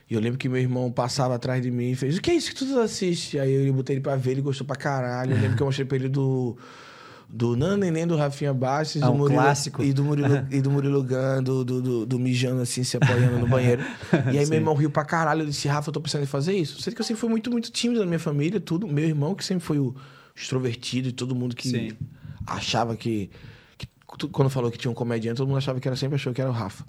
E 0.10 0.14
eu 0.14 0.22
lembro 0.22 0.38
que 0.38 0.48
meu 0.48 0.62
irmão 0.62 0.92
passava 0.92 1.34
atrás 1.34 1.62
de 1.64 1.72
mim 1.72 1.90
e 1.92 1.96
fez: 1.96 2.16
O 2.18 2.22
que 2.22 2.30
é 2.30 2.36
isso 2.36 2.54
que 2.54 2.64
tu 2.64 2.80
assiste? 2.80 3.40
Aí 3.40 3.68
eu 3.68 3.74
botei 3.74 3.96
ele 3.96 4.04
pra 4.04 4.16
ver, 4.16 4.32
ele 4.32 4.42
gostou 4.42 4.68
pra 4.68 4.76
caralho. 4.76 5.34
Eu 5.36 5.42
lembro 5.42 5.58
que 5.58 5.64
eu 5.64 5.66
mostrei 5.66 5.86
pra 5.86 5.98
ele 5.98 6.08
do. 6.08 6.56
Do 7.36 7.56
Nan 7.56 7.78
Neném 7.78 8.06
do 8.06 8.16
Rafinha 8.16 8.54
Bastos 8.54 9.02
Ah, 9.02 9.08
do 9.08 9.14
um 9.14 9.18
Murilo, 9.18 9.42
clássico. 9.42 9.82
e 9.84 9.92
do 9.92 10.04
Murilo, 10.04 10.46
e 10.52 10.62
do 10.62 10.70
Murilo 10.70 11.02
Gun, 11.04 11.42
do, 11.44 11.66
do, 11.66 11.82
do, 11.82 12.06
do 12.06 12.20
mijando 12.20 12.62
assim, 12.62 12.84
se 12.84 12.96
apoiando 12.96 13.40
no 13.40 13.48
banheiro. 13.48 13.82
E 14.32 14.38
aí 14.38 14.44
Sim. 14.46 14.52
meu 14.52 14.60
irmão 14.60 14.76
riu 14.76 14.92
pra 14.92 15.04
caralho. 15.04 15.42
Eu 15.42 15.48
disse, 15.48 15.68
Rafa, 15.68 15.90
eu 15.90 15.94
tô 15.94 16.00
pensando 16.00 16.22
em 16.22 16.28
fazer 16.28 16.54
isso. 16.54 16.80
Sei 16.80 16.94
que 16.94 17.02
eu 17.02 17.06
sempre 17.06 17.20
fui 17.20 17.30
muito, 17.32 17.50
muito 17.50 17.72
tímido 17.72 18.02
na 18.02 18.06
minha 18.06 18.20
família, 18.20 18.60
tudo. 18.60 18.88
Meu 18.88 19.06
irmão, 19.06 19.34
que 19.34 19.44
sempre 19.44 19.64
foi 19.66 19.80
o 19.80 19.96
extrovertido 20.36 21.10
e 21.10 21.12
todo 21.12 21.34
mundo 21.34 21.56
que 21.56 21.70
Sim. 21.70 21.92
Achava 22.48 22.96
que, 22.96 23.30
que- 23.78 23.88
tu- 24.18 24.30
Quando 24.30 24.50
falou 24.50 24.70
que 24.72 24.78
tinha 24.78 24.92
um 24.92 24.94
comediante, 24.96 25.38
todo 25.38 25.48
mundo 25.48 25.58
achava 25.58 25.80
que 25.80 25.88
era 25.88 25.96
sempre 25.98 26.16
achou 26.16 26.34
que 26.34 26.42
era 26.42 26.50
o 26.50 26.54
Rafa. 26.54 26.84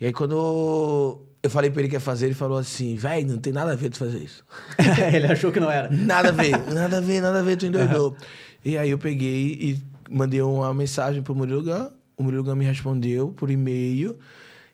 E 0.00 0.06
aí 0.06 0.12
quando 0.12 1.20
eu 1.42 1.50
falei 1.50 1.70
pra 1.70 1.80
ele 1.80 1.88
que 1.88 1.96
ia 1.96 2.00
fazer, 2.00 2.26
ele 2.26 2.34
falou 2.34 2.58
assim, 2.58 2.94
véi, 2.96 3.24
não 3.24 3.38
tem 3.38 3.52
nada 3.52 3.72
a 3.72 3.74
ver 3.76 3.88
de 3.90 3.98
fazer 3.98 4.18
isso. 4.18 4.44
ele 5.12 5.26
achou 5.26 5.50
que 5.52 5.60
não 5.60 5.70
era. 5.70 5.88
Nada 5.90 6.28
a 6.28 6.32
ver, 6.32 6.56
nada 6.72 6.98
a 6.98 7.00
ver, 7.00 7.20
nada 7.20 7.40
a 7.40 7.42
ver, 7.42 7.56
tu 7.56 7.66
endoidou. 7.66 8.16
E 8.64 8.76
aí 8.78 8.90
eu 8.90 8.98
peguei 8.98 9.52
e 9.60 9.82
mandei 10.10 10.40
uma 10.42 10.72
mensagem 10.74 11.22
pro 11.22 11.34
Murilo 11.34 11.62
Gun. 11.62 11.88
O 12.16 12.22
Murilo 12.22 12.42
Gun 12.44 12.54
me 12.56 12.64
respondeu 12.64 13.28
por 13.28 13.50
e-mail. 13.50 14.18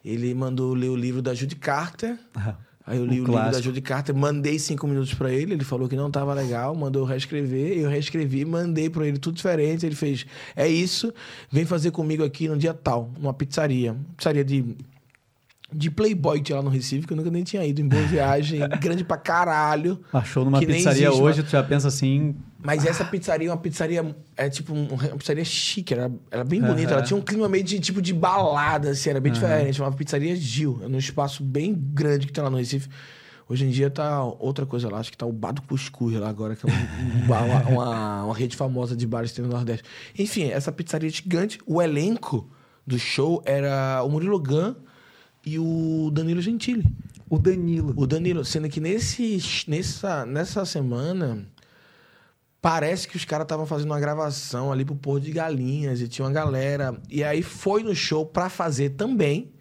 Ele 0.04 0.35
mandou 0.35 0.75
ler 0.75 0.88
o 0.88 0.97
livro 0.97 1.23
da 1.23 1.33
Judy 1.35 1.56
Carter. 1.56 2.18
Aí 2.86 2.98
eu 2.98 3.04
li 3.06 3.20
o 3.20 3.24
livro 3.24 3.32
da. 3.32 3.60
Judy 3.60 3.80
Carter, 3.80 4.14
mandei 4.14 4.58
cinco 4.58 4.86
minutos 4.86 5.14
pra 5.14 5.32
ele, 5.32 5.54
ele 5.54 5.64
falou 5.64 5.88
que 5.88 5.96
não 5.96 6.10
tava 6.10 6.34
legal, 6.34 6.74
mandou 6.74 7.02
eu 7.02 7.06
reescrever, 7.06 7.78
eu 7.78 7.88
reescrevi, 7.88 8.44
mandei 8.44 8.90
pra 8.90 9.06
ele 9.06 9.18
tudo 9.18 9.36
diferente, 9.36 9.86
ele 9.86 9.94
fez, 9.94 10.26
é 10.54 10.68
isso, 10.68 11.12
vem 11.50 11.64
fazer 11.64 11.92
comigo 11.92 12.22
aqui 12.22 12.46
no 12.46 12.58
dia 12.58 12.74
tal, 12.74 13.10
numa 13.18 13.32
pizzaria, 13.32 13.96
pizzaria 14.16 14.44
de, 14.44 14.76
de 15.73 15.90
Playboy 15.90 16.38
que 16.38 16.44
tinha 16.44 16.56
lá 16.56 16.62
no 16.62 16.71
Recife, 16.71 17.06
que 17.06 17.12
eu 17.12 17.16
nunca 17.16 17.30
nem 17.30 17.42
tinha 17.42 17.64
ido, 17.64 17.80
em 17.80 17.88
Boa 17.88 18.02
Viagem, 18.04 18.61
grande 18.80 19.02
pra 19.04 19.16
caralho. 19.16 20.00
Achou 20.12 20.44
numa 20.44 20.59
pizzaria 20.61 21.06
existe, 21.09 21.23
hoje, 21.23 21.38
mas- 21.40 21.49
tu 21.49 21.52
já 21.52 21.62
pensa 21.62 21.88
assim. 21.88 22.35
Mas 22.62 22.87
essa 22.87 23.04
pizzaria 23.04 23.49
é 23.49 23.50
uma 23.50 23.56
pizzaria, 23.59 24.16
é 24.37 24.49
tipo 24.49 24.73
um- 24.73 24.87
uma 24.88 25.16
pizzaria 25.18 25.44
chique, 25.44 25.92
era, 25.92 26.11
era 26.30 26.44
bem 26.44 26.61
bonita. 26.61 26.88
Aham. 26.88 26.92
Ela 26.99 27.02
tinha 27.02 27.16
um 27.16 27.21
clima 27.23 27.49
meio 27.49 27.62
de 27.64 27.78
tipo 27.80 28.00
de 28.00 28.14
balada, 28.14 28.90
assim, 28.90 29.11
era 29.11 29.21
bem 29.21 29.33
diferente. 29.33 29.75
Chamava 29.76 29.97
Pizzaria 29.97 30.35
Gil, 30.37 30.80
é 30.83 30.88
num 30.88 30.97
espaço 30.99 31.42
bem 31.42 31.75
grande 31.75 32.26
que 32.26 32.33
tem 32.33 32.42
lá 32.42 32.49
no 32.50 32.56
Recife. 32.56 32.88
Hoje 33.47 33.66
em 33.66 33.71
dia 33.71 33.90
tá 33.90 34.23
outra 34.25 34.64
coisa 34.64 34.88
lá, 34.88 34.99
acho 34.99 35.11
que 35.11 35.18
tá 35.18 35.26
o 35.26 35.33
Bar 35.33 35.52
do 35.52 35.61
Cuscuz 35.62 36.14
lá 36.18 36.30
agora, 36.30 36.56
que 36.56 36.64
é 36.66 36.73
um- 36.73 36.75
um 36.75 37.25
uma, 37.26 37.40
uma- 37.68 38.25
uma 38.25 38.35
rede 38.35 38.56
famosa 38.56 38.97
de 38.97 39.06
bares 39.06 39.30
que 39.33 39.37
tem 39.37 39.44
no 39.44 39.50
Nordeste. 39.52 39.85
Enfim, 40.18 40.44
essa 40.44 40.73
pizzaria 40.73 41.11
gigante, 41.11 41.59
o 41.66 41.83
elenco 41.83 42.49
do 42.87 42.99
show 42.99 43.42
era 43.44 44.02
o 44.02 44.09
Murilo 44.09 44.38
Gun 44.40 44.75
e 45.44 45.58
o 45.58 46.10
Danilo 46.12 46.40
Gentili. 46.40 46.84
O 47.28 47.38
Danilo. 47.38 47.92
O 47.96 48.06
Danilo, 48.06 48.44
sendo 48.44 48.68
que 48.68 48.80
nesse, 48.80 49.38
nessa, 49.66 50.24
nessa 50.24 50.64
semana, 50.64 51.46
parece 52.60 53.08
que 53.08 53.16
os 53.16 53.24
caras 53.24 53.44
estavam 53.44 53.66
fazendo 53.66 53.90
uma 53.90 54.00
gravação 54.00 54.72
ali 54.72 54.84
pro 54.84 54.94
Porto 54.94 55.24
de 55.24 55.32
Galinhas 55.32 56.00
e 56.00 56.08
tinha 56.08 56.24
uma 56.24 56.32
galera. 56.32 56.96
E 57.10 57.24
aí 57.24 57.42
foi 57.42 57.82
no 57.82 57.94
show 57.94 58.24
pra 58.24 58.48
fazer 58.48 58.90
também, 58.90 59.52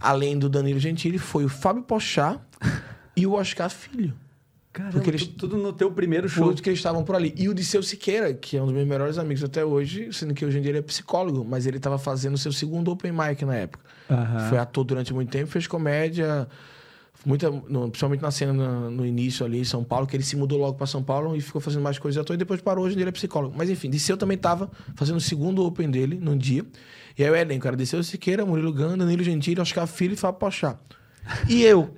além 0.00 0.38
do 0.38 0.48
Danilo 0.48 0.80
Gentili, 0.80 1.18
foi 1.18 1.44
o 1.44 1.48
Fábio 1.48 1.82
Pochá 1.82 2.40
e 3.16 3.26
o 3.26 3.34
Oscar 3.34 3.70
Filho. 3.70 4.14
Caramba, 4.72 4.92
Porque 4.92 5.10
eles- 5.10 5.26
tu- 5.26 5.34
tudo 5.34 5.56
no 5.56 5.72
teu 5.72 5.90
primeiro 5.90 6.28
show. 6.28 6.54
Que 6.54 6.68
eles 6.70 6.78
estavam 6.78 7.02
por 7.02 7.16
ali. 7.16 7.34
E 7.36 7.48
o 7.48 7.54
Disseu 7.54 7.82
Siqueira, 7.82 8.32
que 8.32 8.56
é 8.56 8.62
um 8.62 8.66
dos 8.66 8.74
meus 8.74 8.86
melhores 8.86 9.18
amigos 9.18 9.42
até 9.42 9.64
hoje, 9.64 10.12
sendo 10.12 10.32
que 10.32 10.44
hoje 10.44 10.58
em 10.58 10.62
dia 10.62 10.70
ele 10.70 10.78
é 10.78 10.82
psicólogo, 10.82 11.44
mas 11.44 11.66
ele 11.66 11.78
estava 11.78 11.98
fazendo 11.98 12.34
o 12.34 12.38
seu 12.38 12.52
segundo 12.52 12.88
open 12.92 13.10
mic 13.10 13.44
na 13.44 13.56
época. 13.56 13.84
Aham. 14.08 14.48
Foi 14.48 14.58
ator 14.58 14.84
durante 14.84 15.12
muito 15.12 15.28
tempo, 15.30 15.48
fez 15.50 15.66
comédia, 15.66 16.46
muita, 17.26 17.50
no- 17.50 17.88
principalmente 17.90 18.20
na 18.22 18.30
cena 18.30 18.52
no, 18.52 18.90
no 18.92 19.04
início 19.06 19.44
ali 19.44 19.58
em 19.58 19.64
São 19.64 19.82
Paulo, 19.82 20.06
que 20.06 20.14
ele 20.16 20.22
se 20.22 20.36
mudou 20.36 20.56
logo 20.58 20.74
para 20.78 20.86
São 20.86 21.02
Paulo 21.02 21.34
e 21.34 21.40
ficou 21.40 21.60
fazendo 21.60 21.82
mais 21.82 21.98
coisas 21.98 22.14
de 22.14 22.20
ator 22.20 22.34
e 22.34 22.36
depois 22.38 22.60
parou, 22.60 22.84
hoje 22.84 22.94
em 22.94 22.96
dia 22.96 23.02
ele 23.04 23.10
é 23.10 23.12
psicólogo. 23.12 23.52
Mas 23.58 23.68
enfim, 23.70 23.90
Disseu 23.90 24.16
também 24.16 24.36
estava 24.36 24.70
fazendo 24.94 25.16
o 25.16 25.20
segundo 25.20 25.64
open 25.64 25.90
dele 25.90 26.16
num 26.20 26.38
dia. 26.38 26.64
E 27.18 27.24
aí 27.24 27.30
o 27.30 27.34
elenco 27.34 27.66
era 27.66 27.76
Disseu 27.76 28.02
Siqueira, 28.04 28.46
Murilo 28.46 28.72
Ganda, 28.72 28.98
Danilo 29.04 29.24
Gentili, 29.24 29.60
Oscar 29.60 29.86
Filho 29.88 30.14
e 30.14 30.16
Fábio 30.16 30.38
Pochá. 30.38 30.78
E 31.48 31.62
eu. 31.62 31.94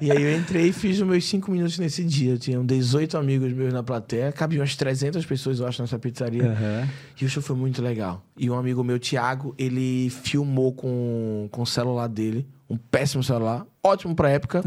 e 0.00 0.10
aí 0.10 0.22
eu 0.22 0.36
entrei 0.36 0.68
e 0.68 0.72
fiz 0.72 1.00
os 1.00 1.06
meus 1.06 1.24
cinco 1.24 1.50
minutos 1.50 1.78
nesse 1.78 2.04
dia. 2.04 2.36
Tinham 2.36 2.64
18 2.64 3.16
amigos 3.16 3.52
meus 3.52 3.72
na 3.72 3.82
plateia. 3.82 4.30
Cabiam 4.32 4.60
umas 4.60 4.76
300 4.76 5.24
pessoas, 5.24 5.60
eu 5.60 5.66
acho, 5.66 5.80
nessa 5.82 5.98
pizzaria. 5.98 6.44
Aham. 6.50 6.88
E 7.20 7.24
o 7.24 7.28
show 7.28 7.42
foi 7.42 7.56
muito 7.56 7.80
legal. 7.80 8.24
E 8.36 8.50
um 8.50 8.54
amigo 8.54 8.82
meu, 8.84 8.98
Thiago, 8.98 9.54
ele 9.58 10.10
filmou 10.10 10.72
com, 10.72 11.48
com 11.50 11.62
o 11.62 11.66
celular 11.66 12.08
dele. 12.08 12.46
Um 12.68 12.76
péssimo 12.76 13.22
celular. 13.22 13.66
Ótimo 13.82 14.14
pra 14.14 14.30
época. 14.30 14.62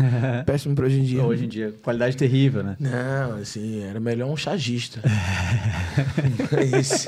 péssimo 0.45 0.75
pra 0.75 0.85
hoje 0.85 0.99
em 0.99 1.03
dia. 1.03 1.23
Hoje 1.23 1.45
em 1.45 1.47
dia, 1.47 1.73
qualidade 1.81 2.15
terrível, 2.15 2.63
né? 2.63 2.75
Não, 2.79 3.37
assim, 3.37 3.81
era 3.83 3.99
melhor 3.99 4.29
um 4.29 4.37
chagista. 4.37 5.01
Mas, 6.51 7.07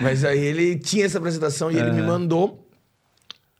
mas 0.00 0.24
aí 0.24 0.38
ele 0.38 0.78
tinha 0.78 1.04
essa 1.04 1.18
apresentação 1.18 1.70
e 1.70 1.76
ele 1.76 1.90
me 1.92 2.02
mandou. 2.02 2.66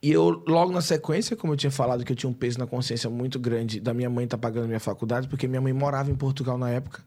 E 0.03 0.11
eu, 0.11 0.43
logo 0.47 0.73
na 0.73 0.81
sequência, 0.81 1.37
como 1.37 1.53
eu 1.53 1.57
tinha 1.57 1.71
falado 1.71 2.05
que 2.05 2.13
eu 2.13 2.17
tinha 2.17 2.31
um 2.31 2.33
peso 2.33 2.59
na 2.59 2.67
consciência 2.67 3.11
muito 3.11 3.39
grande 3.39 3.79
da 3.81 3.93
minha 3.93 4.09
mãe 4.09 4.25
estar 4.25 4.39
pagando 4.39 4.67
minha 4.67 4.81
faculdade, 4.81 5.29
porque 5.29 5.47
minha 5.47 5.61
mãe 5.61 5.73
morava 5.73 6.11
em 6.11 6.15
Portugal 6.15 6.57
na 6.57 6.71
época, 6.71 7.03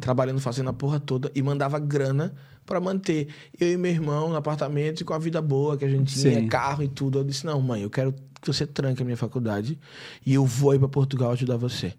trabalhando, 0.00 0.40
fazendo 0.40 0.70
a 0.70 0.72
porra 0.72 1.00
toda, 1.00 1.30
e 1.34 1.42
mandava 1.42 1.78
grana 1.80 2.34
pra 2.64 2.80
manter 2.80 3.28
eu 3.58 3.72
e 3.72 3.76
meu 3.76 3.90
irmão 3.90 4.28
no 4.28 4.36
apartamento 4.36 5.00
e 5.00 5.04
com 5.04 5.12
a 5.12 5.18
vida 5.18 5.42
boa 5.42 5.76
que 5.76 5.84
a 5.84 5.88
gente 5.88 6.14
tinha, 6.14 6.40
Sim. 6.40 6.46
carro 6.46 6.84
e 6.84 6.88
tudo. 6.88 7.18
Eu 7.18 7.24
disse: 7.24 7.44
Não, 7.44 7.60
mãe, 7.60 7.82
eu 7.82 7.90
quero 7.90 8.14
que 8.40 8.46
você 8.46 8.64
tranque 8.64 9.02
a 9.02 9.04
minha 9.04 9.16
faculdade 9.16 9.78
e 10.24 10.34
eu 10.34 10.44
vou 10.44 10.70
aí 10.70 10.78
pra 10.78 10.88
Portugal 10.88 11.32
ajudar 11.32 11.56
você. 11.56 11.94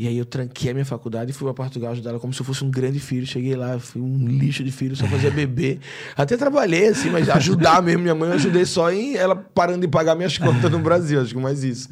E 0.00 0.06
aí 0.06 0.16
eu 0.16 0.24
tranquei 0.24 0.70
a 0.70 0.74
minha 0.74 0.84
faculdade 0.84 1.32
e 1.32 1.34
fui 1.34 1.44
pra 1.44 1.52
Portugal 1.52 1.90
ajudar 1.90 2.10
ela 2.10 2.20
como 2.20 2.32
se 2.32 2.40
eu 2.40 2.46
fosse 2.46 2.62
um 2.62 2.70
grande 2.70 3.00
filho. 3.00 3.26
Cheguei 3.26 3.56
lá, 3.56 3.80
fui 3.80 4.00
um 4.00 4.28
lixo 4.28 4.62
de 4.62 4.70
filho, 4.70 4.94
só 4.94 5.04
fazia 5.08 5.28
bebê. 5.28 5.80
Até 6.16 6.36
trabalhei, 6.36 6.86
assim, 6.86 7.10
mas 7.10 7.28
ajudar 7.28 7.82
mesmo 7.82 8.02
minha 8.02 8.14
mãe, 8.14 8.28
eu 8.28 8.36
ajudei 8.36 8.64
só 8.64 8.92
em 8.92 9.16
ela 9.16 9.34
parando 9.34 9.80
de 9.80 9.88
pagar 9.88 10.14
minhas 10.14 10.38
contas 10.38 10.70
no 10.70 10.78
Brasil, 10.78 11.20
acho 11.20 11.34
que 11.34 11.40
mais 11.40 11.64
isso. 11.64 11.88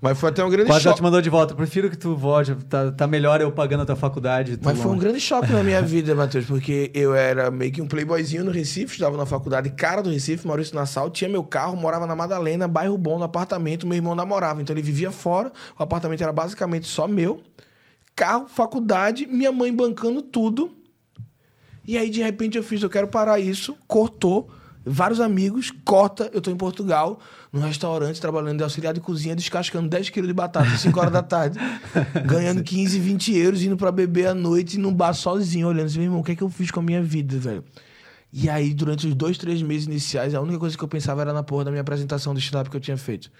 Mas 0.00 0.18
foi 0.18 0.28
até 0.28 0.44
um 0.44 0.48
grande 0.48 0.68
Quase 0.68 0.84
já 0.84 0.90
choque. 0.90 1.00
te 1.00 1.02
mandou 1.02 1.20
de 1.20 1.28
volta. 1.28 1.54
Prefiro 1.54 1.90
que 1.90 1.98
tu 1.98 2.14
volte. 2.14 2.54
Tá, 2.68 2.92
tá 2.92 3.06
melhor 3.06 3.40
eu 3.40 3.50
pagando 3.50 3.82
a 3.82 3.86
tua 3.86 3.96
faculdade. 3.96 4.58
Mas 4.62 4.78
foi 4.78 4.86
um 4.86 4.90
longe. 4.90 5.00
grande 5.00 5.20
choque 5.20 5.52
na 5.52 5.62
minha 5.64 5.82
vida, 5.82 6.14
Matheus, 6.14 6.46
porque 6.46 6.90
eu 6.94 7.14
era 7.14 7.50
meio 7.50 7.72
que 7.72 7.82
um 7.82 7.86
playboyzinho 7.86 8.44
no 8.44 8.50
Recife, 8.50 8.92
estudava 8.92 9.16
na 9.16 9.26
faculdade 9.26 9.70
cara 9.70 10.00
do 10.00 10.10
Recife, 10.10 10.46
Maurício 10.46 10.74
Nassau, 10.74 11.10
tinha 11.10 11.28
meu 11.28 11.42
carro, 11.42 11.76
morava 11.76 12.06
na 12.06 12.14
Madalena, 12.14 12.68
bairro 12.68 12.96
bom, 12.96 13.18
no 13.18 13.24
apartamento, 13.24 13.86
meu 13.86 13.96
irmão 13.96 14.14
namorava, 14.14 14.62
então 14.62 14.74
ele 14.74 14.82
vivia 14.82 15.10
fora, 15.10 15.50
o 15.78 15.82
apartamento 15.82 16.22
era 16.22 16.32
basicamente 16.32 16.86
só 16.86 17.08
meu, 17.08 17.42
carro, 18.14 18.46
faculdade, 18.48 19.26
minha 19.26 19.50
mãe 19.50 19.74
bancando 19.74 20.22
tudo. 20.22 20.70
E 21.84 21.96
aí, 21.96 22.10
de 22.10 22.22
repente, 22.22 22.56
eu 22.56 22.62
fiz, 22.62 22.82
eu 22.82 22.90
quero 22.90 23.08
parar 23.08 23.40
isso, 23.40 23.76
cortou, 23.86 24.50
vários 24.84 25.20
amigos, 25.20 25.72
corta, 25.84 26.30
eu 26.32 26.40
tô 26.40 26.50
em 26.50 26.56
Portugal, 26.56 27.18
num 27.52 27.60
restaurante, 27.60 28.20
trabalhando 28.20 28.58
de 28.58 28.62
auxiliar 28.62 28.92
de 28.92 29.00
cozinha, 29.00 29.34
descascando 29.34 29.88
10 29.88 30.10
quilos 30.10 30.28
de 30.28 30.34
batata, 30.34 30.76
5 30.76 31.00
horas 31.00 31.12
da 31.12 31.22
tarde, 31.22 31.58
ganhando 32.26 32.62
15, 32.62 32.98
20 32.98 33.36
euros, 33.36 33.62
indo 33.62 33.76
pra 33.76 33.90
beber 33.90 34.28
à 34.28 34.34
noite 34.34 34.78
num 34.78 34.92
bar 34.92 35.14
sozinho, 35.14 35.68
olhando 35.68 35.86
assim, 35.86 35.98
meu 35.98 36.06
irmão, 36.06 36.20
o 36.20 36.24
que 36.24 36.32
é 36.32 36.36
que 36.36 36.42
eu 36.42 36.50
fiz 36.50 36.70
com 36.70 36.80
a 36.80 36.82
minha 36.82 37.02
vida, 37.02 37.38
velho? 37.38 37.64
E 38.30 38.50
aí, 38.50 38.74
durante 38.74 39.06
os 39.06 39.14
dois, 39.14 39.38
três 39.38 39.62
meses 39.62 39.86
iniciais, 39.86 40.34
a 40.34 40.40
única 40.40 40.58
coisa 40.58 40.76
que 40.76 40.84
eu 40.84 40.88
pensava 40.88 41.22
era 41.22 41.32
na 41.32 41.42
porra 41.42 41.64
da 41.64 41.70
minha 41.70 41.80
apresentação 41.80 42.34
do 42.34 42.40
stand-up 42.40 42.68
que 42.68 42.76
eu 42.76 42.80
tinha 42.80 42.96
feito. 42.96 43.30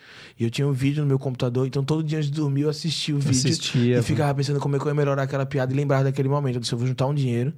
E 0.41 0.45
eu 0.45 0.51
tinha 0.51 0.67
um 0.67 0.73
vídeo 0.73 1.03
no 1.03 1.07
meu 1.07 1.19
computador, 1.19 1.67
então 1.67 1.85
todo 1.85 2.03
dia 2.03 2.17
antes 2.17 2.31
de 2.31 2.37
dormir 2.37 2.63
eu 2.63 2.71
assistia 2.71 3.15
o 3.15 3.19
vídeo 3.19 3.33
Assistia, 3.33 3.99
e 3.99 4.03
ficava 4.03 4.35
pensando 4.35 4.59
como 4.59 4.77
é 4.77 4.79
que 4.79 4.87
eu 4.87 4.89
ia 4.89 4.95
melhorar 4.95 5.25
aquela 5.25 5.45
piada 5.45 5.75
e 5.75 5.77
lembrar 5.77 6.03
daquele 6.03 6.29
momento. 6.29 6.55
Eu 6.55 6.61
disse, 6.63 6.73
eu 6.73 6.79
vou 6.79 6.87
juntar 6.89 7.07
um 7.07 7.15
dinheiro 7.15 7.53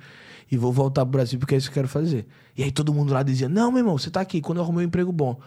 e 0.51 0.57
vou 0.57 0.73
voltar 0.73 1.03
pro 1.03 1.13
Brasil 1.13 1.39
porque 1.39 1.55
é 1.55 1.59
isso 1.59 1.69
que 1.69 1.79
eu 1.79 1.83
quero 1.83 1.89
fazer. 1.89 2.27
E 2.57 2.65
aí 2.65 2.73
todo 2.73 2.93
mundo 2.93 3.13
lá 3.13 3.23
dizia, 3.23 3.49
não, 3.49 3.71
meu 3.71 3.79
irmão, 3.79 3.97
você 3.97 4.11
tá 4.11 4.21
aqui. 4.21 4.41
Quando 4.41 4.59
eu 4.59 4.65
arrumei 4.65 4.85
um 4.85 4.89
emprego 4.89 5.13
bom, 5.13 5.39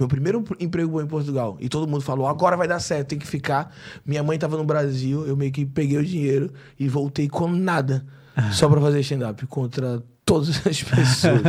meu 0.00 0.08
primeiro 0.08 0.42
emprego 0.58 0.90
bom 0.90 1.02
em 1.02 1.06
Portugal, 1.06 1.58
e 1.60 1.68
todo 1.68 1.86
mundo 1.86 2.00
falou, 2.00 2.26
agora 2.26 2.56
vai 2.56 2.66
dar 2.66 2.80
certo, 2.80 3.08
tem 3.08 3.18
que 3.18 3.26
ficar. 3.26 3.70
Minha 4.04 4.22
mãe 4.22 4.38
tava 4.38 4.56
no 4.56 4.64
Brasil, 4.64 5.26
eu 5.26 5.36
meio 5.36 5.52
que 5.52 5.66
peguei 5.66 5.98
o 5.98 6.04
dinheiro 6.04 6.50
e 6.78 6.88
voltei 6.88 7.28
com 7.28 7.46
nada, 7.46 8.04
só 8.52 8.68
pra 8.68 8.80
fazer 8.80 9.00
stand-up 9.00 9.46
contra 9.46 10.02
todas 10.24 10.66
as 10.66 10.82
pessoas. 10.82 11.42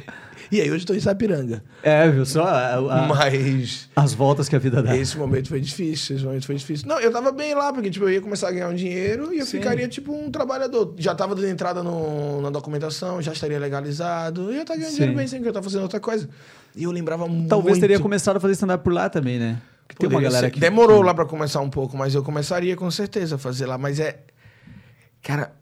E 0.52 0.60
aí 0.60 0.68
hoje 0.68 0.78
estou 0.78 0.96
em 0.96 1.00
Sapiranga. 1.00 1.62
É, 1.82 2.08
viu? 2.10 2.26
Só 2.26 2.42
a- 2.44 2.74
a- 2.74 3.06
Mas 3.06 3.88
as 3.94 4.12
voltas 4.12 4.48
que 4.48 4.56
a 4.56 4.58
vida 4.58 4.82
dá. 4.82 4.96
esse 4.96 5.16
momento 5.16 5.48
foi 5.48 5.60
difícil, 5.60 6.16
esse 6.16 6.24
momento 6.24 6.44
foi 6.46 6.56
difícil. 6.56 6.88
Não, 6.88 6.98
eu 6.98 7.12
tava 7.12 7.30
bem 7.30 7.54
lá, 7.54 7.72
porque 7.72 7.88
tipo, 7.88 8.04
eu 8.06 8.10
ia 8.10 8.20
começar 8.20 8.48
a 8.48 8.52
ganhar 8.52 8.68
um 8.68 8.74
dinheiro 8.74 9.32
e 9.32 9.38
eu 9.38 9.46
Sim. 9.46 9.58
ficaria 9.58 9.86
tipo 9.86 10.12
um 10.12 10.30
trabalhador. 10.30 10.94
Já 10.98 11.14
tava 11.14 11.34
dando 11.36 11.46
entrada 11.48 11.82
no- 11.82 12.40
na 12.40 12.50
documentação, 12.50 13.22
já 13.22 13.32
estaria 13.32 13.58
legalizado. 13.60 14.50
Eu 14.50 14.54
ia 14.54 14.62
estar 14.62 14.74
ganhando 14.74 14.90
Sim. 14.90 14.96
dinheiro 14.96 15.16
bem 15.16 15.26
sem 15.28 15.40
que 15.40 15.48
eu 15.48 15.52
tava 15.52 15.64
fazendo 15.64 15.82
outra 15.82 16.00
coisa. 16.00 16.28
E 16.74 16.82
eu 16.82 16.90
lembrava 16.90 17.28
muito. 17.28 17.48
Talvez 17.48 17.78
teria 17.78 18.00
começado 18.00 18.36
a 18.36 18.40
fazer 18.40 18.54
stand-up 18.54 18.82
por 18.82 18.92
lá 18.92 19.08
também, 19.08 19.38
né? 19.38 19.60
Porque 19.86 20.06
tem 20.06 20.08
uma 20.08 20.20
galera 20.20 20.50
que. 20.50 20.58
Demorou 20.58 21.02
lá 21.02 21.14
pra 21.14 21.24
começar 21.26 21.60
um 21.60 21.70
pouco, 21.70 21.96
mas 21.96 22.14
eu 22.14 22.22
começaria 22.24 22.76
com 22.76 22.90
certeza 22.90 23.36
a 23.36 23.38
fazer 23.38 23.66
lá. 23.66 23.76
Mas 23.78 23.98
é. 24.00 24.20
Cara, 25.22 25.52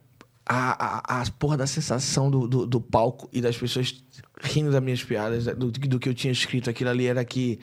a, 0.47 1.19
a, 1.19 1.23
a 1.23 1.25
porra 1.39 1.57
da 1.57 1.67
sensação 1.67 2.31
do, 2.31 2.47
do, 2.47 2.67
do 2.67 2.81
palco 2.81 3.29
e 3.33 3.41
das 3.41 3.57
pessoas 3.57 3.95
rindo 4.41 4.71
das 4.71 4.83
minhas 4.83 5.03
piadas, 5.03 5.45
do, 5.47 5.71
do 5.71 5.99
que 5.99 6.09
eu 6.09 6.15
tinha 6.15 6.33
escrito 6.33 6.71
aquilo 6.71 6.91
ali, 6.91 7.07
era 7.07 7.25
que. 7.25 7.59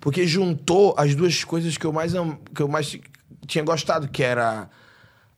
Porque 0.00 0.26
juntou 0.26 0.94
as 0.98 1.14
duas 1.14 1.44
coisas 1.44 1.76
que 1.78 1.84
eu 1.84 1.92
mais, 1.92 2.14
am- 2.14 2.38
que 2.54 2.62
eu 2.62 2.68
mais 2.68 2.98
tinha 3.46 3.64
gostado, 3.64 4.08
que 4.08 4.22
era 4.22 4.68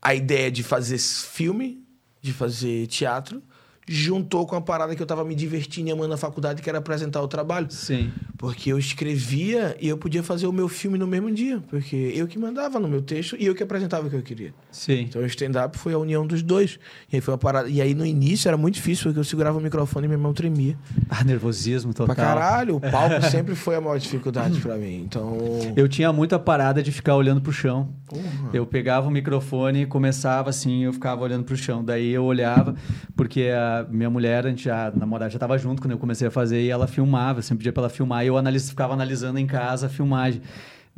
a 0.01 0.14
ideia 0.14 0.51
de 0.51 0.62
fazer 0.62 0.99
filme, 0.99 1.85
de 2.20 2.33
fazer 2.33 2.87
teatro, 2.87 3.42
juntou 3.88 4.46
com 4.46 4.57
a 4.57 4.61
parada 4.61 4.96
que 4.96 5.03
eu 5.03 5.07
tava 5.07 5.25
me 5.25 5.35
divertindo 5.35 5.88
e 5.88 5.92
amando 5.92 6.09
na 6.09 6.16
faculdade, 6.16 6.61
que 6.61 6.68
era 6.68 6.79
apresentar 6.79 7.22
o 7.22 7.29
trabalho. 7.29 7.68
Sim. 7.70 8.11
Porque 8.37 8.72
eu 8.72 8.79
escrevia 8.79 9.77
e 9.81 9.88
eu 9.88 9.96
podia 9.96 10.22
fazer 10.22 10.46
o 10.46 10.53
meu 10.53 10.68
filme 10.68 10.99
no 10.99 11.07
mesmo 11.07 11.33
dia. 11.33 11.62
Porque 11.70 12.12
eu 12.14 12.27
que 12.27 12.38
mandava 12.38 12.81
no 12.81 12.88
meu 12.88 13.01
texto 13.01 13.37
e 13.38 13.46
eu 13.46 13.55
que 13.55 13.62
apresentava 13.62 14.07
o 14.07 14.11
que 14.11 14.16
eu 14.16 14.22
queria. 14.22 14.53
Sim. 14.72 15.07
Então 15.09 15.22
o 15.22 15.27
stand-up 15.27 15.79
foi 15.79 15.92
a 15.92 15.99
união 15.99 16.27
dos 16.27 16.42
dois. 16.42 16.79
E 17.12 17.16
aí 17.16 17.22
foi 17.22 17.33
uma 17.33 17.38
parada. 17.38 17.68
E 17.68 17.81
aí 17.81 17.94
no 17.94 18.05
início 18.05 18.49
era 18.49 18.57
muito 18.57 18.75
difícil, 18.75 19.05
porque 19.05 19.20
eu 19.20 19.25
segurava 19.25 19.59
o 19.59 19.61
microfone 19.61 20.07
e 20.07 20.09
minha 20.09 20.18
mão 20.18 20.35
tremia. 20.35 20.77
Ah, 21.09 21.22
nervosismo 21.22 21.94
total. 21.94 22.14
Pra 22.14 22.25
caralho, 22.25 22.77
o 22.77 22.81
palco 22.81 23.22
sempre 23.31 23.55
foi 23.55 23.77
a 23.77 23.81
maior 23.81 23.99
dificuldade 23.99 24.61
pra 24.61 24.77
mim. 24.77 25.03
Então. 25.03 25.38
Eu 25.77 25.88
tinha 25.88 26.12
muita 26.12 26.38
parada 26.38 26.83
de 26.83 26.90
ficar 26.90 27.14
olhando 27.14 27.40
pro 27.40 27.53
chão. 27.53 27.88
Porra. 28.07 28.51
Eu 28.53 28.66
pegava 28.66 29.09
o 29.09 29.11
microfone 29.11 29.83
e 29.83 29.87
começava 29.87 30.51
assim, 30.51 30.85
eu 30.85 30.92
ficava 30.92 31.22
olhando 31.22 31.44
pro 31.44 31.57
chão. 31.57 31.85
Daí 31.85 32.11
eu 32.11 32.25
olhava, 32.25 32.75
porque 33.14 33.49
a 33.49 33.76
minha 33.85 34.09
mulher, 34.11 34.47
a 34.47 34.49
gente 34.49 34.65
já, 34.65 34.93
namorada, 34.95 35.31
já 35.31 35.39
tava 35.39 35.57
junto 35.59 35.83
quando 35.83 35.93
eu 35.93 35.99
comecei 35.99 36.29
a 36.29 36.31
fazer 36.31 36.61
e 36.62 36.71
ela 36.71 36.87
filmava, 36.87 37.39
eu 37.41 37.43
sempre 37.43 37.59
pedia 37.59 37.73
pra 37.73 37.83
ela 37.83 37.91
filmar 37.91 38.25
e 38.25 38.29
eu 38.29 38.37
analis, 38.37 38.69
ficava 38.71 38.95
analisando 38.95 39.39
em 39.39 39.47
casa 39.47 39.87
a 39.87 39.89
filmagem. 39.89 40.41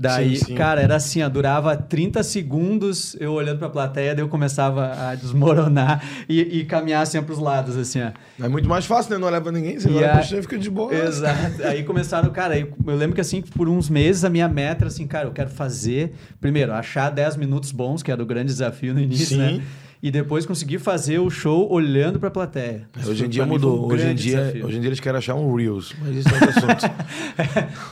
Daí, 0.01 0.37
Sim, 0.37 0.45
sim. 0.45 0.55
cara, 0.55 0.81
era 0.81 0.95
assim, 0.95 1.25
ó, 1.25 1.29
durava 1.29 1.77
30 1.77 2.23
segundos 2.23 3.17
eu 3.19 3.33
olhando 3.33 3.59
pra 3.59 3.69
plateia, 3.69 4.15
daí 4.15 4.23
eu 4.23 4.29
começava 4.29 4.93
a 4.97 5.15
desmoronar 5.17 6.01
e, 6.29 6.41
e 6.61 6.65
caminhar 6.65 7.03
assim 7.03 7.21
pros 7.21 7.41
lados, 7.41 7.77
assim, 7.77 8.01
ó. 8.03 8.13
É 8.45 8.49
muito 8.49 8.69
mais 8.69 8.87
fácil, 8.87 9.11
né? 9.13 9.19
Não 9.19 9.29
leva 9.29 9.51
ninguém. 9.51 9.79
Você 9.81 9.89
vai 9.89 10.05
a- 10.05 10.19
pro 10.19 10.23
chão 10.25 10.39
e 10.39 10.43
fica 10.43 10.57
de 10.57 10.71
boa. 10.71 10.95
Exato. 10.95 11.65
Aí 11.65 11.83
começaram, 11.83 12.31
cara, 12.31 12.55
aí 12.55 12.61
eu 12.87 12.95
lembro 12.97 13.17
que 13.17 13.21
assim, 13.21 13.43
por 13.43 13.69
uns 13.69 13.91
meses 13.91 14.25
a 14.25 14.31
minha 14.31 14.49
meta 14.49 14.83
era 14.85 14.89
assim, 14.89 15.05
cara, 15.05 15.27
eu 15.27 15.33
quero 15.33 15.51
fazer, 15.51 16.13
primeiro, 16.41 16.73
achar 16.73 17.11
10 17.11 17.37
minutos 17.37 17.73
bons, 17.73 18.01
que 18.01 18.13
era 18.13 18.23
o 18.23 18.27
grande 18.27 18.47
desafio 18.53 18.95
no 18.95 19.01
início, 19.01 19.37
Sim. 19.37 19.39
né? 19.59 19.63
E 20.01 20.11
depois 20.13 20.47
conseguir 20.47 20.79
fazer 20.79 21.19
o 21.19 21.29
show 21.29 21.69
olhando 21.73 22.21
pra 22.21 22.31
plateia. 22.31 22.89
Isso 22.97 23.11
Hoje 23.11 23.25
em 23.25 23.29
dia 23.29 23.45
mudou. 23.45 23.85
um 23.85 23.93
hoje, 23.93 24.07
em 24.07 24.15
dia, 24.15 24.37
desafio. 24.39 24.67
hoje 24.67 24.77
em 24.77 24.81
dia 24.81 24.89
eles 24.91 25.01
querem 25.01 25.19
achar 25.19 25.35
um 25.35 25.53
Reels. 25.57 25.93
Mas 26.01 26.17
isso 26.17 26.29
é 26.29 26.33
outro 26.35 26.51
assunto. 26.51 26.95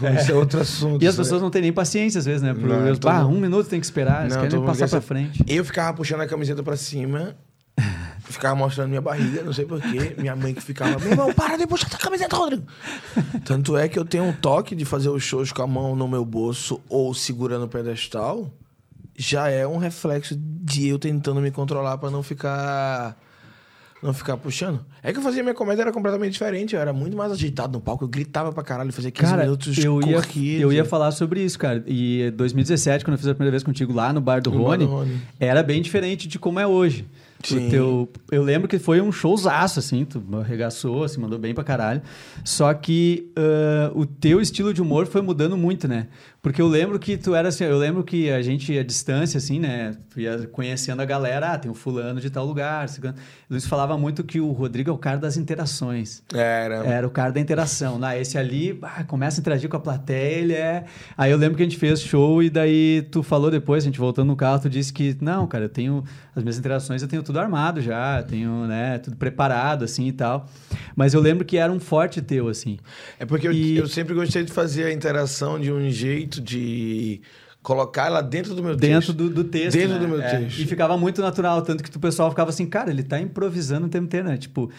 Isso 0.20 0.30
é 0.30 0.34
outro 0.34 0.60
assunto. 0.60 1.02
E 1.02 1.06
as 1.08 1.14
é- 1.14 1.18
pessoas 1.18 1.42
não 1.42 1.50
têm 1.50 1.62
nem 1.62 1.72
paciência, 1.72 2.18
às 2.20 2.24
vezes, 2.24 2.42
né? 2.42 2.54
Pro, 2.54 2.68
Não, 2.68 2.94
todo 2.96 3.10
ah, 3.10 3.24
mundo- 3.24 3.36
um 3.36 3.40
minuto 3.40 3.68
tem 3.68 3.80
que 3.80 3.86
esperar, 3.86 4.22
eles 4.22 4.34
Não, 4.36 4.42
querem 4.42 4.58
mundo 4.58 4.66
passar 4.68 4.86
ser- 4.88 5.00
frente. 5.00 5.42
Eu 5.48 5.64
ficava 5.64 5.96
puxando 5.96 6.20
a 6.20 6.26
camiseta 6.28 6.62
pra 6.62 6.76
cima, 6.76 7.34
ficava 8.22 8.54
mostrando 8.54 8.88
minha 8.88 9.00
barriga, 9.00 9.42
não 9.42 9.52
sei 9.52 9.64
porquê. 9.64 10.14
Minha 10.16 10.36
mãe 10.36 10.54
que 10.54 10.62
ficava, 10.62 10.98
meu 11.00 11.10
irmão, 11.10 11.32
para 11.34 11.56
de 11.56 11.66
puxar 11.66 11.88
essa 11.88 11.98
camiseta, 11.98 12.36
Rodrigo. 12.36 12.62
Tanto 13.44 13.76
é 13.76 13.88
que 13.88 13.98
eu 13.98 14.04
tenho 14.04 14.22
um 14.24 14.32
toque 14.32 14.76
de 14.76 14.84
fazer 14.84 15.08
os 15.08 15.22
shows 15.24 15.50
com 15.50 15.62
a 15.62 15.66
mão 15.66 15.96
no 15.96 16.06
meu 16.06 16.24
bolso 16.24 16.80
ou 16.88 17.12
segurando 17.14 17.64
o 17.64 17.68
pedestal. 17.68 18.48
Já 19.18 19.48
é 19.48 19.66
um 19.66 19.78
reflexo 19.78 20.36
de 20.38 20.88
eu 20.88 20.98
tentando 20.98 21.40
me 21.40 21.50
controlar 21.50 21.98
pra 21.98 22.10
não 22.10 22.22
ficar. 22.22 23.16
Não 24.02 24.12
ficar 24.12 24.36
puxando. 24.36 24.84
É 25.02 25.10
que 25.10 25.18
eu 25.18 25.22
fazia 25.22 25.42
minha 25.42 25.54
comédia 25.54 25.80
era 25.82 25.90
completamente 25.90 26.32
diferente. 26.32 26.74
Eu 26.74 26.80
era 26.82 26.92
muito 26.92 27.16
mais 27.16 27.32
agitado 27.32 27.72
no 27.72 27.80
palco. 27.80 28.04
Eu 28.04 28.08
gritava 28.08 28.52
pra 28.52 28.62
caralho, 28.62 28.92
fazia 28.92 29.10
15 29.10 29.30
Cara, 29.30 29.42
minutos 29.44 29.78
eu 29.78 30.00
ia, 30.02 30.60
eu 30.60 30.70
ia 30.70 30.84
falar 30.84 31.10
sobre 31.12 31.42
isso, 31.42 31.58
cara. 31.58 31.82
E 31.86 32.30
2017, 32.32 33.04
quando 33.04 33.14
eu 33.14 33.18
fiz 33.18 33.26
a 33.26 33.34
primeira 33.34 33.52
vez 33.52 33.62
contigo 33.62 33.94
lá 33.94 34.12
no 34.12 34.20
bar 34.20 34.42
do 34.42 34.50
No 34.50 34.58
bar 34.58 34.64
Rony, 34.64 34.84
do 34.84 34.90
Rony. 34.90 35.20
era 35.40 35.62
bem 35.62 35.80
diferente 35.80 36.28
de 36.28 36.38
como 36.38 36.60
é 36.60 36.66
hoje. 36.66 37.06
O 37.44 37.46
Sim. 37.46 37.68
teu- 37.68 38.08
eu 38.32 38.42
lembro 38.42 38.66
que 38.66 38.78
foi 38.78 39.00
um 39.00 39.12
showzaço, 39.12 39.78
assim, 39.78 40.04
tu 40.04 40.22
arregaçou, 40.40 41.04
assim, 41.04 41.20
mandou 41.20 41.38
bem 41.38 41.54
pra 41.54 41.62
caralho. 41.62 42.02
Só 42.44 42.72
que 42.74 43.30
ah, 43.36 43.90
o 43.94 44.06
teu 44.06 44.40
estilo 44.40 44.72
de 44.72 44.80
humor 44.82 45.06
foi 45.06 45.22
mudando 45.22 45.56
muito, 45.56 45.86
né? 45.86 46.08
Porque 46.42 46.62
eu 46.62 46.68
lembro 46.68 46.96
que 46.98 47.16
tu 47.16 47.34
era 47.34 47.48
assim, 47.48 47.64
eu 47.64 47.76
lembro 47.76 48.04
que 48.04 48.30
a 48.30 48.40
gente, 48.40 48.78
à 48.78 48.82
distância, 48.84 49.36
assim, 49.38 49.58
né? 49.58 49.96
Tu 50.10 50.20
ia 50.20 50.46
conhecendo 50.46 51.02
a 51.02 51.04
galera, 51.04 51.52
ah, 51.52 51.58
tem 51.58 51.68
um 51.68 51.74
fulano 51.74 52.20
de 52.20 52.30
tal 52.30 52.46
lugar. 52.46 52.86
Luiz 53.50 53.66
falava 53.66 53.98
muito 53.98 54.22
que 54.22 54.40
o 54.40 54.52
Rodrigo 54.52 54.88
é 54.88 54.92
o 54.92 54.98
cara 54.98 55.18
das 55.18 55.36
interações. 55.36 56.22
Era. 56.32 56.86
Era 56.86 57.06
o 57.06 57.10
cara 57.10 57.32
da 57.32 57.40
interação. 57.40 57.98
Né? 57.98 58.20
Esse 58.20 58.38
ali 58.38 58.78
ah, 58.82 59.02
começa 59.02 59.40
a 59.40 59.42
interagir 59.42 59.68
com 59.68 59.76
a 59.76 59.80
plateia, 59.80 60.38
ele 60.38 60.52
é. 60.52 60.84
Aí 61.18 61.32
eu 61.32 61.36
lembro 61.36 61.56
que 61.56 61.62
a 61.62 61.66
gente 61.66 61.78
fez 61.78 62.00
show 62.00 62.40
e 62.42 62.48
daí 62.48 63.02
tu 63.10 63.22
falou 63.24 63.50
depois, 63.50 63.82
a 63.82 63.86
gente 63.86 63.98
voltando 63.98 64.28
no 64.28 64.36
carro, 64.36 64.60
tu 64.60 64.70
disse 64.70 64.92
que, 64.92 65.16
não, 65.20 65.46
cara, 65.48 65.64
eu 65.64 65.68
tenho. 65.68 66.04
As 66.36 66.42
minhas 66.42 66.58
interações 66.58 67.00
eu 67.02 67.08
tenho 67.08 67.22
tudo 67.22 67.40
armado 67.40 67.80
já, 67.80 68.22
tenho, 68.22 68.66
né, 68.66 68.98
tudo 68.98 69.16
preparado, 69.16 69.84
assim 69.84 70.06
e 70.08 70.12
tal. 70.12 70.46
Mas 70.94 71.14
eu 71.14 71.20
lembro 71.20 71.44
que 71.46 71.56
era 71.56 71.72
um 71.72 71.80
forte 71.80 72.20
teu, 72.20 72.46
assim. 72.48 72.78
É 73.18 73.24
porque 73.24 73.48
eu, 73.48 73.52
E- 73.52 73.78
eu 73.78 73.88
sempre 73.88 74.14
gostei 74.14 74.44
de 74.44 74.52
fazer 74.52 74.84
a 74.84 74.92
interação 74.92 75.58
de 75.58 75.72
um 75.72 75.90
jeito 75.90 76.40
de 76.40 77.22
colocar 77.62 78.06
ela 78.06 78.20
dentro 78.20 78.54
do 78.54 78.62
meu 78.62 78.76
Dentro 78.76 78.98
texto. 78.98 79.12
do, 79.14 79.30
do 79.30 79.44
texto. 79.44 79.76
Dentro 79.76 79.94
né? 79.94 79.98
do 80.00 80.08
meu 80.08 80.20
É, 80.22 80.38
texto. 80.38 80.58
E 80.60 80.66
ficava 80.66 80.96
muito 80.96 81.20
natural, 81.22 81.62
tanto 81.62 81.82
que 81.82 81.96
o 81.96 82.00
pessoal 82.00 82.28
ficava 82.30 82.50
assim, 82.50 82.66
cara, 82.66 82.90
ele 82.90 83.02
tá 83.02 83.18
improvisando 83.18 83.86
o 83.86 83.88
tempo 83.88 84.04
inteiro, 84.04 84.28
né? 84.28 84.36
Tipo. 84.36 84.70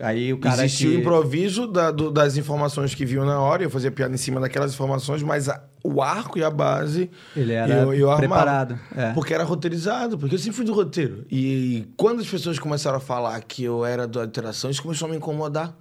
Aí 0.00 0.32
o 0.32 0.38
cara. 0.38 0.64
Existia 0.64 0.90
que... 0.90 0.96
o 0.96 1.00
improviso 1.00 1.66
da- 1.66 1.90
do- 1.90 2.10
das 2.10 2.36
informações 2.36 2.94
que 2.94 3.04
vinham 3.04 3.24
na 3.24 3.40
hora, 3.40 3.62
eu 3.62 3.70
fazia 3.70 3.90
piada 3.90 4.14
em 4.14 4.18
cima 4.18 4.40
daquelas 4.40 4.72
informações, 4.72 5.22
mas 5.22 5.48
a- 5.48 5.62
o 5.82 6.00
arco 6.02 6.38
e 6.38 6.44
a 6.44 6.50
base 6.50 7.10
Ele 7.36 7.52
era 7.52 7.72
eu, 7.74 7.92
eu 7.94 8.16
preparado. 8.16 8.78
É. 8.96 9.12
Porque 9.12 9.32
era 9.34 9.44
roteirizado, 9.44 10.18
porque 10.18 10.34
eu 10.34 10.38
sempre 10.38 10.56
fui 10.56 10.64
do 10.64 10.72
roteiro. 10.74 11.24
E 11.30 11.86
quando 11.96 12.20
as 12.20 12.28
pessoas 12.28 12.58
começaram 12.58 12.96
a 12.98 13.00
falar 13.00 13.40
que 13.42 13.64
eu 13.64 13.84
era 13.84 14.06
da 14.06 14.24
interação, 14.24 14.70
isso 14.70 14.82
começou 14.82 15.06
a 15.06 15.10
me 15.10 15.16
incomodar. 15.16 15.74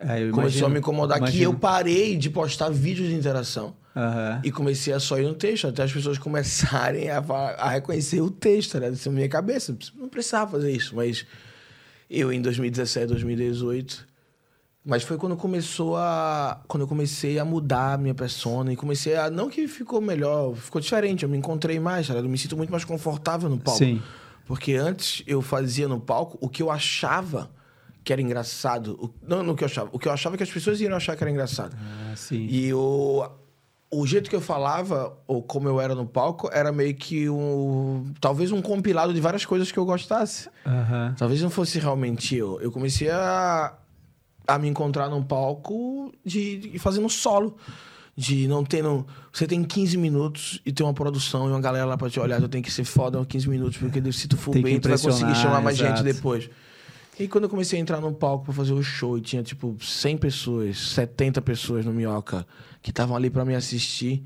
É, 0.00 0.06
começou 0.30 0.38
imagino, 0.42 0.66
a 0.66 0.68
me 0.70 0.78
incomodar 0.78 1.18
que 1.18 1.24
imagino. 1.24 1.44
eu 1.44 1.54
parei 1.54 2.16
de 2.16 2.30
postar 2.30 2.70
vídeos 2.70 3.08
de 3.08 3.14
interação. 3.14 3.74
Aham. 3.96 4.40
E 4.44 4.52
comecei 4.52 4.92
a 4.92 5.00
só 5.00 5.18
ir 5.18 5.24
no 5.24 5.34
texto, 5.34 5.66
até 5.66 5.82
as 5.82 5.92
pessoas 5.92 6.18
começarem 6.18 7.10
a, 7.10 7.18
a 7.58 7.68
reconhecer 7.70 8.20
o 8.20 8.30
texto, 8.30 8.78
né? 8.78 8.90
Isso 8.90 9.08
na 9.10 9.16
minha 9.16 9.28
cabeça. 9.28 9.76
Não 9.96 10.08
precisava 10.08 10.52
fazer 10.52 10.70
isso, 10.70 10.94
mas 10.94 11.26
eu 12.10 12.32
em 12.32 12.40
2017, 12.40 13.06
2018. 13.06 14.06
Mas 14.84 15.02
foi 15.02 15.18
quando 15.18 15.36
começou 15.36 15.96
a. 15.96 16.62
Quando 16.66 16.82
eu 16.82 16.88
comecei 16.88 17.38
a 17.38 17.44
mudar 17.44 17.94
a 17.94 17.98
minha 17.98 18.14
persona 18.14 18.72
e 18.72 18.76
comecei 18.76 19.16
a. 19.16 19.28
Não 19.30 19.48
que 19.50 19.68
ficou 19.68 20.00
melhor, 20.00 20.54
ficou 20.54 20.80
diferente, 20.80 21.24
eu 21.24 21.28
me 21.28 21.36
encontrei 21.36 21.78
mais, 21.78 22.06
ligado? 22.08 22.24
eu 22.24 22.30
me 22.30 22.38
sinto 22.38 22.56
muito 22.56 22.70
mais 22.70 22.84
confortável 22.84 23.50
no 23.50 23.58
palco. 23.58 23.78
Sim. 23.78 24.00
Porque 24.46 24.74
antes 24.74 25.22
eu 25.26 25.42
fazia 25.42 25.86
no 25.86 26.00
palco 26.00 26.38
o 26.40 26.48
que 26.48 26.62
eu 26.62 26.70
achava 26.70 27.50
que 28.02 28.12
era 28.14 28.22
engraçado. 28.22 28.96
O- 28.98 29.10
não, 29.26 29.42
no 29.42 29.54
que 29.54 29.62
eu 29.62 29.66
achava. 29.66 29.90
O 29.92 29.98
que 29.98 30.08
eu 30.08 30.12
achava 30.12 30.38
que 30.38 30.42
as 30.42 30.50
pessoas 30.50 30.80
iam 30.80 30.96
achar 30.96 31.14
que 31.16 31.22
era 31.22 31.30
engraçado. 31.30 31.76
Ah, 31.78 32.14
sim. 32.16 32.46
E 32.48 32.72
o, 32.72 33.28
o 33.90 34.06
jeito 34.06 34.28
que 34.28 34.36
eu 34.36 34.40
falava, 34.40 35.16
ou 35.26 35.42
como 35.42 35.68
eu 35.68 35.80
era 35.80 35.94
no 35.94 36.06
palco, 36.06 36.48
era 36.52 36.70
meio 36.70 36.94
que 36.94 37.28
um. 37.28 38.12
Talvez 38.20 38.52
um 38.52 38.60
compilado 38.60 39.14
de 39.14 39.20
várias 39.20 39.46
coisas 39.46 39.72
que 39.72 39.78
eu 39.78 39.84
gostasse. 39.84 40.48
Aham. 40.66 41.14
Talvez 41.16 41.40
não 41.42 41.50
fosse 41.50 41.78
realmente 41.78 42.36
eu. 42.36 42.60
Eu 42.60 42.70
comecei 42.70 43.10
a, 43.10 43.72
a 44.46 44.58
me 44.58 44.68
encontrar 44.68 45.08
num 45.08 45.22
palco 45.22 46.12
de, 46.24 46.58
de 46.58 46.78
fazendo 46.78 47.08
solo. 47.08 47.56
De 48.14 48.48
não 48.48 48.64
tendo. 48.64 49.06
Você 49.32 49.46
tem 49.46 49.62
15 49.62 49.96
minutos 49.96 50.60
e 50.66 50.72
tem 50.72 50.84
uma 50.84 50.92
produção 50.92 51.46
e 51.46 51.52
uma 51.52 51.60
galera 51.60 51.84
lá 51.84 51.96
pra 51.96 52.10
te 52.10 52.18
olhar. 52.18 52.40
Tu 52.40 52.48
tem 52.48 52.60
que 52.60 52.70
ser 52.70 52.82
foda 52.82 53.16
em 53.18 53.24
15 53.24 53.48
minutos, 53.48 53.78
porque 53.78 54.12
se 54.12 54.26
tu 54.26 54.36
for 54.36 54.50
Tem 54.50 54.60
bem, 54.62 54.80
tu 54.80 54.88
vai 54.88 54.98
conseguir 54.98 55.36
chamar 55.36 55.60
mais 55.62 55.78
exato. 55.78 55.98
gente 55.98 56.14
depois. 56.14 56.50
E 57.18 57.26
quando 57.26 57.44
eu 57.44 57.50
comecei 57.50 57.78
a 57.78 57.82
entrar 57.82 58.00
num 58.00 58.12
palco 58.12 58.44
pra 58.46 58.54
fazer 58.54 58.72
o 58.72 58.82
show 58.82 59.18
e 59.18 59.20
tinha 59.20 59.42
tipo 59.42 59.76
100 59.80 60.18
pessoas, 60.18 60.78
70 60.78 61.42
pessoas 61.42 61.84
no 61.84 61.92
Minhoca 61.92 62.46
que 62.80 62.90
estavam 62.90 63.16
ali 63.16 63.28
pra 63.28 63.44
me 63.44 63.54
assistir, 63.54 64.22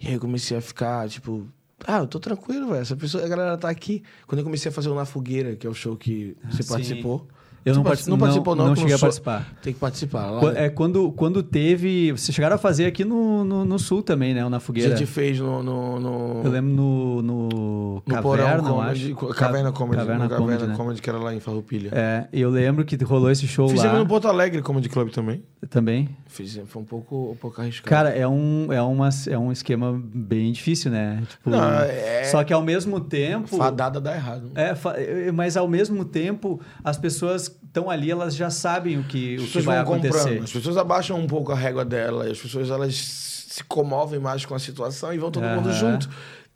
e 0.00 0.08
aí 0.08 0.14
eu 0.14 0.20
comecei 0.20 0.56
a 0.56 0.60
ficar 0.60 1.08
tipo, 1.08 1.48
ah, 1.86 1.98
eu 1.98 2.06
tô 2.06 2.20
tranquilo, 2.20 2.68
velho. 2.68 2.82
Essa 2.82 2.96
pessoa, 2.96 3.24
a 3.24 3.28
galera 3.28 3.56
tá 3.56 3.70
aqui. 3.70 4.02
Quando 4.26 4.40
eu 4.40 4.44
comecei 4.44 4.68
a 4.68 4.72
fazer 4.72 4.88
o 4.88 4.94
Na 4.94 5.04
Fogueira, 5.04 5.56
que 5.56 5.66
é 5.66 5.70
o 5.70 5.74
show 5.74 5.96
que 5.96 6.36
você 6.50 6.62
sim. 6.62 6.68
participou, 6.68 7.26
Eu 7.64 7.74
não, 7.74 7.82
partic- 7.82 7.84
partici- 8.06 8.10
não 8.10 8.18
participou, 8.18 8.54
não, 8.56 8.66
Não 8.68 8.74
que 8.74 8.80
cheguei 8.80 8.94
a 8.94 8.98
participar. 8.98 9.52
Tem 9.62 9.72
que 9.74 9.78
participar. 9.80 10.30
Lá, 10.30 10.40
Qu- 10.40 10.48
É, 10.56 10.68
quando, 10.70 11.12
quando 11.12 11.42
teve. 11.42 12.12
Vocês 12.12 12.34
chegaram 12.34 12.54
a 12.56 12.58
fazer 12.58 12.86
aqui 12.86 13.04
no, 13.04 13.44
no, 13.44 13.64
no 13.64 13.78
sul 13.78 14.02
também, 14.02 14.32
né? 14.32 14.48
Na 14.48 14.56
a 14.56 14.60
fogueira. 14.60 14.96
gente 14.96 15.06
fez 15.06 15.38
no. 15.38 15.62
no, 15.62 16.00
no- 16.00 16.42
Eu 16.44 16.50
lembro 16.50 16.72
no. 16.72 17.22
No, 17.22 17.48
no 17.48 18.02
Caverna, 18.06 18.22
Porão 18.62 18.80
acho. 18.80 19.14
Caverna 19.34 19.72
Comedy. 19.72 19.96
Caverna 19.98 20.24
no 20.24 20.30
Caverna 20.30 20.36
Comedy, 20.38 20.66
né? 20.66 20.74
Comedy, 20.76 21.02
que 21.02 21.10
era 21.10 21.18
lá 21.18 21.34
em 21.34 21.40
Farroupilha. 21.40 21.90
É, 21.92 22.28
eu 22.32 22.48
lembro 22.48 22.84
que 22.84 22.96
rolou 23.04 23.30
esse 23.30 23.46
show 23.46 23.68
Fizemos 23.68 23.92
lá 23.92 23.98
no 23.98 24.06
Porto 24.06 24.28
Alegre 24.28 24.62
Comedy 24.62 24.88
Club 24.88 25.10
também. 25.10 25.42
também. 25.68 26.08
Fizemos, 26.26 26.70
foi 26.70 26.82
um 26.82 26.84
pouco, 26.84 27.32
um 27.32 27.36
pouco 27.36 27.60
arriscado. 27.60 27.88
Cara, 27.88 28.10
é 28.10 28.26
um, 28.26 28.72
é, 28.72 28.80
uma, 28.80 29.08
é 29.28 29.36
um 29.38 29.50
esquema 29.50 30.00
bem 30.14 30.52
difícil, 30.52 30.90
né? 30.90 31.22
Tipo, 31.28 31.50
Não, 31.50 31.62
é- 31.80 32.24
Só 32.24 32.44
que 32.44 32.52
ao 32.52 32.62
mesmo 32.62 33.00
tempo. 33.00 33.56
fadada 33.56 34.00
dá 34.00 34.14
errado. 34.14 34.50
É, 34.54 34.74
fa- 34.74 34.94
é, 34.96 35.32
mas 35.32 35.56
ao 35.56 35.66
mesmo 35.68 36.04
tempo, 36.04 36.60
as 36.84 36.96
pessoas 36.96 37.47
estão 37.48 37.90
ali, 37.90 38.10
elas 38.10 38.34
já 38.34 38.50
sabem 38.50 38.98
o 38.98 39.04
que, 39.04 39.36
As 39.36 39.42
o 39.42 39.46
que 39.46 39.60
vai 39.60 39.78
acontecer. 39.78 40.18
comprando, 40.18 40.44
as 40.44 40.52
pessoas 40.52 40.76
abaixam 40.76 41.18
um 41.18 41.26
pouco 41.26 41.52
a 41.52 41.56
régua 41.56 41.84
dela, 41.84 42.26
as 42.30 42.38
pessoas 42.38 42.70
elas 42.70 42.94
se 42.94 43.64
comovem 43.64 44.20
mais 44.20 44.44
com 44.46 44.54
a 44.54 44.58
situação 44.58 45.12
e 45.12 45.18
vão 45.18 45.30
todo 45.30 45.44
mundo 45.44 45.68
Aham. 45.68 45.78
junto. 45.78 46.08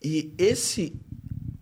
E 0.03 0.33
esse 0.39 0.95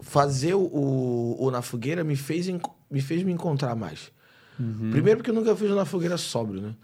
fazer 0.00 0.54
o, 0.54 1.36
o, 1.38 1.50
na 1.50 1.62
fogueira 1.62 2.02
me 2.04 2.16
fez 2.16 2.48
me 2.90 3.00
fez 3.00 3.22
me 3.22 3.32
encontrar 3.32 3.74
mais. 3.76 4.10
Uhum. 4.58 4.90
Primeiro 4.90 5.18
porque 5.18 5.30
eu 5.30 5.34
nunca 5.34 5.54
fiz 5.56 5.70
o 5.70 5.74
na 5.74 5.84
fogueira 5.84 6.16
sóbrio, 6.18 6.60
né? 6.60 6.74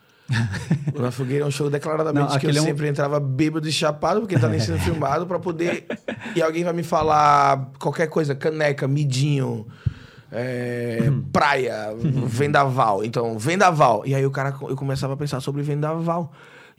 o 0.93 1.01
Na 1.01 1.13
Fogueira 1.13 1.45
é 1.45 1.47
um 1.47 1.53
show 1.53 1.71
declaradamente 1.71 2.33
Não, 2.33 2.39
que 2.41 2.47
eu 2.47 2.51
é 2.51 2.61
um- 2.61 2.65
sempre 2.65 2.89
entrava 2.89 3.21
bêbado 3.21 3.69
e 3.69 3.71
chapado, 3.73 4.21
porque 4.21 4.37
tá 4.37 4.49
nem 4.49 4.59
sendo 4.59 4.79
filmado, 4.83 5.25
pra 5.25 5.39
poder. 5.39 5.87
E 6.35 6.43
alguém 6.43 6.65
vai 6.65 6.73
me 6.73 6.83
falar 6.83 7.71
qualquer 7.79 8.09
coisa, 8.09 8.35
caneca, 8.35 8.89
midinho, 8.89 9.69
é, 10.31 11.11
praia, 11.33 11.95
vendaval. 12.27 13.05
Então, 13.05 13.39
vendaval. 13.39 14.03
E 14.07 14.15
aí 14.15 14.25
o 14.27 14.31
cara, 14.31 14.55
eu 14.63 14.77
começava 14.77 15.15
a 15.15 15.17
pensar 15.17 15.41
sobre 15.41 15.63
vendaval. 15.63 16.33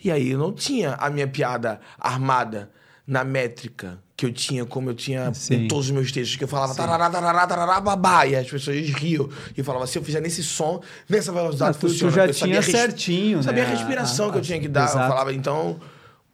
E 0.04 0.12
aí 0.12 0.32
eu 0.32 0.38
não 0.40 0.54
tinha 0.54 0.94
a 0.96 1.10
minha 1.10 1.28
piada 1.28 1.80
armada 2.00 2.70
na 3.06 3.24
métrica 3.24 3.98
que 4.16 4.26
eu 4.26 4.34
tinha, 4.34 4.66
como 4.66 4.90
eu 4.90 4.96
tinha 4.96 5.32
Sim. 5.34 5.66
em 5.66 5.68
todos 5.68 5.86
os 5.86 5.92
meus 5.92 6.12
textos, 6.12 6.36
que 6.36 6.44
eu 6.44 6.48
falava 6.48 6.74
tarará, 6.76 7.10
tarará, 7.10 7.46
tarará, 7.48 7.80
babá, 7.80 8.26
e 8.26 8.36
as 8.36 8.50
pessoas 8.50 8.76
riam. 8.90 9.30
E 9.56 9.60
eu 9.60 9.64
falava, 9.64 9.86
se 9.88 9.98
eu 9.98 10.04
fizer 10.04 10.20
nesse 10.20 10.44
som, 10.44 10.82
nessa 11.08 11.32
velocidade, 11.32 11.72
Ah, 11.72 11.74
tu- 11.80 11.88
tu 11.88 11.90
funciona. 11.90 12.12
já 12.14 12.26
Eu 12.28 12.34
sabia 12.34 12.46
tinha 12.48 12.58
a 12.60 12.62
res- 12.62 12.72
certinho, 12.72 13.44
Sabia 13.44 13.64
né, 13.64 13.70
a 13.70 13.74
respiração 13.76 14.28
a- 14.28 14.32
que 14.32 14.38
eu 14.38 14.42
a- 14.42 14.44
tinha 14.44 14.60
que 14.60 14.68
dar. 14.68 14.82
Eu 14.82 14.86
exato. 14.90 15.08
falava, 15.08 15.32
então, 15.34 15.80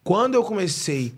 quando 0.03 0.35
eu 0.35 0.43
comecei 0.43 1.13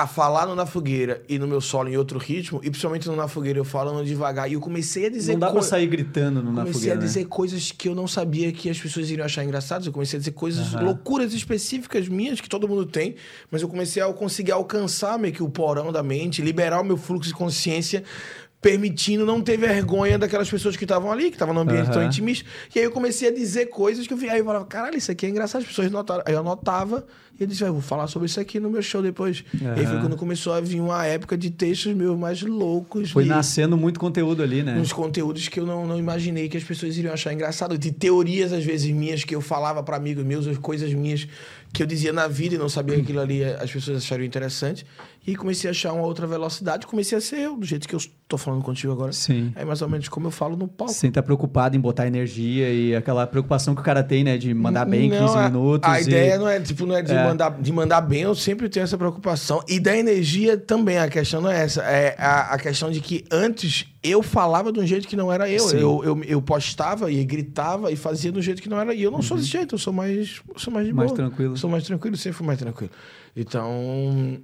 a 0.00 0.06
falar 0.06 0.46
no 0.46 0.54
Na 0.54 0.64
Fogueira 0.64 1.24
e 1.28 1.40
no 1.40 1.48
meu 1.48 1.60
solo 1.60 1.88
em 1.88 1.96
outro 1.96 2.20
ritmo, 2.20 2.60
e 2.62 2.70
principalmente 2.70 3.08
no 3.08 3.16
Na 3.16 3.26
Fogueira 3.26 3.58
eu 3.58 3.64
falando 3.64 4.04
devagar, 4.06 4.48
e 4.48 4.52
eu 4.52 4.60
comecei 4.60 5.06
a 5.06 5.10
dizer 5.10 5.32
Não 5.32 5.40
dá 5.40 5.46
pra 5.48 5.54
coi- 5.58 5.68
sair 5.68 5.88
gritando 5.88 6.40
no 6.40 6.52
Na 6.52 6.60
comecei 6.60 6.72
Fogueira, 6.74 6.94
a 6.94 7.00
né? 7.00 7.04
dizer 7.04 7.24
coisas 7.24 7.72
que 7.72 7.88
eu 7.88 7.96
não 7.96 8.06
sabia 8.06 8.52
que 8.52 8.70
as 8.70 8.78
pessoas 8.78 9.10
iriam 9.10 9.24
achar 9.26 9.42
engraçadas. 9.42 9.88
Eu 9.88 9.92
comecei 9.92 10.16
a 10.16 10.20
dizer 10.20 10.30
coisas, 10.30 10.72
loucuras 10.72 11.32
específicas 11.34 12.06
minhas 12.06 12.40
que 12.40 12.48
todo 12.48 12.68
mundo 12.68 12.86
tem, 12.86 13.16
mas 13.50 13.60
eu 13.60 13.68
comecei 13.68 14.00
a 14.00 14.12
conseguir 14.12 14.52
alcançar 14.52 15.18
meio 15.18 15.34
que 15.34 15.42
o 15.42 15.48
porão 15.48 15.90
da 15.90 16.00
mente, 16.02 16.42
liberar 16.42 16.80
o 16.80 16.84
meu 16.84 16.96
fluxo 16.96 17.28
de 17.30 17.34
consciência, 17.34 18.04
permitindo 18.60 19.24
não 19.24 19.40
ter 19.40 19.56
vergonha 19.56 20.18
daquelas 20.18 20.50
pessoas 20.50 20.76
que 20.76 20.84
estavam 20.84 21.12
ali, 21.12 21.26
que 21.30 21.36
estavam 21.36 21.54
no 21.54 21.60
ambiente 21.60 21.86
tão 21.90 21.98
Aham. 22.00 22.06
intimista. 22.06 22.44
E 22.74 22.78
aí 22.80 22.84
eu 22.84 22.90
comecei 22.90 23.28
a 23.28 23.32
dizer 23.32 23.66
coisas 23.66 24.06
que 24.06 24.12
eu 24.12 24.16
vi. 24.16 24.28
Aí 24.28 24.40
eu 24.40 24.44
falava, 24.44 24.64
caralho, 24.64 24.96
isso 24.98 25.10
aqui 25.12 25.26
é 25.26 25.28
engraçado, 25.28 25.62
as 25.62 25.68
pessoas 25.68 25.90
notaram. 25.92 26.24
Aí 26.26 26.34
eu 26.34 26.40
anotava 26.40 27.06
e 27.38 27.42
eu 27.44 27.46
disse, 27.46 27.62
"Ah, 27.62 27.68
eu 27.68 27.72
vou 27.74 27.82
falar 27.82 28.08
sobre 28.08 28.26
isso 28.26 28.40
aqui 28.40 28.58
no 28.58 28.68
meu 28.68 28.82
show 28.82 29.00
depois. 29.00 29.44
E 29.54 29.64
aí 29.80 29.86
foi 29.86 30.00
quando 30.00 30.16
começou 30.16 30.52
a 30.52 30.60
vir 30.60 30.80
uma 30.80 31.06
época 31.06 31.38
de 31.38 31.50
textos 31.50 31.94
meus 31.94 32.18
mais 32.18 32.42
loucos. 32.42 33.12
Foi 33.12 33.22
de- 33.22 33.28
nascendo 33.28 33.76
muito 33.76 34.00
conteúdo 34.00 34.42
ali, 34.42 34.64
né? 34.64 34.76
uns 34.76 34.92
conteúdos 34.92 35.46
que 35.46 35.60
eu 35.60 35.64
não, 35.64 35.86
não 35.86 35.96
imaginei 35.96 36.48
que 36.48 36.56
as 36.56 36.64
pessoas 36.64 36.96
iriam 36.98 37.14
achar 37.14 37.32
engraçado. 37.32 37.78
De 37.78 37.92
teorias, 37.92 38.52
às 38.52 38.64
vezes, 38.64 38.90
minhas, 38.90 39.22
que 39.22 39.36
eu 39.36 39.40
falava 39.40 39.84
para 39.84 39.96
amigos 39.96 40.24
meus, 40.24 40.48
as 40.48 40.58
coisas 40.58 40.92
minhas 40.92 41.28
que 41.72 41.80
eu 41.82 41.86
dizia 41.86 42.12
na 42.12 42.26
vida 42.26 42.56
e 42.56 42.58
não 42.58 42.68
sabia 42.68 42.96
que 42.96 43.02
aquilo 43.02 43.20
ali 43.20 43.44
as 43.44 43.70
pessoas 43.70 43.98
achariam 43.98 44.26
interessante. 44.26 44.84
E 45.30 45.36
comecei 45.36 45.68
a 45.68 45.72
achar 45.72 45.92
uma 45.92 46.04
outra 46.06 46.26
velocidade. 46.26 46.86
Comecei 46.86 47.18
a 47.18 47.20
ser 47.20 47.36
eu, 47.40 47.54
do 47.56 47.66
jeito 47.66 47.86
que 47.86 47.94
eu 47.94 48.00
tô 48.26 48.38
falando 48.38 48.62
contigo 48.62 48.90
agora. 48.94 49.12
Sim. 49.12 49.52
É 49.54 49.62
mais 49.62 49.82
ou 49.82 49.88
menos 49.88 50.08
como 50.08 50.26
eu 50.26 50.30
falo 50.30 50.56
no 50.56 50.66
palco. 50.66 50.92
Sem 50.94 51.08
estar 51.08 51.22
preocupado 51.22 51.76
em 51.76 51.80
botar 51.80 52.06
energia 52.06 52.70
e 52.72 52.96
aquela 52.96 53.26
preocupação 53.26 53.74
que 53.74 53.80
o 53.82 53.84
cara 53.84 54.02
tem, 54.02 54.24
né? 54.24 54.38
De 54.38 54.54
mandar 54.54 54.86
bem 54.86 55.04
em 55.06 55.10
Não, 55.10 55.18
15 55.26 55.36
a- 55.36 55.48
minutos. 55.50 55.90
A 55.90 56.00
e- 56.00 56.04
ideia 56.04 56.38
não 56.38 56.48
é, 56.48 56.58
tipo, 56.60 56.86
não 56.86 56.96
é 56.96 57.02
de, 57.02 57.12
É. 57.12 57.24
Mandar, 57.24 57.60
de 57.60 57.70
mandar 57.72 58.00
bem, 58.00 58.22
eu 58.22 58.34
sempre 58.34 58.70
tenho 58.70 58.84
essa 58.84 58.96
preocupação. 58.96 59.62
E 59.68 59.78
da 59.78 59.94
energia 59.94 60.56
também, 60.56 60.96
a 60.98 61.08
questão 61.10 61.42
não 61.42 61.50
é 61.50 61.60
essa. 61.62 61.82
É 61.82 62.14
a, 62.18 62.54
a 62.54 62.58
questão 62.58 62.90
de 62.90 63.00
que 63.02 63.24
antes 63.30 63.84
eu 64.02 64.22
falava 64.22 64.72
de 64.72 64.80
um 64.80 64.86
jeito 64.86 65.06
que 65.06 65.14
não 65.16 65.30
era 65.30 65.46
eu. 65.50 65.68
Eu, 65.72 66.04
eu. 66.04 66.24
eu 66.24 66.40
postava 66.40 67.12
e 67.12 67.22
gritava 67.22 67.92
e 67.92 67.96
fazia 67.96 68.32
um 68.32 68.40
jeito 68.40 68.62
que 68.62 68.68
não 68.70 68.80
era. 68.80 68.94
E 68.94 69.02
eu 69.02 69.10
não 69.10 69.20
sou 69.20 69.36
desse 69.36 69.50
jeito, 69.50 69.74
eu 69.74 69.78
sou 69.78 69.92
mais, 69.92 70.40
eu 70.48 70.58
sou 70.58 70.72
mais 70.72 70.86
de 70.86 70.92
Uhum. 70.92 70.96
Mais 70.96 71.10
boa. 71.10 71.16
tranquilo. 71.28 71.52
Eu 71.52 71.56
sou 71.58 71.68
mais 71.68 71.84
tranquilo, 71.84 72.16
sempre 72.16 72.38
fui 72.38 72.46
mais 72.46 72.58
tranquilo. 72.58 72.90
Então. 73.36 74.38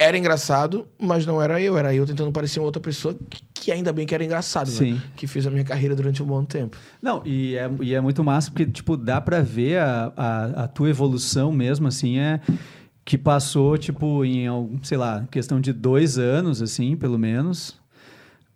Era 0.00 0.16
engraçado, 0.16 0.88
mas 0.98 1.26
não 1.26 1.42
era 1.42 1.60
eu. 1.60 1.76
Era 1.76 1.94
eu 1.94 2.06
tentando 2.06 2.32
parecer 2.32 2.58
uma 2.58 2.64
outra 2.64 2.80
pessoa 2.80 3.14
que, 3.28 3.42
que 3.52 3.70
ainda 3.70 3.92
bem 3.92 4.06
que 4.06 4.14
era 4.14 4.24
engraçado, 4.24 4.68
né? 4.68 4.72
Sim. 4.72 5.02
Que 5.14 5.26
fez 5.26 5.46
a 5.46 5.50
minha 5.50 5.62
carreira 5.62 5.94
durante 5.94 6.22
um 6.22 6.26
bom 6.26 6.42
tempo. 6.42 6.78
Não, 7.02 7.20
e 7.22 7.54
é, 7.54 7.70
e 7.82 7.94
é 7.94 8.00
muito 8.00 8.24
massa 8.24 8.50
porque, 8.50 8.64
tipo, 8.64 8.96
dá 8.96 9.20
pra 9.20 9.42
ver 9.42 9.76
a, 9.76 10.10
a, 10.16 10.44
a 10.64 10.68
tua 10.68 10.88
evolução 10.88 11.52
mesmo, 11.52 11.86
assim, 11.86 12.18
é 12.18 12.40
que 13.04 13.18
passou, 13.18 13.76
tipo, 13.76 14.24
em, 14.24 14.46
sei 14.82 14.96
lá, 14.96 15.26
questão 15.30 15.60
de 15.60 15.70
dois 15.70 16.16
anos, 16.16 16.62
assim, 16.62 16.96
pelo 16.96 17.18
menos, 17.18 17.78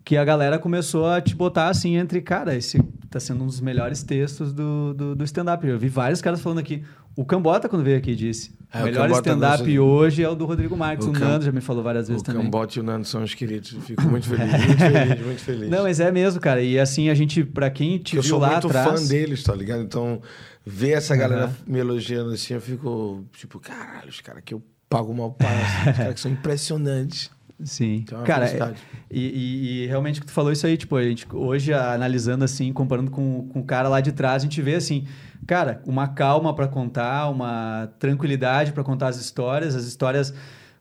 que 0.02 0.16
a 0.16 0.24
galera 0.24 0.58
começou 0.58 1.06
a 1.06 1.20
te 1.20 1.34
botar, 1.34 1.68
assim, 1.68 1.96
entre, 1.96 2.22
cara, 2.22 2.56
esse 2.56 2.80
tá 3.14 3.20
sendo 3.20 3.42
um 3.42 3.46
dos 3.46 3.60
melhores 3.60 4.02
textos 4.02 4.52
do, 4.52 4.92
do, 4.94 5.14
do 5.16 5.24
stand-up. 5.24 5.66
Eu 5.66 5.78
vi 5.78 5.88
vários 5.88 6.20
caras 6.20 6.40
falando 6.40 6.58
aqui. 6.58 6.82
O 7.16 7.24
Cambota, 7.24 7.68
quando 7.68 7.84
veio 7.84 7.96
aqui, 7.96 8.14
disse, 8.14 8.52
É, 8.72 8.78
o 8.78 8.82
o 8.82 8.84
melhor 8.86 9.02
Cambota 9.08 9.30
stand-up 9.30 9.58
gosta- 9.64 9.80
hoje 9.82 10.22
é 10.24 10.28
o 10.28 10.34
do 10.34 10.44
Rodrigo 10.46 10.76
Marques. 10.76 11.06
O 11.06 11.10
O, 11.10 11.12
Cam- 11.12 11.20
Nando 11.28 11.44
já 11.44 11.52
me 11.52 11.60
falou 11.60 11.82
várias 11.82 12.08
vezes 12.08 12.22
O 12.22 12.24
também. 12.24 12.42
Cambote 12.42 12.78
e 12.78 12.80
o 12.80 12.82
Nando 12.82 13.06
são 13.06 13.22
os 13.22 13.34
queridos. 13.34 13.70
Fico 13.86 14.02
muito 14.08 14.28
feliz, 14.28 14.50
muito 14.50 14.78
feliz, 14.78 15.24
muito 15.26 15.40
feliz. 15.42 15.70
Não, 15.70 15.82
mas 15.84 16.00
é 16.00 16.10
mesmo, 16.10 16.40
cara. 16.40 16.60
E 16.60 16.78
assim, 16.78 17.08
a 17.08 17.14
gente, 17.14 17.44
pra 17.44 17.70
quem 17.70 17.98
te 17.98 18.16
eu 18.16 18.22
viu 18.22 18.30
sou 18.30 18.38
lá 18.40 18.50
muito 18.52 18.66
atrás... 18.66 19.00
fã 19.02 19.06
deles, 19.08 19.42
tá 19.44 19.54
ligado? 19.54 19.82
Então, 19.82 20.20
ver 20.66 20.90
essa 20.92 21.14
galera 21.14 21.44
Aham. 21.44 21.54
me 21.66 21.78
elogiando 21.78 22.32
assim, 22.32 22.54
eu 22.54 22.60
fico 22.60 23.24
tipo, 23.36 23.60
caralho, 23.60 24.08
os 24.08 24.20
caras 24.20 24.42
que 24.44 24.52
eu 24.54 24.60
pago 24.88 25.14
mal 25.14 25.36
assim, 25.38 25.90
os 25.90 25.96
caras 25.96 26.14
que 26.14 26.20
são 26.20 26.30
impressionantes. 26.32 27.30
Sim. 27.62 28.02
Então 28.02 28.20
é 28.22 28.24
Cara, 28.26 28.46
felicidade. 28.46 28.80
e, 29.10 29.82
e- 29.84 29.86
realmente 29.86 30.20
que 30.20 30.26
tu 30.26 30.32
falou 30.32 30.50
isso 30.50 30.66
aí, 30.66 30.76
tipo, 30.76 30.96
a 30.96 31.02
gente 31.04 31.26
hoje 31.32 31.72
analisando 31.72 32.44
assim, 32.44 32.72
comparando 32.72 33.10
com, 33.10 33.48
com 33.52 33.60
o 33.60 33.64
cara 33.64 33.88
lá 33.88 34.00
de 34.00 34.12
trás, 34.12 34.42
a 34.42 34.46
gente 34.46 34.60
vê 34.60 34.74
assim, 34.74 35.04
cara, 35.46 35.80
uma 35.86 36.08
calma 36.08 36.52
pra 36.54 36.66
contar, 36.66 37.28
uma 37.30 37.88
tranquilidade 37.98 38.72
pra 38.72 38.82
contar 38.82 39.08
as 39.08 39.16
histórias, 39.20 39.74
as 39.76 39.84
histórias 39.84 40.34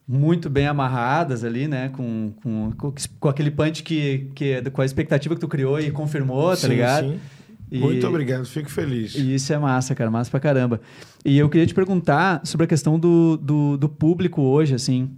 muito 0.07 0.49
bem 0.49 0.67
amarradas 0.67 1.43
ali, 1.43 1.67
né, 1.67 1.89
com, 1.89 2.33
com, 2.43 2.71
com, 2.71 2.93
com 3.19 3.29
aquele 3.29 3.51
punch 3.51 3.83
que, 3.83 4.29
que 4.35 4.61
com 4.71 4.81
a 4.81 4.85
expectativa 4.85 5.33
que 5.35 5.41
tu 5.41 5.47
criou 5.47 5.79
e 5.79 5.91
confirmou, 5.91 6.49
tá 6.49 6.55
Sim, 6.57 6.67
ligado? 6.69 7.07
sim. 7.11 7.19
E- 7.71 7.79
Muito 7.79 8.05
obrigado, 8.07 8.45
fico 8.45 8.69
feliz. 8.69 9.15
E 9.15 9.33
isso 9.35 9.51
é 9.53 9.57
massa, 9.57 9.95
cara, 9.95 10.11
massa 10.11 10.29
pra 10.29 10.39
caramba. 10.39 10.81
E 11.25 11.37
eu 11.37 11.49
queria 11.49 11.65
te 11.65 11.73
perguntar 11.73 12.41
sobre 12.43 12.65
a 12.65 12.67
questão 12.67 12.99
do, 12.99 13.37
do, 13.37 13.77
do 13.77 13.87
público 13.89 14.41
hoje, 14.41 14.75
assim. 14.75 15.09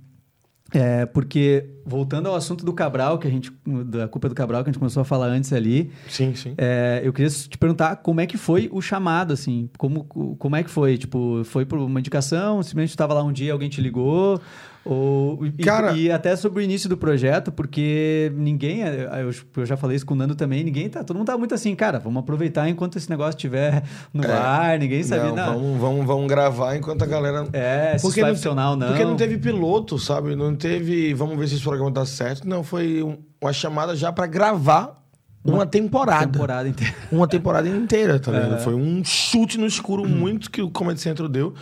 É, 0.76 1.06
porque, 1.06 1.70
voltando 1.86 2.28
ao 2.28 2.36
assunto 2.36 2.66
do 2.66 2.74
Cabral, 2.74 3.18
que 3.20 3.28
a 3.28 3.32
gente. 3.32 3.52
Da 3.86 4.08
culpa 4.08 4.28
do 4.30 4.36
Cabral, 4.36 4.64
que 4.64 4.70
a 4.70 4.72
gente 4.72 4.80
começou 4.80 5.02
a 5.02 5.06
falar 5.06 5.28
antes 5.28 5.52
ali. 5.54 5.92
Sim, 6.10 6.34
sim. 6.36 6.54
é, 6.58 7.02
eu 7.04 7.14
queria 7.14 7.30
te 7.30 7.58
perguntar 7.58 7.98
como 7.98 8.20
é 8.22 8.26
que 8.26 8.38
foi 8.38 8.70
o 8.72 8.82
chamado, 8.82 9.34
assim. 9.34 9.70
Como, 9.78 10.04
como 10.04 10.56
é 10.56 10.64
que 10.64 10.70
foi? 10.70 10.98
Tipo, 10.98 11.42
foi 11.46 11.66
por 11.66 11.78
uma 11.80 12.00
indicação? 12.00 12.62
Simplesmente 12.64 12.90
estava 12.90 13.14
lá 13.14 13.24
um 13.24 13.32
dia, 13.32 13.54
alguém 13.54 13.70
te 13.70 13.80
ligou? 13.82 14.40
Ou, 14.88 15.44
e, 15.44 15.52
Cara- 15.64 15.94
e 15.94 16.12
até 16.12 16.36
sobre 16.36 16.60
o 16.60 16.62
início 16.62 16.88
do 16.88 16.96
projeto, 16.96 17.52
porque 17.52 18.32
ninguém, 18.36 18.84
é, 18.84 19.10
eu, 19.24 19.32
eu 19.58 19.66
já 19.66 19.76
falei 19.76 19.96
isso 19.98 20.06
com 20.06 20.14
o 20.14 20.18
Nando 20.18 20.36
também, 20.36 20.64
ninguém 20.64 20.88
tá, 20.88 21.04
todo 21.04 21.18
mundo 21.18 21.26
tá 21.26 21.36
muito 21.36 21.56
assim, 21.56 21.74
cara, 21.74 21.98
vamos 21.98 22.20
aproveitar 22.20 22.70
enquanto 22.70 22.96
esse 22.96 23.10
negócio 23.10 23.32
estiver 23.36 23.84
no 24.14 24.24
É. 24.24 24.32
ar, 24.32 24.78
ninguém 24.78 25.02
sabia, 25.02 25.32
não, 25.32 25.36
não. 25.36 25.54
Vamos, 25.56 25.80
vamos, 25.82 26.06
vamos 26.06 26.28
gravar 26.28 26.76
enquanto 26.76 27.02
a 27.02 27.08
galera. 27.08 27.48
É, 27.52 27.98
se 27.98 28.04
Porque 28.04 28.20
isso 28.20 28.22
vai 28.22 28.30
não, 28.30 28.36
funcionar 28.36 28.70
ou 28.70 28.76
não. 28.78 28.88
porque 28.90 29.04
não 29.04 29.16
teve 29.16 29.40
piloto, 29.40 29.98
sabe? 29.98 30.36
Não 30.36 30.56
teve. 30.56 31.16
Vamos 31.16 31.36
ver 31.40 31.48
se 31.48 31.56
esse 31.56 31.64
programa 31.78 31.92
dá 31.92 32.06
certo. 32.06 32.48
Não, 32.48 32.64
foi 32.64 33.02
um- 33.04 33.18
uma 33.42 33.54
chamada 33.54 33.96
já 33.96 34.12
pra 34.12 34.26
gravar 34.28 35.04
uma, 35.44 35.66
temporada. 35.66 36.26
temporada 36.26 36.68
inteira. 36.68 36.96
Uma 37.12 37.28
temporada 37.28 37.70
inteira, 37.70 38.20
tá 38.20 38.32
ligado? 38.32 38.56
É. 38.56 38.58
Foi 38.58 38.74
um 38.74 39.04
chute 39.06 39.60
no 39.60 39.68
escuro 39.68 40.04
muito 40.08 40.50
que 40.50 40.60
o 40.62 40.72
Comedy 40.72 41.00
Central 41.00 41.30
deu 41.30 41.54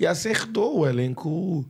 e 0.00 0.04
acertou 0.04 0.80
o 0.80 0.86
elenco. 0.86 1.64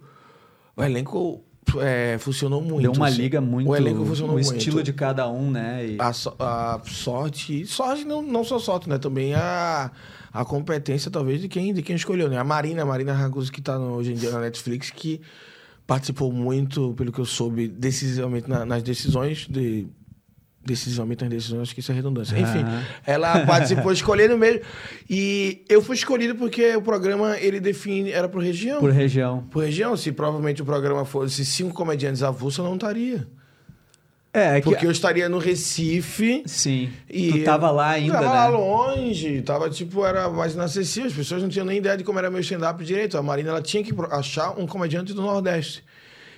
O 0.74 0.82
elenco 0.82 1.42
é, 1.78 2.16
funcionou 2.18 2.62
muito. 2.62 2.80
Deu 2.82 2.92
uma 2.92 3.08
assim. 3.08 3.18
liga 3.18 3.38
muito. 3.42 3.68
O 3.68 3.76
elenco 3.76 4.02
funcionou 4.06 4.36
o 4.36 4.38
muito. 4.40 4.56
estilo 4.56 4.82
de 4.82 4.94
cada 4.94 5.28
um, 5.28 5.50
né? 5.50 5.86
E- 5.86 5.96
A, 6.00 6.10
so- 6.14 6.34
a 6.38 6.80
sorte, 6.86 7.66
sorte 7.66 8.04
não, 8.06 8.22
não 8.22 8.42
só 8.44 8.58
sorte, 8.58 8.88
né? 8.88 8.96
Também 8.96 9.34
a, 9.34 9.90
a 10.32 10.44
competência, 10.46 11.10
talvez, 11.10 11.38
de 11.42 11.48
quem, 11.48 11.74
de 11.74 11.82
quem 11.82 11.96
escolheu, 11.96 12.30
né? 12.30 12.38
A 12.38 12.44
Marina, 12.44 12.80
a 12.82 12.86
Marina 12.86 13.12
Raguso, 13.12 13.52
que 13.52 13.60
tá 13.60 13.78
no- 13.78 13.92
hoje 13.96 14.12
em 14.12 14.16
dia 14.16 14.30
na 14.30 14.40
Netflix, 14.40 14.90
que 14.90 15.20
participou 15.88 16.30
muito, 16.30 16.92
pelo 16.98 17.10
que 17.10 17.18
eu 17.18 17.24
soube, 17.24 17.66
decisivamente 17.66 18.46
na- 18.48 18.66
nas 18.66 18.82
decisões 18.82 19.46
de, 19.48 19.86
decisivamente 20.62 21.22
nas 21.24 21.30
decisões, 21.32 21.62
acho 21.62 21.74
que 21.74 21.80
isso 21.80 21.90
é 21.90 21.94
redundância. 21.94 22.38
Enfim, 22.38 22.58
Aham. 22.58 22.82
ela 23.06 23.46
participou 23.46 23.90
escolhendo 23.90 24.36
mesmo. 24.36 24.60
E 25.08 25.64
eu 25.66 25.80
fui 25.80 25.96
escolhido 25.96 26.34
porque 26.34 26.76
o 26.76 26.82
programa, 26.82 27.38
ele 27.38 27.58
define, 27.58 28.10
era 28.12 28.28
por 28.28 28.42
região. 28.42 28.78
Por 28.80 28.92
região. 28.92 29.44
Por 29.50 29.64
região, 29.64 29.96
se 29.96 30.12
provavelmente 30.12 30.60
o 30.60 30.64
programa 30.66 31.06
fosse 31.06 31.42
cinco 31.42 31.72
comediantes 31.74 32.22
avulsos, 32.22 32.58
eu 32.58 32.64
não 32.64 32.74
estaria. 32.74 33.26
É, 34.38 34.58
é 34.58 34.60
que. 34.60 34.70
Porque 34.70 34.86
eu 34.86 34.90
estaria 34.90 35.28
no 35.28 35.38
Recife. 35.38 36.42
Sim. 36.46 36.90
E 37.08 37.32
tu 37.32 37.44
tava 37.44 37.70
lá 37.70 37.90
ainda, 37.90 38.14
tava 38.14 38.26
né? 38.26 38.32
lá 38.32 38.48
longe, 38.48 39.42
tava 39.42 39.68
tipo, 39.68 40.04
era 40.04 40.28
mais 40.28 40.54
inacessível. 40.54 41.08
As 41.08 41.14
pessoas 41.14 41.42
não 41.42 41.48
tinham 41.48 41.66
nem 41.66 41.78
ideia 41.78 41.96
de 41.96 42.04
como 42.04 42.18
era 42.18 42.30
meu 42.30 42.40
stand-up 42.40 42.82
direito. 42.84 43.18
A 43.18 43.22
Marina, 43.22 43.50
ela 43.50 43.62
tinha 43.62 43.82
que 43.82 43.92
achar 44.10 44.58
um 44.58 44.66
comediante 44.66 45.12
do 45.12 45.22
Nordeste. 45.22 45.84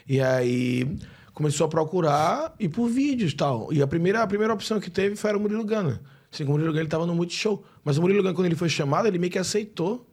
E 0.08 0.20
aí 0.20 0.86
começou 1.34 1.66
a 1.66 1.68
procurar 1.68 2.54
e 2.58 2.68
por 2.68 2.88
vídeos 2.88 3.32
e 3.32 3.36
tal. 3.36 3.72
E 3.72 3.82
a 3.82 3.86
primeira, 3.86 4.22
a 4.22 4.26
primeira 4.26 4.52
opção 4.52 4.80
que 4.80 4.90
teve 4.90 5.16
foi 5.16 5.34
o 5.34 5.40
Murilo 5.40 5.64
Gana. 5.64 6.00
Assim, 6.32 6.44
o 6.44 6.48
Murilo 6.48 6.70
Gana 6.70 6.82
ele 6.82 6.88
tava 6.88 7.06
no 7.06 7.14
Multishow. 7.14 7.64
Mas 7.84 7.98
o 7.98 8.02
Murilo 8.02 8.22
Gana, 8.22 8.34
quando 8.34 8.46
ele 8.46 8.56
foi 8.56 8.68
chamado, 8.68 9.06
ele 9.06 9.18
meio 9.18 9.32
que 9.32 9.38
aceitou. 9.38 10.06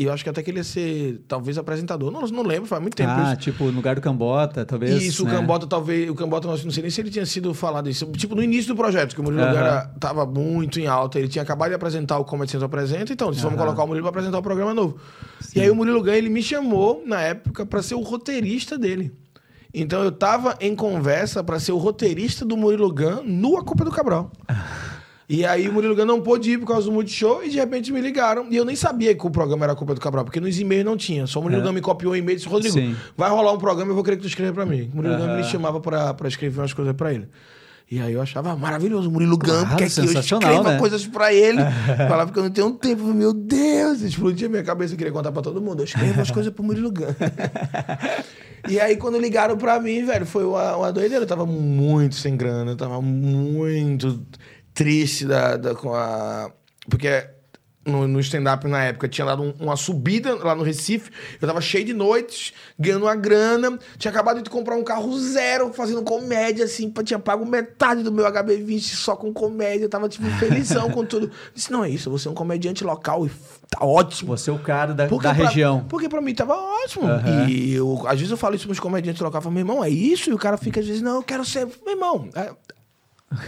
E 0.00 0.04
eu 0.04 0.12
acho 0.12 0.22
que 0.22 0.30
até 0.30 0.44
que 0.44 0.50
ele 0.52 0.58
ia 0.58 0.64
ser, 0.64 1.20
talvez, 1.26 1.58
apresentador. 1.58 2.12
Não, 2.12 2.20
não 2.20 2.44
lembro, 2.44 2.66
faz 2.68 2.80
muito 2.80 2.94
tempo 2.96 3.10
Ah, 3.10 3.32
isso. 3.32 3.40
tipo, 3.42 3.64
no 3.64 3.72
lugar 3.72 3.96
do 3.96 4.00
Cambota, 4.00 4.64
talvez. 4.64 5.02
Isso, 5.02 5.24
né? 5.24 5.32
o 5.32 5.34
Cambota 5.36 5.66
talvez. 5.66 6.08
O 6.08 6.14
Cambota, 6.14 6.46
não 6.46 6.56
sei 6.70 6.82
nem 6.82 6.90
se 6.90 7.00
ele 7.00 7.10
tinha 7.10 7.26
sido 7.26 7.52
falado 7.52 7.90
isso. 7.90 8.06
Tipo, 8.12 8.36
no 8.36 8.42
início 8.42 8.72
do 8.72 8.76
projeto, 8.76 9.12
que 9.12 9.20
o 9.20 9.24
Murilo 9.24 9.42
Aham. 9.42 9.52
Gana 9.54 9.90
tava 9.98 10.24
muito 10.24 10.78
em 10.78 10.86
alta. 10.86 11.18
Ele 11.18 11.26
tinha 11.26 11.42
acabado 11.42 11.70
de 11.70 11.74
apresentar 11.74 12.16
o 12.18 12.24
Comedy 12.24 12.52
Central 12.52 12.68
Apresenta, 12.68 13.12
então 13.12 13.32
disse, 13.32 13.42
vamos 13.42 13.58
colocar 13.58 13.82
o 13.82 13.86
Murilo 13.88 14.04
pra 14.04 14.10
apresentar 14.10 14.38
o 14.38 14.42
programa 14.42 14.72
novo. 14.72 14.98
E 15.56 15.60
aí 15.60 15.68
o 15.68 15.74
Murilo 15.74 16.00
Gana, 16.00 16.16
ele 16.16 16.28
me 16.30 16.44
chamou, 16.44 17.02
na 17.04 17.20
época, 17.20 17.66
pra 17.66 17.82
ser 17.82 17.96
o 17.96 18.00
roteirista 18.00 18.78
dele. 18.78 19.12
Então 19.74 20.02
eu 20.04 20.12
tava 20.12 20.56
em 20.60 20.76
conversa 20.76 21.42
pra 21.42 21.58
ser 21.58 21.72
o 21.72 21.76
roteirista 21.76 22.44
do 22.44 22.56
Murilo 22.56 22.88
Gun 22.94 23.22
no 23.24 23.56
A 23.58 23.64
Culpa 23.64 23.82
é 23.82 23.86
do 23.86 23.90
Cabral. 23.90 24.30
E 25.28 25.44
aí 25.44 25.68
o 25.68 25.72
Murilo 25.74 25.94
Gun 25.94 26.06
não 26.06 26.22
pôde 26.22 26.52
ir 26.52 26.58
por 26.58 26.66
causa 26.66 26.86
do 26.86 26.92
Multishow 26.92 27.44
e 27.44 27.50
de 27.50 27.56
repente 27.58 27.92
me 27.92 28.00
ligaram. 28.00 28.46
E 28.50 28.56
eu 28.56 28.64
nem 28.64 28.74
sabia 28.74 29.14
que 29.14 29.26
o 29.26 29.30
programa 29.30 29.66
era 29.66 29.74
a 29.74 29.76
culpa 29.76 29.94
do 29.94 30.00
Cabral, 30.00 30.24
porque 30.24 30.40
nos 30.40 30.58
e-mails 30.58 30.86
não 30.86 30.96
tinha. 30.96 31.26
Só 31.26 31.38
o 31.38 31.42
Murilo 31.42 31.60
É. 31.60 31.64
Gun 31.66 31.72
me 31.72 31.80
copiou 31.82 32.14
um 32.14 32.16
e-mail 32.16 32.34
e 32.34 32.36
disse: 32.36 32.48
Rodrigo, 32.48 32.74
Sim. 32.74 32.96
vai 33.14 33.28
rolar 33.28 33.52
um 33.52 33.58
programa, 33.58 33.90
eu 33.90 33.94
vou 33.94 34.02
querer 34.02 34.16
que 34.16 34.22
tu 34.22 34.28
escreva 34.28 34.54
pra 34.54 34.64
mim. 34.64 34.88
O 34.92 34.96
Murilo 34.96 35.16
Gun 35.18 35.24
Aham. 35.24 35.36
me 35.36 35.44
chamava 35.44 35.80
pra, 35.80 36.14
pra 36.14 36.28
escrever 36.28 36.60
umas 36.60 36.72
coisas 36.72 36.94
pra 36.94 37.12
ele. 37.12 37.28
E 37.90 38.00
aí 38.00 38.12
eu 38.12 38.20
achava 38.20 38.54
maravilhoso 38.54 39.08
o 39.08 39.12
Murilo 39.12 39.38
Claro, 39.38 39.66
porque 39.68 39.84
aqui 39.84 39.98
eu 40.00 40.06
sensacional, 40.06 40.50
escreva 40.50 40.72
né? 40.74 40.78
coisas 40.78 41.06
pra 41.06 41.32
ele. 41.32 41.58
Falava 42.08 42.30
que 42.32 42.38
eu 42.38 42.42
não 42.44 42.50
tenho 42.50 42.70
tempo. 42.72 43.02
Meu 43.14 43.32
Deus, 43.32 44.00
explodia 44.02 44.48
minha 44.48 44.62
cabeça. 44.62 44.92
Eu 44.94 44.98
queria 44.98 45.12
contar 45.12 45.32
pra 45.32 45.40
todo 45.42 45.60
mundo. 45.60 45.80
Eu 45.80 45.84
escrevo 45.84 46.20
as 46.20 46.30
coisas 46.30 46.52
pro 46.52 46.62
Murilo 46.64 46.90
Gun. 46.90 47.04
E 48.68 48.78
aí, 48.80 48.96
quando 48.96 49.18
ligaram 49.18 49.56
pra 49.56 49.78
mim, 49.80 50.04
velho, 50.04 50.26
foi 50.26 50.44
uma, 50.44 50.76
uma 50.76 50.92
doideira. 50.92 51.22
Eu 51.22 51.28
tava 51.28 51.46
muito 51.46 52.16
sem 52.16 52.36
grana, 52.36 52.72
eu 52.72 52.76
tava 52.76 53.00
muito 53.00 54.20
triste 54.78 55.26
da, 55.26 55.56
da- 55.56 55.74
com 55.74 55.92
a. 55.94 56.50
Porque 56.88 57.28
no, 57.84 58.06
no 58.06 58.20
stand-up 58.20 58.66
na 58.68 58.84
época 58.84 59.08
tinha 59.08 59.24
dado 59.26 59.42
um- 59.42 59.54
uma 59.60 59.74
subida 59.76 60.34
lá 60.36 60.54
no 60.54 60.62
Recife. 60.62 61.10
Eu 61.40 61.48
tava 61.48 61.60
cheio 61.60 61.84
de 61.84 61.92
noites, 61.94 62.52
ganhando 62.78 63.04
uma 63.06 63.16
grana. 63.16 63.78
Tinha 63.98 64.10
acabado 64.12 64.42
de 64.42 64.48
comprar 64.50 64.76
um 64.76 64.84
carro 64.84 65.18
zero, 65.18 65.72
fazendo 65.72 66.02
comédia, 66.02 66.64
assim. 66.66 66.92
Tinha 67.04 67.18
pago 67.18 67.44
metade 67.46 68.02
do 68.02 68.12
meu 68.12 68.24
HB20 68.26 68.80
só 68.94 69.16
com 69.16 69.32
comédia. 69.32 69.86
Eu 69.86 69.88
tava, 69.88 70.08
tipo, 70.08 70.26
felizão 70.38 70.90
com 70.90 71.04
tudo. 71.04 71.30
Disse, 71.54 71.72
não 71.72 71.82
é 71.82 71.90
isso, 71.90 72.08
vou 72.10 72.18
ser 72.18 72.28
um 72.28 72.34
comediante 72.34 72.84
local 72.84 73.26
e 73.26 73.30
tá 73.70 73.84
ótimo. 73.84 74.36
Você 74.36 74.50
é 74.50 74.52
o 74.52 74.58
cara 74.58 74.92
da, 74.94 75.06
Porque 75.08 75.26
da 75.26 75.34
pra- 75.34 75.46
região. 75.46 75.84
Porque 75.88 76.08
pra 76.08 76.20
mim 76.20 76.34
tava 76.34 76.54
ótimo. 76.56 77.06
Aham. 77.06 77.48
E 77.48 77.74
eu, 77.74 78.02
às 78.06 78.16
vezes 78.18 78.30
eu 78.30 78.36
falo 78.36 78.54
isso 78.54 78.66
pros 78.66 78.78
comediantes 78.80 79.20
locais, 79.22 79.40
eu 79.40 79.42
falo, 79.50 79.54
meu 79.54 79.62
irmão, 79.62 79.82
é 79.82 79.88
isso? 79.90 80.28
E 80.30 80.32
o 80.34 80.38
cara 80.38 80.56
fica 80.58 80.78
às 80.80 80.86
vezes, 80.86 81.00
não, 81.02 81.16
eu 81.16 81.22
quero 81.22 81.44
ser. 81.44 81.66
Meu 81.84 81.94
irmão, 81.94 82.28
é- 82.34 82.52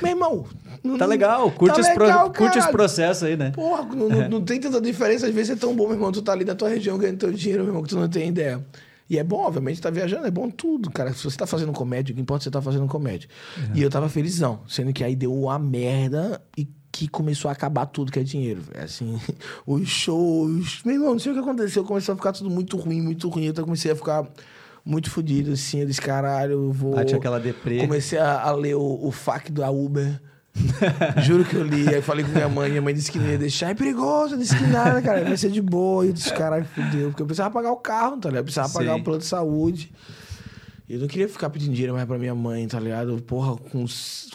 meu 0.03 0.11
irmão. 0.11 0.45
não- 0.85 0.99
Tá 0.99 1.07
legal, 1.07 1.51
curte, 1.53 1.75
tá 1.75 1.81
esse, 1.81 1.95
pro- 1.95 2.05
legal, 2.07 2.33
curte 2.33 2.59
esse 2.59 2.71
processo 2.71 3.25
aí, 3.27 3.37
né? 3.37 3.51
Porra, 3.51 3.83
não, 3.95 4.09
não- 4.09 4.29
não 4.29 4.43
tem 4.45 4.61
tanta 4.61 4.81
diferença. 4.81 5.27
Às 5.27 5.35
vezes 5.35 5.51
é 5.51 5.57
tão 5.57 5.75
bom, 5.75 5.85
meu 5.85 5.95
irmão. 5.95 6.13
Tu 6.13 6.23
tá 6.23 6.33
ali 6.33 6.45
na 6.45 6.55
tua 6.55 6.69
região 6.69 6.97
ganhando 6.99 7.19
teu 7.19 7.33
dinheiro, 7.33 7.63
meu 7.65 7.71
irmão, 7.71 7.83
que 7.83 7.89
tu 7.91 7.97
não 7.99 8.09
tem 8.09 8.29
ideia. 8.29 8.65
E 9.09 9.19
é 9.19 9.25
bom, 9.25 9.39
obviamente, 9.45 9.81
tá 9.81 9.91
viajando, 9.91 10.27
é 10.27 10.31
bom 10.31 10.49
tudo, 10.49 10.89
cara. 10.91 11.13
Se 11.13 11.25
você 11.25 11.37
tá 11.37 11.45
fazendo 11.47 11.73
comédia, 11.73 12.13
o 12.13 12.17
que 12.17 12.21
importa 12.23 12.43
é 12.43 12.45
você 12.45 12.51
tá 12.51 12.63
fazendo 12.63 12.87
comédia. 12.87 13.29
E 13.75 13.83
eu 13.83 13.91
tava 13.91 14.09
felizão, 14.09 14.61
sendo 14.69 14.93
que 14.93 15.03
aí 15.03 15.17
deu 15.17 15.35
uma 15.35 15.59
merda 15.59 16.41
e 16.57 16.69
que 16.93 17.09
começou 17.09 17.49
a 17.49 17.53
acabar 17.53 17.87
tudo 17.87 18.13
que 18.13 18.21
é 18.21 18.23
dinheiro, 18.23 18.61
velho. 18.63 18.85
Assim, 18.85 19.19
os 19.67 19.89
shows. 19.89 20.83
Meu 20.85 20.95
irmão, 20.95 21.13
não 21.13 21.19
sei 21.19 21.33
o 21.33 21.35
que 21.35 21.41
aconteceu. 21.41 21.83
Começou 21.85 22.13
a 22.13 22.17
ficar 22.17 22.33
tudo 22.33 22.49
muito 22.51 22.77
ruim, 22.77 23.01
muito 23.01 23.29
ruim. 23.29 23.47
Eu 23.47 23.55
comecei 23.55 23.91
a 23.91 23.97
ficar 23.97 24.25
muito 24.85 25.11
fodido, 25.11 25.53
assim. 25.53 25.81
Eu 25.81 25.87
disse, 25.87 26.01
caralho, 26.01 26.53
eu 26.53 26.73
vou. 26.73 26.95
Bate 26.95 27.15
aquela 27.15 27.39
deprê. 27.39 27.79
Comecei 27.79 28.19
a, 28.19 28.41
a 28.43 28.53
ler 28.53 28.75
o, 28.75 29.07
o 29.07 29.11
FAQ 29.11 29.53
da 29.53 29.71
Uber. 29.71 30.21
Juro 31.23 31.45
que 31.45 31.55
eu 31.55 31.63
li. 31.63 31.89
Aí 31.89 32.03
falei 32.03 32.25
com 32.25 32.33
minha 32.33 32.49
mãe. 32.49 32.71
Minha 32.71 32.83
mãe 32.83 32.95
disse 32.95 33.11
que 33.11 33.19
não 33.19 33.29
ia 33.29 33.39
deixar. 33.39 33.71
É 33.71 33.75
perigoso. 33.75 34.35
Eu 34.35 34.39
disse 34.39 34.57
que 34.57 34.67
nada, 34.67 35.01
cara. 35.01 35.25
Vai 35.25 35.37
ser 35.37 35.51
de 35.51 35.63
boa. 35.63 36.05
E 36.05 36.09
eu 36.09 36.13
disse, 36.13 36.33
caralho, 36.33 36.65
fudeu. 36.65 37.11
Porque 37.11 37.23
eu 37.23 37.27
precisava 37.27 37.53
pagar 37.53 37.71
o 37.71 37.77
carro, 37.77 38.17
tá 38.19 38.29
ligado? 38.29 38.41
Eu 38.41 38.45
precisava 38.45 38.73
pagar 38.73 38.95
Sim. 38.95 39.01
o 39.01 39.05
plano 39.05 39.21
de 39.21 39.27
saúde. 39.27 39.93
Eu 40.89 40.99
não 40.99 41.07
queria 41.07 41.29
ficar 41.29 41.51
pedindo 41.51 41.73
dinheiro 41.73 41.95
mais 41.95 42.05
pra 42.07 42.19
minha 42.19 42.35
mãe, 42.35 42.67
tá 42.67 42.81
ligado? 42.81 43.23
Porra, 43.23 43.57
com 43.57 43.79
uns 43.79 44.31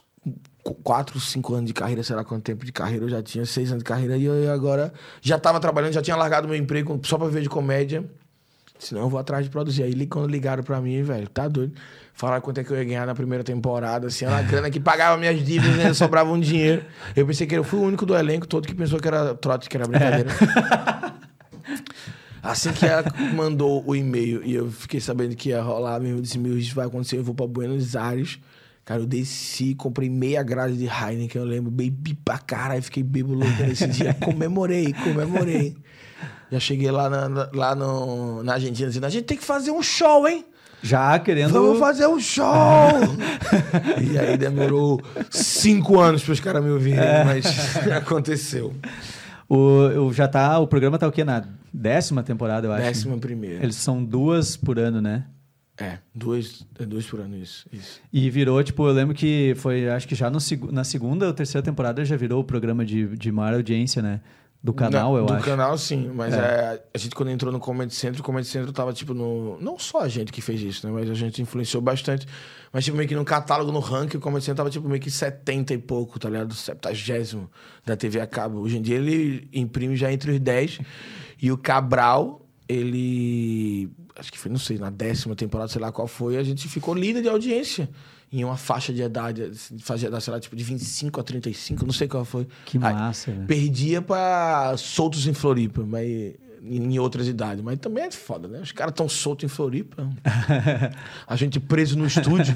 4, 0.64 1.20
5 1.20 1.54
anos 1.54 1.68
de 1.68 1.74
carreira, 1.74 2.02
sei 2.02 2.16
lá 2.16 2.24
quanto 2.24 2.44
tempo 2.44 2.66
de 2.66 2.72
carreira 2.72 3.04
eu 3.04 3.10
já 3.10 3.22
tinha, 3.22 3.46
6 3.46 3.72
anos 3.72 3.84
de 3.84 3.88
carreira. 3.88 4.18
E 4.18 4.24
eu 4.24 4.52
agora 4.52 4.94
já 5.22 5.38
tava 5.38 5.60
trabalhando, 5.60 5.92
já 5.92 6.02
tinha 6.02 6.16
largado 6.16 6.48
meu 6.48 6.58
emprego 6.58 7.00
só 7.04 7.18
pra 7.18 7.28
viver 7.28 7.42
de 7.42 7.50
comédia. 7.50 8.06
Senão 8.86 9.02
eu 9.02 9.10
vou 9.10 9.20
atrás 9.20 9.44
de 9.44 9.50
produzir. 9.50 9.84
Aí 9.84 10.06
quando 10.06 10.30
ligaram 10.30 10.62
pra 10.64 10.80
mim, 10.80 11.02
velho, 11.02 11.28
tá 11.28 11.48
doido. 11.48 11.74
Falaram 12.14 12.42
quanto 12.42 12.60
é 12.60 12.64
que 12.64 12.72
eu 12.72 12.78
ia 12.78 12.84
ganhar 12.84 13.06
na 13.06 13.16
primeira 13.16 13.44
temporada, 13.44 14.08
assim, 14.08 14.26
era 14.26 14.36
uma 14.36 14.44
grana 14.44 14.70
que 14.70 14.80
pagava 14.80 15.18
minhas 15.18 15.44
dívidas, 15.44 15.76
né? 15.76 15.94
sobrava 15.94 16.32
um 16.32 16.40
dinheiro. 16.40 16.86
Eu 17.16 17.26
pensei 17.26 17.46
que 17.48 17.56
eu 17.56 17.64
fui 17.64 17.80
o 17.80 17.84
único 17.84 18.06
do 18.06 18.16
elenco 18.16 18.48
todo 18.48 18.68
que 18.68 18.76
pensou 18.76 19.00
que 19.00 19.08
era 19.08 19.34
trote, 19.36 19.68
que 19.68 19.76
era 19.76 19.88
brincadeira. 19.88 20.30
Assim 22.42 22.72
que 22.72 22.86
ela 22.86 23.04
mandou 23.34 23.84
o 23.88 23.96
e-mail 23.96 24.44
e 24.46 24.54
eu 24.54 24.72
fiquei 24.72 25.02
sabendo 25.02 25.36
que 25.36 25.50
ia 25.50 25.64
rolar 25.64 26.00
mesmo, 26.00 26.20
eu 26.20 26.22
disse, 26.22 26.38
meu, 26.38 26.56
isso 26.56 26.76
vai 26.76 26.86
acontecer, 26.86 27.18
eu 27.18 27.24
vou 27.24 27.34
pra 27.34 27.48
Buenos 27.48 27.96
Aires. 27.96 28.40
Cara, 28.86 29.02
eu 29.02 29.08
desci, 29.08 29.74
comprei 29.74 30.12
meia 30.12 30.44
grade 30.44 30.78
de 30.78 30.86
Heineken, 30.86 31.42
eu 31.42 31.48
lembro, 31.48 31.72
bebi 31.72 32.14
pra 32.14 32.38
caralho, 32.38 32.84
fiquei 32.84 33.02
bebo 33.02 33.34
louco 33.34 33.64
nesse 33.64 33.88
dia. 33.88 34.14
Comemorei, 34.14 34.94
comemorei. 34.94 35.76
Já 36.52 36.60
cheguei 36.60 36.92
lá 36.92 37.10
na, 37.10 37.50
lá 37.54 37.76
no, 37.76 38.44
na 38.44 38.54
Argentina 38.54 38.88
dizendo, 38.88 39.06
a 39.06 39.10
gente 39.10 39.26
tem 39.26 39.38
que 39.38 39.44
fazer 39.44 39.72
um 39.72 39.82
show, 39.82 40.28
hein? 40.28 40.46
Já 40.82 41.18
querendo. 41.18 41.52
Vamos 41.52 41.80
fazer 41.80 42.08
um 42.08 42.20
show! 42.20 42.46
e 44.02 44.18
aí 44.20 44.38
demorou 44.38 45.02
cinco 45.32 46.00
anos 46.00 46.24
para 46.24 46.34
os 46.34 46.40
caras 46.40 46.64
me 46.64 46.70
ouvirem, 46.70 47.00
mas 47.26 47.46
aconteceu. 47.92 48.74
O, 49.50 49.56
o- 50.08 50.14
já 50.14 50.28
tá, 50.28 50.60
o 50.60 50.68
programa 50.68 50.98
tá 50.98 51.08
o 51.08 51.12
quê? 51.12 51.24
Na 51.24 51.44
décima 51.74 52.24
temporada, 52.24 52.68
eu 52.68 52.72
acho. 52.74 52.84
Décima 52.84 53.18
primeira. 53.18 53.64
Eles 53.64 53.76
são 53.76 54.04
duas 54.04 54.56
por 54.56 54.78
ano, 54.80 55.02
né? 55.02 55.26
É, 55.78 55.98
duas, 56.14 56.66
é 56.80 56.86
duas 56.86 57.06
por 57.06 57.20
ano, 57.20 57.36
isso. 57.36 57.68
isso. 57.72 58.00
E 58.14 58.30
virou, 58.30 58.64
tipo, 58.64 58.88
eu 58.88 58.94
lembro 58.94 59.14
que 59.14 59.54
foi, 59.58 59.90
acho 59.90 60.08
que 60.08 60.16
já 60.16 60.30
no, 60.30 60.40
na 60.72 60.84
segunda 60.86 61.28
ou 61.28 61.34
terceira 61.34 61.64
temporada 61.64 62.06
já 62.06 62.16
virou 62.16 62.40
o 62.40 62.44
programa 62.46 62.86
de, 62.86 63.08
de 63.18 63.30
maior 63.32 63.56
audiência, 63.56 64.02
né? 64.02 64.22
Do 64.66 64.74
canal, 64.74 65.14
Na- 65.14 65.20
eu 65.20 65.26
do 65.28 65.34
acho. 65.36 65.46
canal, 65.46 65.78
sim. 65.78 66.10
Mas 66.12 66.34
é, 66.34 66.82
a 66.92 66.98
gente, 66.98 67.14
quando 67.14 67.30
entrou 67.30 67.52
no 67.54 67.60
Comedy 67.60 67.94
Centro, 67.94 68.22
o 68.22 68.26
Comedy 68.26 68.48
Centro 68.48 68.74
tava, 68.74 68.92
tipo, 68.94 69.14
no... 69.14 69.60
Não 69.62 69.78
só 69.78 70.00
a 70.02 70.08
gente 70.08 70.32
que 70.32 70.42
fez 70.42 70.60
isso, 70.60 70.88
né? 70.88 70.92
Mas 70.92 71.08
a 71.08 71.14
gente 71.14 71.40
influenciou 71.40 71.84
bastante. 71.84 72.26
Mas, 72.74 72.84
tipo, 72.84 72.98
meio 72.98 73.08
que 73.08 73.14
no 73.16 73.24
catálogo, 73.24 73.72
no 73.72 73.78
ranking, 73.80 74.18
o 74.18 74.20
Comedy 74.20 74.44
Centro 74.44 74.58
tava, 74.58 74.72
tipo, 74.72 74.90
meio 74.90 75.00
que 75.00 75.12
70 75.12 75.72
e 75.72 75.78
pouco, 75.78 76.18
tá 76.18 76.28
ligado? 76.32 76.52
70 76.56 77.48
da 77.86 77.96
TV 77.96 78.20
a 78.20 78.26
cabo. 78.26 78.60
Hoje 78.62 78.78
em 78.80 78.82
dia, 78.82 78.96
ele 78.96 79.48
imprime 79.54 79.96
já 79.96 80.12
entre 80.12 80.32
os 80.32 80.40
10. 80.40 80.80
E 81.40 81.52
o 81.52 81.58
Cabral, 81.60 82.42
ele... 82.68 83.88
Acho 84.18 84.32
que 84.32 84.40
foi, 84.40 84.50
não 84.52 84.58
sei, 84.58 84.80
na 84.80 84.90
décima 84.90 85.36
temporada, 85.36 85.70
sei 85.72 85.80
lá 85.80 85.92
qual 85.92 86.08
foi, 86.08 86.38
a 86.38 86.44
gente 86.44 86.68
ficou 86.68 86.96
líder 86.96 87.22
de 87.22 87.30
audiência. 87.30 87.88
Em 88.32 88.44
uma 88.44 88.58
faixa 88.58 88.92
de 88.92 89.02
idade, 89.02 89.52
faixa 89.80 90.02
de 90.02 90.08
idade, 90.08 90.24
sei 90.24 90.34
lá, 90.34 90.40
tipo, 90.40 90.56
de 90.56 90.64
25 90.64 91.20
a 91.22 91.24
35, 91.24 91.86
não 91.86 91.94
sei 91.94 92.08
qual 92.08 92.26
foi. 92.26 92.48
Que 92.66 92.78
Aí, 92.78 92.94
massa, 92.94 93.32
velho. 93.32 93.48
Perdia 93.48 94.02
pra 94.02 94.76
soltos 94.78 95.26
em 95.28 95.34
Floripa, 95.34 95.84
mas 95.86 96.34
em 96.68 96.98
outras 97.00 97.28
idades. 97.28 97.64
Mas 97.64 97.80
também 97.80 98.04
é 98.06 98.12
foda, 98.12 98.48
né? 98.48 98.60
Os 98.62 98.72
caras 98.72 98.94
tão 98.94 99.08
soltos 99.10 99.44
em 99.46 99.48
Floripa. 99.48 100.08
a 101.28 101.36
gente 101.36 101.60
preso 101.60 101.98
no 101.98 102.06
estúdio. 102.06 102.56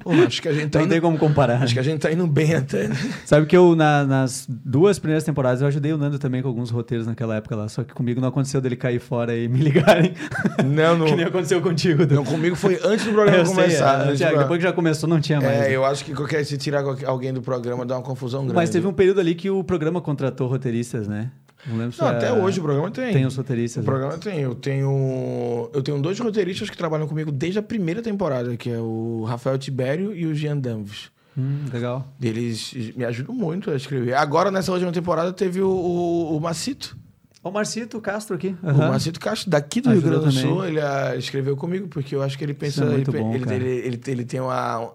Pô, 0.00 0.10
acho 0.12 0.40
que 0.40 0.48
a 0.48 0.52
gente 0.52 0.70
tá 0.70 0.80
Não 0.80 0.88
tem 0.88 0.98
indo, 0.98 1.02
como 1.04 1.18
comparar. 1.18 1.62
acho 1.62 1.74
que 1.74 1.78
a 1.80 1.82
gente 1.82 2.00
tá 2.00 2.10
indo 2.10 2.26
bem 2.26 2.54
até. 2.54 2.88
né? 2.88 2.96
Sabe 3.24 3.46
que 3.46 3.56
eu, 3.56 3.74
na- 3.76 4.04
nas 4.04 4.46
duas 4.48 4.98
primeiras 4.98 5.24
temporadas, 5.24 5.60
eu 5.60 5.68
ajudei 5.68 5.92
o 5.92 5.98
Nando 5.98 6.18
também 6.18 6.40
com 6.42 6.48
alguns 6.48 6.70
roteiros 6.70 7.06
naquela 7.06 7.36
época 7.36 7.54
lá. 7.56 7.68
Só 7.68 7.84
que 7.84 7.92
comigo 7.92 8.20
não 8.20 8.28
aconteceu 8.28 8.60
dele 8.60 8.76
cair 8.76 8.98
fora 9.00 9.36
e 9.36 9.48
me 9.48 9.58
ligarem. 9.60 10.14
Não, 10.64 10.96
não. 10.96 11.06
que 11.06 11.16
nem 11.16 11.24
aconteceu 11.26 11.60
contigo. 11.60 12.06
Não, 12.06 12.24
comigo 12.24 12.54
foi 12.54 12.78
antes 12.84 13.04
do 13.04 13.12
programa 13.12 13.38
Eu 13.38 13.46
sei, 13.46 13.54
começar. 13.54 13.94
é, 13.94 13.96
Thiago, 14.04 14.16
programa. 14.18 14.42
depois 14.42 14.58
que 14.58 14.62
já 14.62 14.72
começou, 14.72 15.08
não 15.08 15.20
tinha 15.20 15.40
mais. 15.40 15.52
É, 15.56 15.60
né? 15.62 15.76
eu 15.76 15.84
acho 15.84 16.04
que 16.04 16.14
qualquer 16.14 16.44
se 16.44 16.56
tirar 16.56 16.82
alguém 17.06 17.32
do 17.32 17.42
programa 17.42 17.84
dá 17.84 17.96
uma 17.96 18.02
confusão 18.02 18.40
grande. 18.42 18.54
Mas 18.54 18.70
teve 18.70 18.86
um 18.86 18.92
período 18.92 19.20
ali 19.20 19.34
que 19.34 19.50
o 19.50 19.62
programa 19.64 20.00
contratou 20.00 20.46
roteiristas, 20.48 21.08
né? 21.08 21.30
Não 21.66 21.76
lembro 21.76 21.92
se 21.92 22.00
Não, 22.00 22.08
é- 22.08 22.16
até 22.16 22.32
hoje 22.32 22.58
o 22.58 22.62
programa 22.62 22.90
tem. 22.90 23.12
Tem 23.12 23.26
os 23.26 23.36
roteiristas. 23.36 23.76
O 23.76 23.80
né? 23.80 23.86
programa 23.86 24.18
tem. 24.18 24.40
Eu 24.40 24.54
tenho. 24.54 25.70
Eu 25.72 25.82
tenho 25.82 26.00
dois 26.00 26.18
roteiristas 26.18 26.70
que 26.70 26.76
trabalham 26.76 27.06
comigo 27.06 27.30
desde 27.30 27.58
a 27.58 27.62
primeira 27.62 28.02
temporada, 28.02 28.56
que 28.56 28.70
é 28.70 28.78
o 28.78 29.24
Rafael 29.24 29.58
Tibério 29.58 30.14
e 30.14 30.26
o 30.26 30.34
Jean 30.34 30.56
Danvos. 30.56 31.10
Hum, 31.36 31.64
legal. 31.72 32.12
Eles 32.20 32.72
me 32.96 33.04
ajudam 33.04 33.34
muito 33.34 33.70
a 33.70 33.76
escrever. 33.76 34.14
Agora, 34.14 34.50
nessa 34.50 34.72
última 34.72 34.90
temporada, 34.90 35.32
teve 35.32 35.60
o, 35.60 35.68
o, 35.68 36.36
o 36.36 36.40
Macito. 36.40 36.96
O 37.42 37.50
Marcito 37.50 38.00
Castro 38.00 38.36
aqui. 38.36 38.54
O 38.62 38.68
Aham. 38.68 38.88
Macito 38.90 39.18
Castro, 39.18 39.48
daqui 39.50 39.80
do 39.80 39.90
Rio 39.90 40.02
Grande 40.02 40.26
do. 40.26 40.32
Sul, 40.32 40.64
ele 40.66 40.80
ah, 40.80 41.14
escreveu 41.16 41.56
comigo, 41.56 41.88
porque 41.88 42.14
eu 42.14 42.22
acho 42.22 42.36
que 42.36 42.44
ele 42.44 42.52
pensa. 42.52 42.84
é 42.84 42.88
muito 42.88 43.10
ele, 43.10 43.22
bom, 43.22 43.34
ele, 43.34 43.64
ele, 43.64 44.00
ele 44.06 44.24
tem 44.24 44.40
uma. 44.40 44.92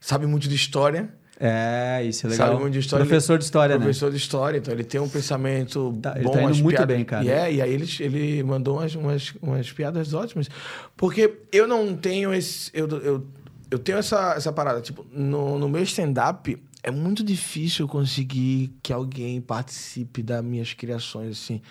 Sabe 0.00 0.26
muito 0.26 0.48
de 0.48 0.54
história. 0.54 1.12
É, 1.42 2.04
isso 2.04 2.26
é 2.26 2.30
legal. 2.30 2.48
Sabe 2.48 2.60
muito 2.60 2.74
de 2.74 2.80
história. 2.80 3.06
Professor 3.06 3.38
de 3.38 3.44
história, 3.44 3.74
né? 3.76 3.80
Professor 3.84 4.10
de 4.10 4.16
história, 4.18 4.58
então 4.58 4.74
ele 4.74 4.84
tem 4.84 5.00
um 5.00 5.08
pensamento 5.08 5.98
Tá, 6.02 6.12
ele 6.14 6.24
bom, 6.24 6.32
tá 6.32 6.42
indo 6.42 6.54
muito 6.56 6.76
piadas- 6.76 6.96
bem, 6.96 7.04
cara. 7.04 7.24
E, 7.24 7.28
é, 7.30 7.52
e 7.54 7.62
aí 7.62 7.72
ele, 7.72 7.86
ele 8.00 8.42
mandou 8.42 8.76
umas, 8.76 8.94
umas, 8.94 9.32
umas 9.40 9.72
piadas 9.72 10.12
ótimas. 10.12 10.48
Porque 10.96 11.38
eu 11.50 11.66
não 11.66 11.96
tenho 11.96 12.34
esse. 12.34 12.70
Eu, 12.74 12.86
eu, 12.88 13.26
eu 13.70 13.78
tenho 13.78 13.96
essa, 13.96 14.34
essa 14.34 14.52
parada. 14.52 14.82
Tipo, 14.82 15.06
no, 15.10 15.58
no 15.58 15.66
meu 15.66 15.82
stand-up 15.82 16.62
é 16.82 16.90
muito 16.90 17.24
difícil 17.24 17.84
eu 17.84 17.88
conseguir 17.88 18.74
que 18.82 18.92
alguém 18.92 19.40
participe 19.40 20.22
das 20.22 20.44
minhas 20.44 20.74
criações, 20.74 21.30
assim. 21.42 21.62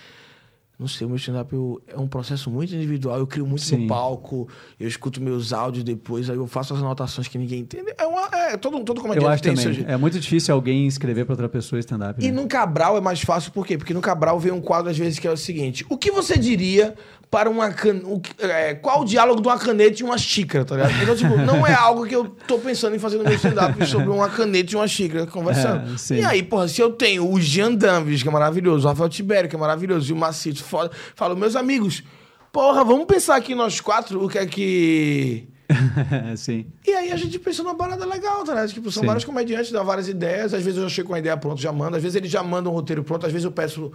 Não 0.80 0.88
sei, 0.88 1.06
o 1.06 1.10
meu 1.10 1.18
stand-up 1.18 1.54
é 1.88 2.00
um 2.00 2.08
processo 2.08 2.50
muito 2.50 2.74
individual. 2.74 3.20
Eu 3.20 3.28
crio 3.28 3.46
muito 3.46 3.64
Sim. 3.64 3.80
no 3.80 3.88
palco, 3.88 4.48
eu 4.80 4.88
escuto 4.88 5.22
meus 5.22 5.52
áudios 5.52 5.84
depois, 5.84 6.30
aí 6.30 6.38
eu 6.38 6.48
faço 6.48 6.74
as 6.74 6.80
anotações 6.80 7.28
que 7.28 7.38
ninguém 7.38 7.60
entende. 7.60 7.94
É, 7.98 8.06
uma, 8.06 8.30
é 8.34 8.56
todo, 8.56 8.82
todo 8.86 9.02
comediante 9.02 9.26
Eu 9.26 9.30
acho 9.30 9.44
tem 9.44 9.56
também. 9.56 9.74
seu. 9.74 9.86
É 9.86 9.98
muito 9.98 10.18
difícil 10.18 10.56
alguém 10.56 10.88
escrever 10.88 11.26
pra 11.26 11.34
outra 11.34 11.50
pessoa 11.50 11.82
stand-up. 11.82 12.24
E 12.24 12.32
né? 12.32 12.42
no 12.42 12.48
Cabral 12.48 12.96
é 12.96 13.02
mais 13.02 13.20
fácil, 13.20 13.52
por 13.52 13.68
quê? 13.68 13.78
Porque 13.78 13.94
no 13.94 14.00
Cabral 14.00 14.40
vem 14.40 14.54
um 14.54 14.62
quadro, 14.62 14.90
às 14.90 14.98
vezes, 14.98 15.20
que 15.20 15.28
é 15.28 15.32
o 15.32 15.36
seguinte: 15.36 15.86
o 15.90 15.98
que 15.98 16.12
você 16.12 16.38
diria 16.38 16.96
para 17.30 17.50
uma 17.50 17.72
can... 17.72 18.02
o 18.06 18.22
é, 18.40 18.74
qual 18.74 19.02
o 19.02 19.06
diálogo 19.06 19.42
de 19.42 19.48
uma 19.48 19.58
caneta 19.58 20.02
e 20.02 20.04
uma 20.04 20.18
xícara, 20.18 20.66
tá 20.66 20.76
ligado? 20.76 20.94
Então, 21.02 21.16
tipo, 21.16 21.38
não 21.38 21.66
é 21.66 21.74
algo 21.74 22.06
que 22.06 22.16
eu 22.16 22.26
tô 22.26 22.58
pensando 22.58 22.96
em 22.96 23.00
fazer 23.00 23.18
no 23.18 23.24
meu 23.24 23.34
stand-up 23.34 23.74
sobre 23.86 24.10
uma 24.10 24.30
caneta 24.30 24.74
e 24.74 24.76
uma 24.76 24.88
xícara 24.88 25.28
conversando. 25.28 25.96
É, 26.12 26.16
e 26.16 26.24
aí, 26.24 26.42
porra, 26.42 26.68
se 26.68 26.82
eu 26.82 26.92
tenho 26.92 27.32
o 27.32 27.40
Jean 27.40 27.76
Danvis, 27.76 28.24
que 28.24 28.30
é 28.30 28.32
maravilhoso, 28.32 28.88
o 28.88 28.90
Rafael 28.90 29.10
Tibério, 29.10 29.50
que 29.50 29.56
é 29.56 29.60
maravilhoso, 29.60 30.10
e 30.10 30.14
o 30.14 30.16
Macito, 30.16 30.64
foda, 30.70 30.92
falo, 31.16 31.36
meus 31.36 31.56
amigos, 31.56 32.04
porra, 32.52 32.84
vamos 32.84 33.06
pensar 33.06 33.36
aqui 33.36 33.56
nós 33.56 33.82
quatro 33.82 34.24
o 34.24 34.30
que 34.30 34.38
é 34.38 34.46
que. 34.46 35.48
Sim. 36.38 36.68
E 36.88 36.92
aí 36.92 37.12
a 37.12 37.16
gente 37.16 37.38
pensa 37.38 37.62
numa 37.62 37.76
parada 37.76 38.06
legal, 38.06 38.44
tá 38.44 38.54
ligado? 38.54 38.70
Tipo, 38.70 38.92
são 38.92 39.02
Sim. 39.02 39.08
vários 39.08 39.26
comediantes, 39.26 39.72
dão 39.72 39.86
várias 39.86 40.08
ideias. 40.08 40.54
Às 40.54 40.64
vezes 40.64 40.78
eu 40.78 40.84
já 40.84 40.90
chego 40.90 41.10
com 41.10 41.16
a 41.16 41.20
ideia 41.20 41.38
pronta, 41.38 41.62
já 41.62 41.72
mando. 41.72 41.96
Às 41.96 42.02
vezes 42.02 42.16
eles 42.16 42.32
já 42.32 42.42
mandam 42.42 42.72
um 42.72 42.76
roteiro 42.76 43.04
pronto. 43.04 43.26
Às 43.26 43.32
vezes 43.32 43.46
eu 43.46 43.52
peço 43.52 43.92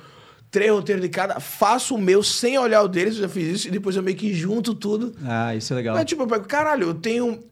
três 0.51 0.70
roteiros 0.70 1.03
de 1.03 1.09
cada, 1.09 1.41
faço 1.41 1.97
o 1.97 1.99
meu 1.99 2.22
sem 2.22 2.57
olhar 2.57 2.83
o 2.83 2.87
deles, 2.89 3.16
eu 3.16 3.22
já 3.22 3.29
fiz 3.29 3.49
isso. 3.49 3.68
E 3.68 3.72
depois 3.72 3.97
eu 3.97 4.05
meio 4.05 4.16
que 4.16 4.33
junto 4.33 4.72
tudo. 4.72 5.12
Ah, 5.25 5.53
isso 5.53 5.72
é 5.72 5.77
legal. 5.77 5.97
Mas 5.97 6.05
tipo, 6.05 6.22
eu 6.22 6.27
pego, 6.29 6.45
caralho, 6.45 6.89
eu 6.89 6.95
tenho... 6.95 7.43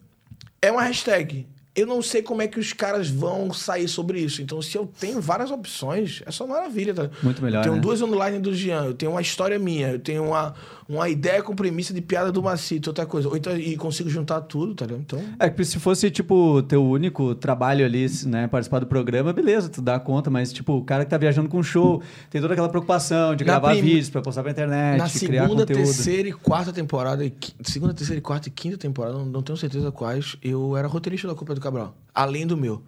É 0.61 0.71
uma 0.71 0.83
hashtag. 0.83 1.49
Eu 1.75 1.87
não 1.87 2.03
sei 2.03 2.21
como 2.21 2.43
é 2.43 2.47
que 2.47 2.61
os 2.61 2.75
caras 2.75 3.09
vão 3.09 3.51
sair 3.51 3.89
sobre 3.89 4.21
isso. 4.21 4.43
Então, 4.43 4.61
se 4.61 4.77
eu 4.77 4.87
tenho 5.01 5.23
várias 5.23 5.51
opções, 5.51 6.23
é 6.27 6.31
só 6.31 6.47
maravilha, 6.47 6.93
tá? 6.93 7.09
Muito 7.23 7.43
melhor, 7.43 7.61
Eu 7.61 7.63
tenho 7.63 7.75
né? 7.77 7.81
duas 7.81 8.03
online 8.03 8.39
do 8.41 8.55
Jean, 8.55 8.85
eu 8.85 8.95
tenho 8.95 9.13
uma 9.13 9.23
história 9.23 9.59
minha, 9.59 9.93
eu 9.93 9.99
tenho 9.99 10.23
uma, 10.23 10.53
uma 10.87 11.09
ideia 11.09 11.43
com 11.43 11.57
premissa 11.57 11.95
de 11.95 12.03
piada 12.03 12.31
do 12.31 12.43
Macito, 12.43 12.91
outra 12.91 13.07
coisa. 13.07 13.27
Ou 13.27 13.37
então, 13.39 13.57
e 13.57 13.75
consigo 13.79 14.11
juntar 14.11 14.43
tudo, 14.43 14.75
tá 14.75 14.85
ligado? 14.85 15.01
Então... 15.01 15.25
É 15.39 15.49
que 15.49 15.65
se 15.65 15.79
fosse, 15.79 16.11
tipo, 16.11 16.63
teu 16.65 16.85
único 16.85 17.35
trabalho 17.35 17.87
ali, 17.87 18.05
né, 18.27 18.47
participar 18.49 18.81
do 18.81 18.87
programa, 18.87 19.33
beleza, 19.33 19.71
tu 19.71 19.81
dá 19.81 19.99
conta, 19.99 20.29
mas, 20.29 20.53
tipo, 20.53 20.75
o 20.75 20.85
cara 20.85 21.07
que 21.07 21.11
tá 21.11 21.17
viajando 21.17 21.49
com 21.49 21.63
show, 21.63 22.03
tem 22.29 22.39
toda 22.39 22.53
aquela 22.53 22.69
preocupação 22.69 23.35
de 23.35 23.45
Na 23.47 23.53
gravar 23.55 23.71
prim- 23.71 23.81
vídeos 23.81 24.11
pra 24.11 24.21
postar 24.21 24.43
pra 24.43 24.53
internet, 24.53 24.99
Na 24.99 25.09
criar 25.09 25.45
segunda, 25.45 25.63
conteúdo. 25.63 25.85
terceira 25.87 26.29
e 26.29 26.33
quarta 26.33 26.71
temporada, 26.71 27.25
e 27.25 27.33
segunda, 27.65 27.95
terceira 27.95 28.19
e 28.19 28.23
quarta 28.23 28.49
e 28.49 28.51
quinta 28.51 28.77
temporada, 28.77 29.15
não, 29.17 29.25
não 29.25 29.43
tenho 29.43 29.57
certeza 29.57 29.91
quais, 29.91 30.37
eu 30.43 30.77
era 30.77 30.87
roteirista 30.87 31.27
da 31.29 31.35
Copa 31.35 31.55
do 31.55 31.62
Cabral. 31.63 31.97
Além 32.15 32.47
do 32.47 32.57
meu. 32.57 32.83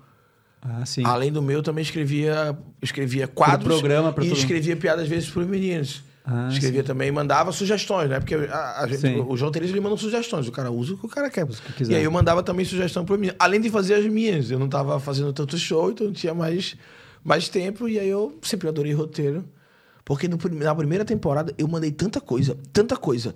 Ah, 0.60 0.84
sim. 0.86 1.04
Além 1.04 1.30
do 1.30 1.42
meu, 1.42 1.58
eu 1.58 1.62
também 1.62 1.82
escrevia, 1.82 2.56
escrevia 2.80 3.28
quadros 3.28 3.78
programa, 3.78 4.12
pra 4.12 4.24
e 4.24 4.32
escrevia 4.32 4.74
piadas 4.74 5.04
às 5.04 5.08
vezes 5.08 5.28
pros 5.28 5.46
meninos. 5.46 6.02
Ah, 6.26 6.48
escrevia 6.50 6.82
também, 6.82 7.12
mandava 7.12 7.52
sugestões, 7.52 8.08
né? 8.08 8.18
Porque 8.18 8.34
a, 8.34 8.80
a 8.80 8.86
gente, 8.86 9.00
Sim. 9.00 9.26
os 9.28 9.42
roteiristas 9.42 9.76
ele 9.76 9.82
mandam 9.82 9.98
sugestões, 9.98 10.48
o 10.48 10.52
cara 10.52 10.70
usa 10.70 10.94
o 10.94 10.98
que 10.98 11.04
o 11.04 11.08
cara 11.08 11.28
quer. 11.28 11.46
que 11.46 11.84
e 11.84 11.94
aí 11.94 12.02
eu 12.02 12.10
mandava 12.10 12.42
também 12.42 12.64
sugestão 12.64 13.04
pro 13.04 13.18
menino. 13.18 13.36
Além 13.38 13.60
de 13.60 13.68
fazer 13.68 13.94
as 13.94 14.06
minhas, 14.06 14.50
eu 14.50 14.58
não 14.58 14.66
tava 14.68 14.98
fazendo 14.98 15.34
tanto 15.34 15.58
show, 15.58 15.90
então 15.90 16.10
tinha 16.10 16.32
mais, 16.32 16.76
mais 17.22 17.46
tempo, 17.50 17.86
e 17.86 17.98
aí 17.98 18.08
eu 18.08 18.38
sempre 18.42 18.66
adorei 18.66 18.94
roteiro. 18.94 19.44
Porque 20.04 20.28
no 20.28 20.38
na 20.60 20.74
primeira 20.74 21.02
temporada 21.02 21.54
eu 21.56 21.66
mandei 21.66 21.90
tanta 21.90 22.20
coisa, 22.20 22.58
tanta 22.74 22.94
coisa, 22.94 23.34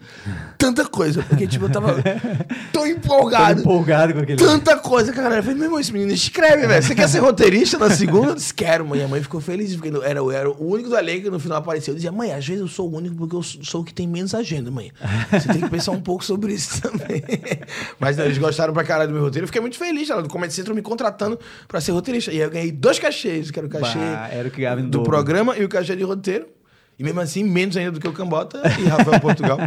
tanta 0.58 0.84
coisa. 0.84 1.22
Porque, 1.22 1.46
tipo, 1.46 1.64
eu 1.64 1.70
tava 1.70 1.94
tão 2.70 2.82
Tô 2.82 2.86
empolgado. 2.86 3.60
empolgado 3.62 4.12
com 4.12 4.20
aquele... 4.20 4.38
Tanta 4.38 4.76
coisa 4.76 5.10
que 5.10 5.18
a 5.18 5.22
galera 5.22 5.42
fez, 5.42 5.56
meu 5.56 5.64
irmão, 5.64 5.80
esse 5.80 5.90
menino 5.90 6.12
escreve, 6.12 6.66
velho. 6.66 6.82
Você 6.82 6.94
quer 6.94 7.08
ser 7.08 7.20
roteirista 7.20 7.78
na 7.78 7.88
segunda? 7.88 8.32
Eu 8.32 8.34
disse, 8.34 8.52
quero, 8.52 8.84
mãe. 8.84 9.02
A 9.02 9.08
mãe 9.08 9.22
ficou 9.22 9.40
feliz, 9.40 9.74
porque 9.74 9.88
eu 9.88 10.02
era, 10.02 10.18
eu 10.18 10.30
era 10.30 10.50
o 10.50 10.70
único 10.70 10.90
do 10.90 10.96
elenco 10.98 11.22
que 11.22 11.30
no 11.30 11.40
final 11.40 11.56
apareceu. 11.56 11.92
Eu 11.92 11.96
dizia, 11.96 12.12
mãe, 12.12 12.32
às 12.32 12.46
vezes 12.46 12.60
eu 12.60 12.68
sou 12.68 12.90
o 12.90 12.94
único 12.94 13.16
porque 13.16 13.34
eu 13.34 13.42
sou 13.42 13.80
o 13.80 13.84
que 13.84 13.94
tem 13.94 14.06
menos 14.06 14.34
agenda, 14.34 14.70
mãe. 14.70 14.92
Você 15.32 15.48
tem 15.48 15.62
que 15.62 15.70
pensar 15.70 15.92
um 15.92 16.02
pouco 16.02 16.22
sobre 16.22 16.52
isso 16.52 16.82
também. 16.82 17.22
Mas 17.98 18.18
não, 18.18 18.26
eles 18.26 18.36
gostaram 18.36 18.74
pra 18.74 18.84
caralho 18.84 19.08
do 19.08 19.14
meu 19.14 19.22
roteiro. 19.24 19.44
Eu 19.44 19.48
fiquei 19.48 19.62
muito 19.62 19.78
feliz, 19.78 20.10
ela 20.10 20.22
do 20.22 20.28
Comedy 20.28 20.52
Central 20.52 20.76
me 20.76 20.82
contratando 20.82 21.38
pra 21.66 21.80
ser 21.80 21.92
roteirista. 21.92 22.30
E 22.30 22.34
aí 22.34 22.42
eu 22.42 22.50
ganhei 22.50 22.70
dois 22.70 22.98
cachês, 22.98 23.50
que 23.50 23.58
era 23.58 23.66
o 23.66 23.70
cachê 23.70 23.98
Bah, 23.98 24.28
era 24.30 24.48
o 24.48 24.50
que 24.50 24.68
do 24.82 24.88
dobro. 24.88 25.10
programa 25.10 25.56
e 25.56 25.64
o 25.64 25.68
cachê 25.68 25.96
de 25.96 26.04
roteiro. 26.04 26.57
E 26.98 27.04
mesmo 27.04 27.20
assim, 27.20 27.44
menos 27.44 27.76
ainda 27.76 27.92
do 27.92 28.00
que 28.00 28.08
o 28.08 28.12
Cambota 28.12 28.60
e 28.78 28.84
Rafael 28.84 29.20
Portugal. 29.20 29.58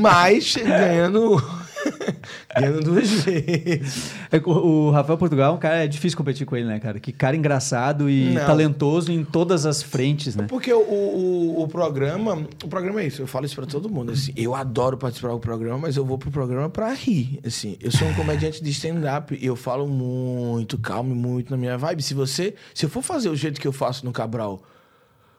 Mas 0.00 0.56
ganhando. 0.56 1.36
ganhando 2.56 2.80
duas 2.80 3.10
vezes. 3.10 4.12
É 4.32 4.38
o, 4.38 4.50
o 4.50 4.90
Rafael 4.90 5.18
Portugal, 5.18 5.52
é 5.52 5.54
um 5.54 5.58
cara, 5.58 5.84
é 5.84 5.86
difícil 5.86 6.16
competir 6.16 6.46
com 6.46 6.56
ele, 6.56 6.66
né, 6.66 6.80
cara? 6.80 6.98
Que 6.98 7.12
cara 7.12 7.36
engraçado 7.36 8.08
e 8.08 8.32
Não. 8.32 8.46
talentoso 8.46 9.12
em 9.12 9.22
todas 9.22 9.66
as 9.66 9.82
frentes, 9.82 10.34
né? 10.34 10.46
Porque 10.48 10.72
o, 10.72 10.80
o, 10.80 11.62
o 11.62 11.68
programa. 11.68 12.46
O 12.64 12.68
programa 12.68 13.02
é 13.02 13.06
isso, 13.08 13.20
eu 13.20 13.26
falo 13.26 13.44
isso 13.44 13.56
pra 13.56 13.66
todo 13.66 13.90
mundo. 13.90 14.12
Assim, 14.12 14.32
eu 14.34 14.54
adoro 14.54 14.96
participar 14.96 15.28
do 15.32 15.38
programa, 15.38 15.80
mas 15.80 15.96
eu 15.98 16.04
vou 16.04 16.16
pro 16.16 16.30
programa 16.30 16.70
pra 16.70 16.92
rir. 16.94 17.40
Assim, 17.44 17.76
eu 17.78 17.90
sou 17.90 18.08
um 18.08 18.14
comediante 18.14 18.64
de 18.64 18.70
stand-up 18.70 19.38
e 19.38 19.44
eu 19.44 19.54
falo 19.54 19.86
muito, 19.86 20.78
calmo, 20.78 21.14
muito 21.14 21.50
na 21.50 21.58
minha 21.58 21.76
vibe. 21.76 22.02
Se 22.02 22.14
você. 22.14 22.54
Se 22.74 22.86
eu 22.86 22.90
for 22.90 23.02
fazer 23.02 23.28
o 23.28 23.36
jeito 23.36 23.60
que 23.60 23.68
eu 23.68 23.72
faço 23.72 24.04
no 24.06 24.12
Cabral, 24.12 24.62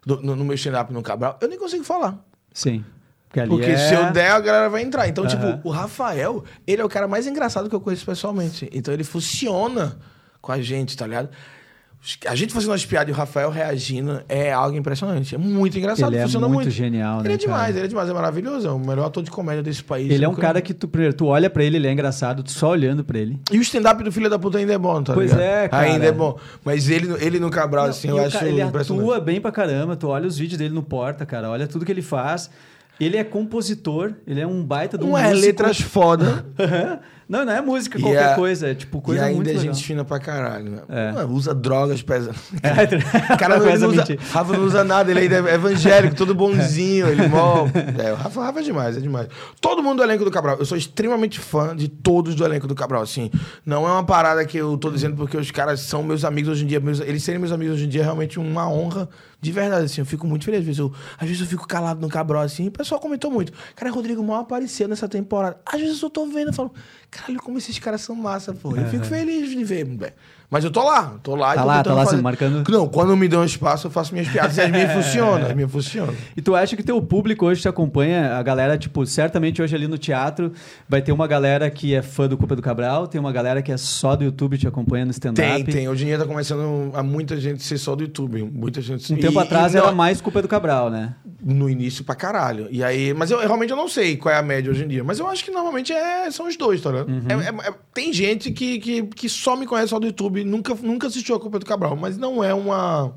do- 0.05 0.21
no, 0.21 0.35
no 0.35 0.43
meu 0.45 0.55
stand-up 0.55 0.91
no 0.93 1.01
Cabral, 1.01 1.37
eu 1.41 1.47
nem 1.47 1.57
consigo 1.59 1.83
falar. 1.83 2.17
Sim. 2.53 2.83
Porque 3.29 3.47
Porque 3.47 3.65
é... 3.71 3.77
se 3.77 3.93
eu 3.93 4.11
der, 4.11 4.31
a 4.31 4.39
galera 4.41 4.69
vai 4.69 4.81
entrar. 4.81 5.07
Então, 5.07 5.23
Aham. 5.23 5.29
tipo, 5.57 5.67
o 5.67 5.71
Rafael, 5.71 6.43
ele 6.67 6.81
é 6.81 6.85
o 6.85 6.89
cara 6.89 7.07
mais 7.07 7.25
engraçado 7.27 7.69
que 7.69 7.75
eu 7.75 7.79
conheço 7.79 8.05
pessoalmente. 8.05 8.69
Então, 8.73 8.93
ele 8.93 9.05
funciona 9.05 9.97
com 10.41 10.51
a 10.51 10.61
gente, 10.61 10.97
tá 10.97 11.07
ligado? 11.07 11.29
A 12.27 12.33
gente 12.33 12.51
fazendo 12.51 12.71
umas 12.71 12.83
piadas 12.83 13.09
e 13.09 13.11
o 13.11 13.15
Rafael 13.15 13.51
reagindo 13.51 14.23
é 14.27 14.51
algo 14.51 14.75
impressionante. 14.75 15.35
É 15.35 15.37
muito 15.37 15.77
engraçado, 15.77 16.09
Ele 16.11 16.17
é 16.17 16.23
funciona 16.23 16.47
muito 16.47 16.61
muito. 16.63 16.71
genial, 16.71 17.19
Ele 17.19 17.27
né, 17.29 17.33
é 17.35 17.37
demais, 17.37 17.61
cara? 17.67 17.77
ele 17.77 17.85
é 17.85 17.87
demais, 17.87 18.09
é 18.09 18.13
maravilhoso. 18.13 18.67
É 18.67 18.71
o 18.71 18.79
melhor 18.79 19.05
ator 19.05 19.21
de 19.21 19.29
comédia 19.29 19.61
desse 19.61 19.83
país. 19.83 20.09
Ele 20.11 20.25
é 20.25 20.27
um 20.27 20.33
cara 20.33 20.59
que 20.61 20.73
tu, 20.73 20.87
primeiro, 20.87 21.13
tu 21.15 21.27
olha 21.27 21.47
pra 21.47 21.63
ele, 21.63 21.77
ele 21.77 21.87
é 21.87 21.91
engraçado, 21.91 22.41
tu 22.41 22.49
só 22.49 22.69
olhando 22.71 23.03
pra 23.03 23.19
ele. 23.19 23.39
E 23.51 23.59
o 23.59 23.61
stand-up 23.61 24.03
do 24.03 24.11
filho 24.11 24.31
da 24.31 24.39
puta 24.39 24.57
ainda 24.57 24.73
é 24.73 24.79
bom, 24.79 25.03
tá 25.03 25.13
Pois 25.13 25.29
ligado? 25.31 25.45
é, 25.47 25.69
cara. 25.69 25.83
Ainda 25.85 26.05
é 26.07 26.11
bom. 26.11 26.39
Mas 26.65 26.89
ele, 26.89 27.13
ele 27.23 27.39
no 27.39 27.51
Cabral, 27.51 27.85
assim, 27.85 28.07
E 28.07 28.11
eu 28.11 28.17
acho 28.25 28.43
ele 28.45 28.61
impressionante. 28.63 29.03
atua 29.05 29.19
bem 29.19 29.39
pra 29.39 29.51
caramba, 29.51 29.95
tu 29.95 30.07
olha 30.07 30.25
os 30.27 30.39
vídeos 30.39 30.57
dele 30.57 30.73
no 30.73 30.81
Porta, 30.81 31.23
cara, 31.23 31.51
olha 31.51 31.67
tudo 31.67 31.85
que 31.85 31.91
ele 31.91 32.01
faz. 32.01 32.49
Ele 32.99 33.17
é 33.17 33.23
compositor, 33.23 34.13
ele 34.27 34.39
é 34.41 34.45
um 34.47 34.63
baita 34.63 34.97
de 34.97 35.03
um 35.03 35.09
Não 35.09 35.17
é 35.17 35.31
letras 35.33 35.79
foda. 35.81 36.45
não, 37.31 37.45
não 37.45 37.53
é 37.53 37.61
música, 37.61 37.97
E 37.97 38.01
qualquer 38.01 38.33
a- 38.33 38.35
coisa, 38.35 38.69
é 38.69 38.75
tipo 38.75 39.01
coisa 39.01 39.21
e 39.21 39.25
ainda 39.25 39.35
muito 39.37 39.47
é 39.49 39.53
legal. 39.53 39.73
gente 39.73 39.85
fina 39.85 40.03
pra 40.05 40.19
caralho, 40.19 40.69
né? 40.69 40.81
É. 40.89 41.11
Mano, 41.13 41.33
usa 41.33 41.55
drogas, 41.55 42.01
pesa. 42.01 42.31
É, 42.61 43.33
O 43.33 43.37
cara 43.39 43.57
não, 43.57 43.73
usa. 43.73 44.17
Rafa 44.31 44.53
não 44.57 44.65
usa 44.65 44.83
nada, 44.83 45.09
ele 45.09 45.33
é 45.33 45.53
evangélico, 45.55 46.15
todo 46.15 46.35
bonzinho, 46.35 47.07
ele 47.07 47.27
mó. 47.27 47.67
É, 48.03 48.11
o 48.11 48.15
Rafa, 48.15 48.43
Rafa 48.43 48.59
é 48.59 48.63
demais, 48.63 48.97
é 48.97 48.99
demais. 48.99 49.27
Todo 49.59 49.81
mundo 49.81 49.97
do 49.97 50.03
elenco 50.03 50.25
do 50.25 50.31
Cabral, 50.31 50.57
eu 50.59 50.65
sou 50.65 50.77
extremamente 50.77 51.39
fã 51.39 51.75
de 51.75 51.87
todos 51.87 52.35
do 52.35 52.43
elenco 52.45 52.67
do 52.67 52.75
Cabral, 52.75 53.01
assim. 53.01 53.31
Não 53.65 53.87
é 53.87 53.91
uma 53.91 54.03
parada 54.03 54.43
que 54.45 54.57
eu 54.57 54.77
tô 54.77 54.89
dizendo 54.91 55.15
porque 55.15 55.37
os 55.37 55.49
caras 55.51 55.79
são 55.79 56.03
meus 56.03 56.25
amigos 56.25 56.51
hoje 56.51 56.63
em 56.63 56.67
dia, 56.67 56.79
meus- 56.79 56.99
eles 56.99 57.23
serem 57.23 57.39
meus 57.39 57.51
amigos 57.51 57.75
hoje 57.75 57.85
em 57.85 57.89
dia 57.89 58.01
é 58.01 58.03
realmente 58.03 58.37
uma 58.39 58.67
honra 58.69 59.07
de 59.39 59.51
verdade, 59.51 59.85
assim. 59.85 60.01
Eu 60.01 60.05
fico 60.05 60.27
muito 60.27 60.45
feliz. 60.45 60.59
Às 60.59 60.65
vezes 60.65 60.79
eu, 60.79 60.91
às 61.17 61.27
vezes 61.27 61.41
eu 61.41 61.47
fico 61.47 61.67
calado 61.67 61.99
no 62.01 62.09
Cabral, 62.09 62.43
assim, 62.43 62.65
e 62.65 62.67
o 62.67 62.71
pessoal 62.71 62.99
comentou 62.99 63.31
muito. 63.31 63.51
Cara, 63.75 63.91
Rodrigo 63.91 64.21
mal 64.23 64.41
apareceu 64.41 64.87
nessa 64.87 65.07
temporada. 65.07 65.57
Às 65.65 65.79
vezes 65.81 66.01
eu 66.01 66.09
tô 66.09 66.25
vendo 66.27 66.51
e 66.51 66.53
falo, 66.55 66.71
caralho, 67.21 67.39
como 67.41 67.57
esses 67.57 67.77
caras 67.79 68.01
são 68.01 68.15
massa, 68.15 68.53
pô. 68.53 68.75
Eu 68.75 68.87
fico 68.87 69.05
feliz 69.05 69.49
de 69.49 69.63
ver, 69.63 69.85
velho. 69.85 70.13
Mas 70.51 70.65
eu 70.65 70.69
tô 70.69 70.83
lá, 70.83 71.15
tô 71.23 71.33
lá. 71.33 71.53
e 71.53 71.55
Tá 71.55 71.61
tô 71.61 71.67
lá, 71.67 71.83
tá 71.83 71.93
lá, 71.93 72.03
fazer- 72.03 72.17
se 72.17 72.21
marcando. 72.21 72.69
Não, 72.69 72.85
quando 72.89 73.15
me 73.15 73.25
dão 73.29 73.43
espaço, 73.45 73.87
eu 73.87 73.91
faço 73.91 74.13
minhas 74.13 74.27
piadas. 74.27 74.57
E 74.57 74.61
as 74.61 74.69
minhas 74.69 74.91
funcionam, 74.93 75.47
as 75.47 75.55
minhas 75.55 75.71
funcionam. 75.71 76.13
E 76.35 76.41
tu 76.41 76.53
acha 76.53 76.75
que 76.75 76.83
teu 76.83 77.01
público 77.01 77.45
hoje 77.45 77.61
te 77.61 77.69
acompanha, 77.69 78.35
a 78.35 78.43
galera, 78.43 78.77
tipo, 78.77 79.05
certamente 79.05 79.61
hoje 79.61 79.73
ali 79.73 79.87
no 79.87 79.97
teatro 79.97 80.51
vai 80.89 81.01
ter 81.01 81.13
uma 81.13 81.25
galera 81.25 81.71
que 81.71 81.95
é 81.95 82.01
fã 82.01 82.27
do 82.27 82.37
Culpa 82.37 82.53
do 82.55 82.61
Cabral, 82.61 83.07
tem 83.07 83.19
uma 83.21 83.31
galera 83.31 83.61
que 83.61 83.71
é 83.71 83.77
só 83.77 84.13
do 84.15 84.25
YouTube 84.25 84.57
te 84.57 84.67
acompanha 84.67 85.05
no 85.05 85.11
stand-up. 85.11 85.63
Tem, 85.63 85.63
tem. 85.63 85.87
Hoje 85.87 86.03
em 86.03 86.07
dia 86.07 86.17
tá 86.19 86.25
começando 86.25 86.91
a 86.93 87.01
muita 87.01 87.39
gente 87.39 87.63
ser 87.63 87.77
só 87.77 87.95
do 87.95 88.03
YouTube. 88.03 88.43
Muita 88.43 88.81
gente 88.81 89.13
Um 89.13 89.17
tempo 89.17 89.39
E- 89.39 89.43
atrás 89.43 89.73
e 89.73 89.77
era 89.77 89.87
não- 89.87 89.95
mais 89.95 90.19
Culpa 90.19 90.41
do 90.41 90.49
Cabral, 90.49 90.89
né? 90.89 91.15
No 91.41 91.69
início 91.69 92.03
pra 92.03 92.13
caralho. 92.13 92.67
E 92.69 92.83
aí, 92.83 93.13
mas 93.13 93.31
eu, 93.31 93.39
realmente 93.39 93.69
eu 93.71 93.77
não 93.77 93.87
sei 93.87 94.17
qual 94.17 94.35
é 94.35 94.37
a 94.37 94.41
média 94.43 94.69
hoje 94.69 94.83
em 94.83 94.87
dia. 94.89 95.03
Mas 95.03 95.17
eu 95.17 95.27
acho 95.27 95.45
que 95.45 95.49
normalmente 95.51 95.93
é, 95.93 96.29
são 96.29 96.47
os 96.47 96.57
dois, 96.57 96.81
tá 96.81 96.91
ligado? 96.91 97.07
ligado? 97.09 97.41
É- 97.41 97.45
é- 97.45 97.69
é- 97.69 97.73
tem 97.93 98.11
gente 98.11 98.51
que, 98.51 98.79
que, 98.79 99.03
que 99.03 99.29
só 99.29 99.55
me 99.55 99.65
conhece 99.65 99.89
só 99.89 99.99
do 99.99 100.05
YouTube, 100.07 100.40
nunca, 100.43 100.73
nunca 100.81 101.07
assistiu 101.07 101.35
a 101.35 101.39
Copa 101.39 101.59
do 101.59 101.65
Cabral, 101.65 101.95
mas 101.95 102.17
não 102.17 102.43
é 102.43 102.53
uma. 102.53 103.11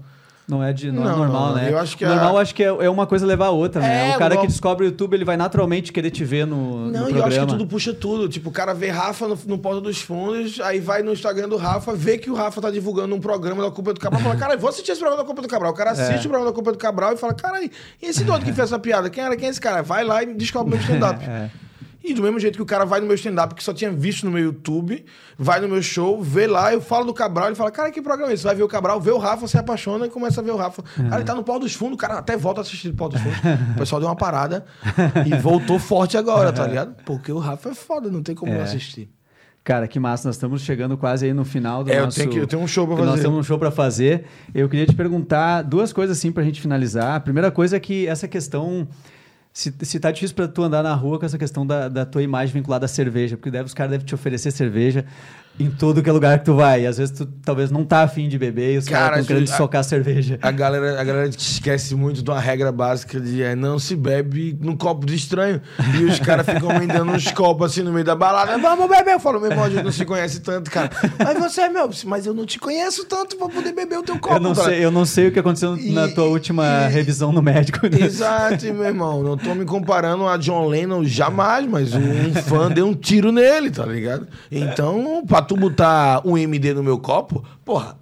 Não 0.46 0.62
é, 0.62 0.74
de, 0.74 0.92
não 0.92 1.04
é 1.04 1.06
Não, 1.06 1.16
normal, 1.20 1.48
não, 1.48 1.54
né? 1.54 1.72
eu 1.72 1.78
acho 1.78 1.96
que 1.96 2.04
o 2.04 2.08
normal 2.08 2.36
a- 2.36 2.42
acho 2.42 2.54
que 2.54 2.62
é, 2.62 2.66
é 2.66 2.90
uma 2.90 3.06
coisa 3.06 3.24
levar 3.24 3.46
a 3.46 3.50
outra, 3.50 3.80
né? 3.80 4.10
É, 4.10 4.14
o 4.14 4.18
cara 4.18 4.34
igual- 4.34 4.46
que 4.46 4.52
descobre 4.52 4.84
o 4.84 4.88
YouTube, 4.88 5.14
ele 5.14 5.24
vai 5.24 5.38
naturalmente 5.38 5.90
querer 5.90 6.10
te 6.10 6.22
ver 6.22 6.46
no, 6.46 6.56
no 6.84 6.92
Não, 6.92 7.00
eu 7.00 7.06
programa. 7.06 7.26
acho 7.28 7.40
que 7.40 7.46
tudo 7.46 7.66
puxa 7.66 7.94
tudo. 7.94 8.28
Tipo, 8.28 8.50
o 8.50 8.52
cara 8.52 8.74
vê 8.74 8.90
Rafa 8.90 9.26
no, 9.26 9.38
no 9.46 9.56
Porta 9.56 9.80
dos 9.80 10.02
Fundos, 10.02 10.60
aí 10.60 10.80
vai 10.80 11.02
no 11.02 11.14
Instagram 11.14 11.48
do 11.48 11.56
Rafa, 11.56 11.94
vê 11.94 12.18
que 12.18 12.30
o 12.30 12.34
Rafa 12.34 12.60
tá 12.60 12.70
divulgando 12.70 13.14
um 13.14 13.20
programa 13.20 13.62
da 13.62 13.70
Copa 13.70 13.94
do 13.94 14.00
Cabral, 14.00 14.20
fala, 14.20 14.36
cara, 14.36 14.54
vou 14.58 14.68
assistir 14.68 14.90
esse 14.92 15.00
programa 15.00 15.22
da 15.22 15.26
Copa 15.26 15.40
do 15.40 15.48
Cabral. 15.48 15.72
O 15.72 15.74
cara 15.74 15.92
assiste 15.92 16.26
o 16.26 16.28
programa 16.28 16.44
da 16.44 16.52
Copa 16.54 16.72
do 16.72 16.76
Cabral 16.78 17.14
e 17.14 17.16
fala, 17.16 17.32
cara, 17.32 17.62
e 17.64 17.70
esse 18.02 18.22
doido 18.22 18.44
que 18.44 18.52
fez 18.52 18.68
essa 18.68 18.78
piada? 18.78 19.08
Quem 19.08 19.24
era? 19.24 19.34
Quem 19.38 19.48
é 19.48 19.50
esse 19.50 19.58
cara? 19.60 19.82
Vai 19.82 20.04
lá 20.04 20.22
e 20.22 20.34
descobre 20.34 20.72
meu 20.76 20.78
stand-up. 20.82 21.24
É. 22.04 22.10
E 22.10 22.14
do 22.14 22.22
mesmo 22.22 22.38
jeito 22.38 22.56
que 22.56 22.62
o 22.62 22.66
cara 22.66 22.84
vai 22.84 23.00
no 23.00 23.06
meu 23.06 23.14
stand-up, 23.14 23.54
que 23.54 23.64
só 23.64 23.72
tinha 23.72 23.90
visto 23.90 24.24
no 24.26 24.32
meu 24.32 24.44
YouTube, 24.44 25.04
vai 25.38 25.60
no 25.60 25.68
meu 25.68 25.82
show, 25.82 26.22
vê 26.22 26.46
lá, 26.46 26.72
eu 26.72 26.80
falo 26.80 27.06
do 27.06 27.14
Cabral, 27.14 27.46
ele 27.46 27.54
fala, 27.54 27.70
cara, 27.70 27.90
que 27.90 28.02
programa 28.02 28.30
é 28.30 28.34
esse? 28.34 28.44
Vai 28.44 28.54
ver 28.54 28.62
o 28.62 28.68
Cabral, 28.68 29.00
vê 29.00 29.10
o 29.10 29.18
Rafa, 29.18 29.46
se 29.48 29.56
apaixona 29.56 30.06
e 30.06 30.10
começa 30.10 30.40
a 30.40 30.44
ver 30.44 30.50
o 30.50 30.56
Rafa. 30.56 30.82
Cara, 30.82 31.16
ele 31.16 31.24
tá 31.24 31.34
no 31.34 31.42
pau 31.42 31.58
dos 31.58 31.74
fundos, 31.74 31.94
o 31.94 31.98
cara 31.98 32.18
até 32.18 32.36
volta 32.36 32.60
a 32.60 32.62
assistir 32.62 32.88
o 32.90 32.94
pau 32.94 33.08
dos 33.08 33.20
fundos. 33.20 33.38
O 33.74 33.78
pessoal 33.78 34.00
deu 34.00 34.08
uma 34.08 34.16
parada 34.16 34.64
e 35.26 35.34
voltou 35.38 35.78
forte 35.78 36.16
agora, 36.16 36.52
tá 36.52 36.66
ligado? 36.66 36.94
Porque 37.04 37.32
o 37.32 37.38
Rafa 37.38 37.70
é 37.70 37.74
foda, 37.74 38.10
não 38.10 38.22
tem 38.22 38.34
como 38.34 38.52
não 38.52 38.60
assistir. 38.60 39.10
Cara, 39.64 39.88
que 39.88 39.98
massa. 39.98 40.28
Nós 40.28 40.36
estamos 40.36 40.60
chegando 40.60 40.94
quase 40.98 41.24
aí 41.24 41.32
no 41.32 41.42
final 41.42 41.82
do 41.82 41.90
É, 41.90 41.98
eu 41.98 42.04
nosso... 42.04 42.18
tenho 42.18 42.30
que- 42.30 42.36
eu 42.38 42.46
tenho 42.46 42.60
um 42.60 42.66
show 42.68 42.86
pra 42.86 42.96
Nós 42.96 43.06
fazer. 43.12 43.22
temos 43.22 43.38
um 43.38 43.42
show 43.42 43.58
pra 43.58 43.70
fazer. 43.70 44.26
Eu 44.54 44.68
queria 44.68 44.84
te 44.84 44.94
perguntar 44.94 45.62
duas 45.62 45.90
coisas 45.90 46.18
assim 46.18 46.30
pra 46.30 46.42
gente 46.42 46.60
finalizar. 46.60 47.14
A 47.16 47.20
primeira 47.20 47.50
coisa 47.50 47.76
é 47.78 47.80
que 47.80 48.06
essa 48.06 48.28
questão... 48.28 48.86
Se, 49.54 49.72
se 49.82 50.00
tá 50.00 50.10
difícil 50.10 50.34
pra 50.34 50.48
tu 50.48 50.64
andar 50.64 50.82
na 50.82 50.92
rua 50.94 51.16
com 51.16 51.24
essa 51.24 51.38
questão 51.38 51.64
da, 51.64 51.88
da 51.88 52.04
tua 52.04 52.24
imagem 52.24 52.52
vinculada 52.52 52.86
à 52.86 52.88
cerveja, 52.88 53.36
porque 53.36 53.52
deve, 53.52 53.66
os 53.66 53.72
caras 53.72 53.92
devem 53.92 54.04
te 54.04 54.12
oferecer 54.12 54.50
cerveja 54.50 55.06
em 55.58 55.70
todo 55.70 56.02
que 56.02 56.08
é 56.10 56.12
lugar 56.12 56.38
que 56.40 56.44
tu 56.46 56.54
vai. 56.54 56.84
Às 56.84 56.98
vezes 56.98 57.16
tu 57.16 57.26
talvez 57.44 57.70
não 57.70 57.84
tá 57.84 58.02
afim 58.02 58.28
de 58.28 58.36
beber 58.38 58.74
e 58.74 58.78
os 58.78 58.86
Cara, 58.86 59.02
caras 59.04 59.20
estão 59.20 59.36
querendo 59.36 59.48
a- 59.48 59.52
te 59.52 59.56
socar 59.56 59.84
cerveja. 59.84 60.38
A 60.42 60.50
galera, 60.50 61.00
a 61.00 61.04
galera 61.04 61.28
esquece 61.28 61.94
muito 61.94 62.22
de 62.22 62.30
uma 62.30 62.40
regra 62.40 62.72
básica 62.72 63.20
de 63.20 63.42
é, 63.42 63.54
não 63.54 63.78
se 63.78 63.94
bebe 63.94 64.58
num 64.60 64.76
copo 64.76 65.06
de 65.06 65.14
estranho. 65.14 65.60
E 66.00 66.04
os 66.04 66.18
caras 66.18 66.44
ficam 66.46 66.68
me 66.78 66.86
dando 66.86 67.12
uns 67.12 67.30
copos 67.30 67.70
assim 67.70 67.82
no 67.82 67.92
meio 67.92 68.04
da 68.04 68.16
balada. 68.16 68.58
Vamos 68.58 68.88
beber. 68.88 69.12
Eu 69.14 69.20
falo, 69.20 69.40
meu 69.40 69.50
irmão, 69.50 69.64
a 69.64 69.70
gente 69.70 69.84
não 69.84 69.92
se 69.92 70.04
conhece 70.04 70.40
tanto, 70.40 70.70
cara. 70.70 70.90
Mas 71.18 71.38
você 71.38 71.60
é 71.62 71.68
meu, 71.68 71.88
mas 72.06 72.26
eu 72.26 72.34
não 72.34 72.44
te 72.44 72.58
conheço 72.58 73.04
tanto 73.04 73.36
pra 73.36 73.48
poder 73.48 73.72
beber 73.72 73.98
o 73.98 74.02
teu 74.02 74.18
copo. 74.18 74.34
Eu 74.34 74.40
não, 74.40 74.54
tá? 74.54 74.64
sei, 74.64 74.84
eu 74.84 74.90
não 74.90 75.04
sei 75.04 75.28
o 75.28 75.32
que 75.32 75.38
aconteceu 75.38 75.76
na 75.76 76.06
E- 76.08 76.14
tua 76.14 76.24
última 76.24 76.64
e- 76.64 76.92
revisão 76.92 77.30
no 77.32 77.40
médico. 77.40 77.86
né? 77.86 78.00
Exato, 78.04 78.64
meu 78.74 78.84
irmão. 78.84 79.22
Não 79.22 79.36
tô 79.36 79.54
me 79.54 79.64
comparando 79.64 80.26
a 80.26 80.36
John 80.36 80.66
Lennon 80.66 81.04
jamais, 81.04 81.64
mas 81.66 81.94
um 81.94 82.34
fã 82.42 82.68
deu 82.70 82.86
um 82.88 82.94
tiro 82.94 83.30
nele, 83.30 83.70
tá 83.70 83.86
ligado? 83.86 84.26
Então, 84.50 85.22
pra 85.26 85.43
tu 85.44 85.56
botar 85.56 86.20
um 86.26 86.36
MD 86.36 86.74
no 86.74 86.82
meu 86.82 86.98
copo, 86.98 87.44
porra, 87.64 87.96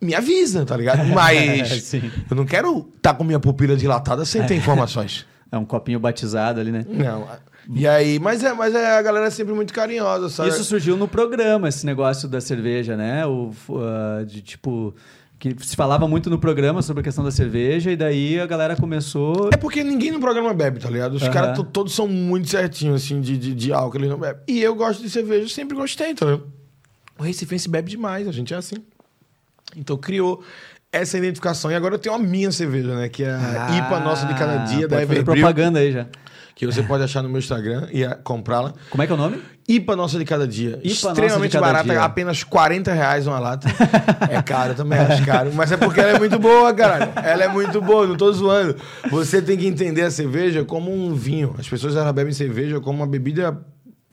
me 0.00 0.14
avisa, 0.14 0.64
tá 0.64 0.76
ligado? 0.76 1.04
Mas 1.14 1.84
Sim. 1.84 2.10
eu 2.30 2.36
não 2.36 2.44
quero 2.44 2.88
estar 2.96 3.14
com 3.14 3.24
minha 3.24 3.38
pupila 3.40 3.76
dilatada 3.76 4.24
sem 4.24 4.44
ter 4.46 4.54
informações. 4.56 5.26
É 5.50 5.56
um 5.56 5.64
copinho 5.64 6.00
batizado 6.00 6.58
ali, 6.60 6.72
né? 6.72 6.84
Não. 6.88 7.24
E 7.72 7.86
aí, 7.86 8.18
mas 8.18 8.42
é, 8.42 8.52
mas 8.52 8.74
é, 8.74 8.98
a 8.98 9.00
galera 9.00 9.26
é 9.26 9.30
sempre 9.30 9.54
muito 9.54 9.72
carinhosa, 9.72 10.28
sabe? 10.28 10.48
Isso 10.48 10.64
surgiu 10.64 10.96
no 10.96 11.06
programa, 11.06 11.68
esse 11.68 11.86
negócio 11.86 12.28
da 12.28 12.40
cerveja, 12.40 12.96
né? 12.96 13.24
O, 13.24 13.52
ah, 13.78 14.24
de 14.24 14.42
tipo. 14.42 14.92
Que 15.38 15.54
se 15.60 15.76
falava 15.76 16.08
muito 16.08 16.28
no 16.28 16.38
programa 16.38 16.82
sobre 16.82 17.00
a 17.00 17.04
questão 17.04 17.22
da 17.22 17.30
cerveja, 17.30 17.92
e 17.92 17.96
daí 17.96 18.40
a 18.40 18.46
galera 18.46 18.74
começou. 18.74 19.50
É 19.52 19.56
porque 19.56 19.84
ninguém 19.84 20.10
no 20.10 20.18
programa 20.18 20.52
bebe, 20.52 20.80
tá 20.80 20.90
ligado? 20.90 21.14
Os 21.14 21.22
Aham. 21.22 21.30
caras 21.32 21.56
to- 21.56 21.64
todos 21.64 21.94
são 21.94 22.08
muito 22.08 22.48
certinhos, 22.48 23.04
assim, 23.04 23.20
de, 23.20 23.38
de, 23.38 23.54
de 23.54 23.72
álcool, 23.72 23.98
eles 23.98 24.10
não 24.10 24.18
bebem. 24.18 24.42
E 24.48 24.60
eu 24.60 24.74
gosto 24.74 25.00
de 25.00 25.08
cerveja, 25.08 25.48
sempre 25.48 25.76
gostei, 25.76 26.12
tá 26.12 26.26
ligado? 26.26 26.55
O 27.18 27.22
Recifense 27.22 27.68
bebe 27.68 27.90
demais, 27.90 28.28
a 28.28 28.32
gente 28.32 28.52
é 28.52 28.56
assim. 28.56 28.76
Então 29.76 29.96
criou 29.96 30.42
essa 30.92 31.18
identificação. 31.18 31.70
E 31.70 31.74
agora 31.74 31.94
eu 31.94 31.98
tenho 31.98 32.14
a 32.14 32.18
minha 32.18 32.50
cerveja, 32.52 32.94
né? 32.94 33.08
Que 33.08 33.24
é 33.24 33.30
a 33.30 33.76
IPA 33.78 34.00
Nossa 34.00 34.26
de 34.26 34.34
Cada 34.34 34.58
Dia, 34.64 34.86
da 34.88 34.98
Ah, 34.98 35.02
Everbril. 35.02 35.24
propaganda 35.42 35.78
aí 35.80 35.92
já. 35.92 36.06
Que 36.54 36.64
você 36.64 36.82
pode 36.82 37.02
achar 37.04 37.22
no 37.22 37.28
meu 37.28 37.38
Instagram 37.38 37.86
e 37.92 38.02
ah, 38.02 38.14
comprá-la. 38.14 38.72
Como 38.88 39.02
é 39.02 39.06
que 39.06 39.12
é 39.12 39.14
o 39.14 39.18
nome? 39.18 39.42
IPA 39.68 39.94
Nossa 39.96 40.18
de 40.18 40.24
Cada 40.24 40.48
Dia. 40.48 40.78
IPA 40.82 40.86
Extremamente 40.86 41.52
Cada 41.52 41.66
barata, 41.66 41.88
Dia. 41.90 42.02
apenas 42.02 42.42
40 42.44 42.94
reais 42.94 43.26
uma 43.26 43.38
lata. 43.38 43.68
é 44.30 44.40
caro 44.40 44.74
também, 44.74 44.98
acho 44.98 45.24
caro. 45.26 45.52
Mas 45.52 45.70
é 45.72 45.76
porque 45.76 46.00
ela 46.00 46.12
é 46.12 46.18
muito 46.18 46.38
boa, 46.38 46.72
caralho. 46.72 47.12
Ela 47.16 47.44
é 47.44 47.48
muito 47.48 47.78
boa, 47.82 48.06
não 48.06 48.16
tô 48.16 48.32
zoando. 48.32 48.74
Você 49.10 49.42
tem 49.42 49.58
que 49.58 49.66
entender 49.66 50.02
a 50.02 50.10
cerveja 50.10 50.64
como 50.64 50.90
um 50.90 51.14
vinho. 51.14 51.54
As 51.58 51.68
pessoas 51.68 51.94
elas 51.94 52.10
bebem 52.12 52.32
cerveja 52.32 52.80
como 52.80 53.00
uma 53.00 53.06
bebida 53.06 53.60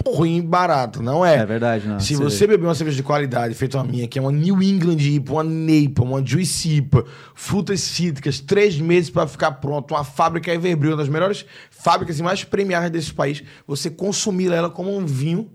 ruim 0.06 0.38
e 0.38 0.41
barata, 0.41 1.01
não 1.01 1.26
é? 1.26 1.36
É 1.36 1.45
verdade, 1.45 1.88
não. 1.88 1.99
Se 1.99 2.08
Cerveja. 2.08 2.30
você 2.30 2.47
beber 2.47 2.66
uma 2.66 2.76
cerveja 2.76 2.97
de 2.97 3.04
qualidade, 3.04 3.54
feita 3.54 3.78
uma 3.78 3.84
minha, 3.84 4.08
que 4.08 4.20
é 4.20 4.22
uma 4.22 4.32
New 4.32 4.62
England 4.62 4.97
IPA, 4.99 5.34
uma 5.34 5.43
NEIPA, 5.43 6.04
uma 6.04 6.26
Juice 6.26 6.78
IPA, 6.78 7.06
frutas 7.34 7.82
cítricas, 7.82 8.39
três 8.39 8.80
meses 8.80 9.10
para 9.10 9.28
ficar 9.28 9.54
pronto, 9.54 9.93
uma 9.93 10.04
fábrica 10.04 10.54
Everbril, 10.54 10.91
uma 10.91 10.97
das 10.97 11.10
melhores 11.10 11.45
fábricas 11.72 12.20
e 12.20 12.24
mais 12.24 12.43
premiadas 12.43 12.89
desse 12.91 13.14
país, 13.14 13.43
você 13.66 13.89
consumir 13.89 14.51
ela 14.51 14.70
como 14.70 14.95
um 14.95 15.06
vinho 15.06 15.49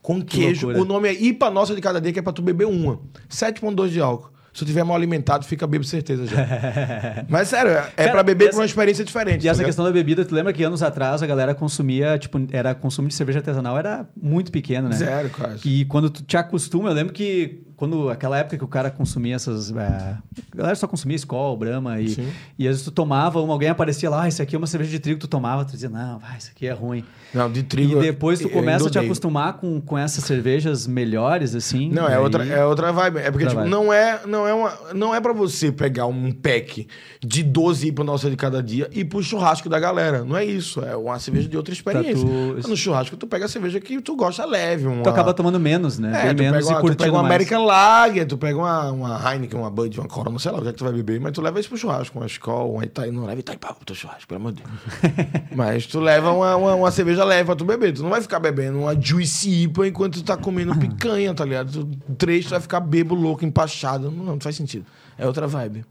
com 0.00 0.22
queijo. 0.22 0.66
loucura. 0.66 0.84
O 0.84 0.88
nome 0.88 1.08
é 1.08 1.12
IPA 1.12 1.50
Nossa 1.50 1.74
de 1.74 1.80
Cada 1.80 2.00
Dia, 2.00 2.12
que 2.12 2.18
é 2.18 2.22
pra 2.22 2.32
tu 2.32 2.40
beber 2.40 2.66
uma. 2.66 3.00
7,2 3.28 3.88
de 3.88 4.00
álcool. 4.00 4.30
Se 4.52 4.60
tu 4.60 4.64
tiver 4.66 4.82
mal 4.82 4.96
alimentado, 4.96 5.44
fica 5.44 5.66
bebo 5.66 5.84
certeza 5.84 6.26
já. 6.26 6.36
Mas 7.28 7.48
sério, 7.48 7.70
é 7.72 7.82
Cara, 7.96 8.10
pra 8.10 8.22
beber 8.22 8.44
essa- 8.46 8.52
com 8.54 8.60
uma 8.60 8.66
experiência 8.66 9.04
diferente. 9.04 9.44
E 9.44 9.48
essa 9.48 9.54
tá 9.56 9.58
ligado? 9.58 9.66
questão 9.68 9.84
da 9.84 9.90
bebida, 9.92 10.24
tu 10.24 10.34
lembra 10.34 10.52
que 10.52 10.62
anos 10.64 10.82
atrás 10.82 11.22
a 11.22 11.26
galera 11.26 11.54
consumia, 11.54 12.18
tipo, 12.18 12.38
era 12.50 12.74
consumo 12.74 13.06
de 13.08 13.14
cerveja 13.14 13.38
artesanal 13.38 13.78
era 13.78 14.08
muito 14.20 14.50
pequeno, 14.50 14.88
né? 14.88 14.96
Zero, 14.96 15.30
quase. 15.30 15.68
E 15.68 15.84
quando 15.84 16.10
tu 16.10 16.22
te 16.22 16.36
acostuma, 16.36 16.88
eu 16.88 16.94
lembro 16.94 17.12
que 17.12 17.62
quando 17.78 18.10
aquela 18.10 18.36
época 18.36 18.58
que 18.58 18.64
o 18.64 18.68
cara 18.68 18.90
consumia 18.90 19.36
essas. 19.36 19.70
é, 19.70 19.74
a 20.52 20.56
galera 20.56 20.74
só 20.76 20.86
consumia 20.86 21.16
Skol, 21.16 21.56
Brahma, 21.56 21.98
e, 22.00 22.08
Sim. 22.10 22.28
e 22.58 22.66
às 22.68 22.72
vezes 22.74 22.84
tu 22.84 22.90
tomava 22.90 23.40
uma, 23.40 23.52
alguém 23.54 23.68
aparecia 23.70 24.10
lá, 24.10 24.22
ah, 24.24 24.28
isso 24.28 24.42
aqui 24.42 24.54
é 24.54 24.58
uma 24.58 24.66
cerveja 24.66 24.90
de 24.90 24.98
trigo, 24.98 25.18
tu 25.20 25.28
tomava, 25.28 25.64
tu 25.64 25.72
dizia, 25.72 25.88
não, 25.88 26.18
vai, 26.18 26.36
isso 26.36 26.50
aqui 26.54 26.66
é 26.66 26.72
ruim. 26.72 27.04
Não, 27.32 27.50
de 27.50 27.62
trigo. 27.62 27.98
e 27.98 28.00
depois 28.02 28.38
tu 28.40 28.46
eu 28.48 28.50
começa 28.50 28.86
a 28.88 28.90
te 28.90 28.98
acostumar 28.98 29.54
com, 29.54 29.80
com 29.80 29.96
essas 29.96 30.24
cervejas 30.24 30.86
melhores, 30.86 31.54
assim. 31.54 31.88
Não, 31.90 32.08
é 32.08 32.14
aí- 32.14 32.18
outra, 32.20 32.44
é 32.44 32.64
outra 32.64 32.90
vibe. 32.92 33.18
É 33.18 33.30
porque, 33.30 33.44
Outra 33.44 33.48
tipo, 33.50 33.60
vibe. 33.60 33.70
não 33.70 33.92
é, 33.92 34.20
não, 34.26 34.48
é 34.48 34.52
uma, 34.54 34.72
não 34.94 35.14
é 35.14 35.20
pra 35.20 35.32
você 35.32 35.70
pegar 35.70 36.06
um 36.06 36.32
pack 36.32 36.86
de 37.24 37.42
12 37.42 37.88
IPA 37.88 38.02
nossa 38.04 38.28
de 38.30 38.36
cada 38.36 38.62
dia 38.62 38.88
e 38.92 39.00
ir 39.00 39.04
pro 39.04 39.22
churrasco 39.22 39.68
da 39.68 39.78
galera. 39.78 40.24
Não 40.24 40.36
é 40.36 40.44
isso. 40.44 40.80
É 40.80 40.96
uma 40.96 41.18
cerveja 41.18 41.48
de 41.48 41.56
outra 41.56 41.72
experiência. 41.72 42.26
tu- 42.26 42.68
No 42.68 42.76
churrasco, 42.76 43.16
tu 43.16 43.26
pega 43.26 43.44
a 43.44 43.48
cerveja 43.48 43.78
que 43.78 44.00
tu 44.00 44.16
gosta 44.16 44.44
leve. 44.44 44.86
Uma... 44.86 45.02
Tu 45.02 45.08
acaba 45.10 45.32
tomando 45.34 45.60
menos, 45.60 45.98
né? 45.98 46.08
É, 46.22 46.24
Bem 46.32 46.36
tu 46.36 46.42
menos 46.42 46.66
pega, 46.66 46.72
e 46.72 46.76
tu 46.76 46.80
curtindo 46.80 47.04
pega 47.04 47.12
uma 47.12 47.22
mais. 47.22 47.34
American 47.34 47.64
Lager, 47.68 48.26
tu 48.26 48.38
pega 48.38 48.58
uma, 48.58 48.90
uma 48.90 49.32
Heineken, 49.32 49.60
uma 49.60 49.70
Bud, 49.70 49.98
uma 50.00 50.08
Corona, 50.08 50.38
sei 50.38 50.50
lá 50.50 50.58
o 50.58 50.62
que 50.62 50.68
é 50.68 50.72
que 50.72 50.78
tu 50.78 50.84
vai 50.84 50.92
beber, 50.92 51.20
mas 51.20 51.32
tu 51.32 51.42
leva 51.42 51.60
isso 51.60 51.68
pro 51.68 51.76
churrasco, 51.76 52.18
uma 52.18 52.26
Skol, 52.26 52.74
uma 52.74 52.84
Itaí, 52.84 53.10
não 53.10 53.26
leva 53.26 53.38
Itaipava 53.38 53.74
pro 53.74 53.84
teu 53.84 53.94
churrasco, 53.94 54.26
pelo 54.26 54.40
amor 54.40 54.52
de 54.52 54.62
Deus. 54.62 54.74
mas 55.54 55.86
tu 55.86 56.00
leva 56.00 56.32
uma, 56.32 56.56
uma, 56.56 56.74
uma 56.74 56.90
cerveja 56.90 57.24
leve 57.24 57.44
pra 57.44 57.54
tu 57.54 57.64
beber, 57.64 57.92
tu 57.92 58.02
não 58.02 58.10
vai 58.10 58.22
ficar 58.22 58.40
bebendo 58.40 58.78
uma 58.78 58.98
Juice 58.98 59.64
IPA 59.64 59.88
enquanto 59.88 60.14
tu 60.14 60.24
tá 60.24 60.36
comendo 60.36 60.74
picanha, 60.78 61.34
tá 61.34 61.44
ligado? 61.44 61.70
Tu, 61.70 62.14
três, 62.14 62.46
tu 62.46 62.50
vai 62.50 62.60
ficar 62.60 62.80
bebo, 62.80 63.14
louco, 63.14 63.44
empachado, 63.44 64.10
não, 64.10 64.24
não 64.24 64.40
faz 64.40 64.56
sentido. 64.56 64.86
É 65.18 65.26
outra 65.26 65.46
vibe. 65.46 65.84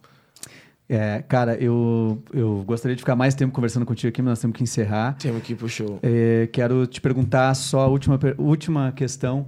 É, 0.89 1.21
cara, 1.27 1.55
eu, 1.55 2.21
eu 2.33 2.63
gostaria 2.65 2.95
de 2.95 3.01
ficar 3.01 3.15
mais 3.15 3.35
tempo 3.35 3.53
conversando 3.53 3.85
contigo 3.85 4.07
aqui, 4.07 4.21
mas 4.21 4.31
nós 4.31 4.39
temos 4.39 4.55
que 4.55 4.63
encerrar. 4.63 5.17
Temos 5.17 5.43
que 5.43 5.51
ir 5.51 5.55
pro 5.55 5.67
show. 5.67 5.99
É, 6.01 6.47
quero 6.51 6.87
te 6.87 7.01
perguntar 7.01 7.53
só 7.55 7.81
a 7.81 7.87
última, 7.87 8.17
última 8.37 8.91
questão. 8.93 9.47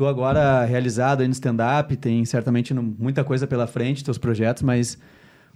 Tu 0.00 0.06
agora 0.06 0.64
realizado 0.64 1.22
no 1.22 1.30
stand-up, 1.30 1.94
tem 1.94 2.24
certamente 2.24 2.72
muita 2.72 3.22
coisa 3.22 3.46
pela 3.46 3.66
frente, 3.66 4.02
teus 4.02 4.16
projetos, 4.16 4.62
mas 4.62 4.96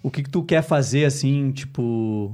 o 0.02 0.10
que, 0.10 0.22
que 0.22 0.28
tu 0.28 0.42
quer 0.42 0.60
fazer 0.60 1.06
assim, 1.06 1.50
tipo... 1.50 2.30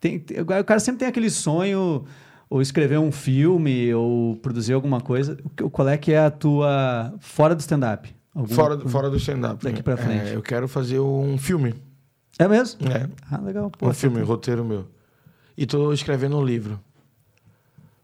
Tem, 0.00 0.18
tem- 0.18 0.40
o 0.40 0.64
cara 0.64 0.80
sempre 0.80 0.98
tem 0.98 1.06
aquele 1.06 1.30
sonho, 1.30 2.06
ou 2.50 2.60
escrever 2.60 2.98
um 2.98 3.12
filme, 3.12 3.94
ou 3.94 4.34
produzir 4.34 4.72
alguma 4.72 5.00
coisa. 5.00 5.38
Qual 5.70 5.86
é 5.86 5.96
que 5.96 6.12
é 6.12 6.24
a 6.24 6.28
tua... 6.28 7.14
Fora 7.20 7.54
do 7.54 7.60
stand-up? 7.60 8.12
Fora, 8.48 8.74
coisa? 8.74 8.90
fora 8.90 9.08
do 9.08 9.16
stand-up. 9.16 9.62
Daqui 9.62 9.76
né? 9.76 9.82
pra 9.84 9.96
frente. 9.96 10.30
É, 10.30 10.34
eu 10.34 10.42
quero 10.42 10.66
fazer 10.66 10.98
um 10.98 11.38
filme. 11.38 11.72
É 12.36 12.48
mesmo? 12.48 12.80
É. 12.88 13.08
Ah, 13.30 13.38
legal. 13.38 13.70
Pô, 13.70 13.90
um 13.90 13.94
filme, 13.94 14.20
roteiro 14.22 14.64
meu. 14.64 14.88
E 15.56 15.66
tô 15.66 15.92
escrevendo 15.92 16.36
um 16.36 16.44
livro. 16.44 16.80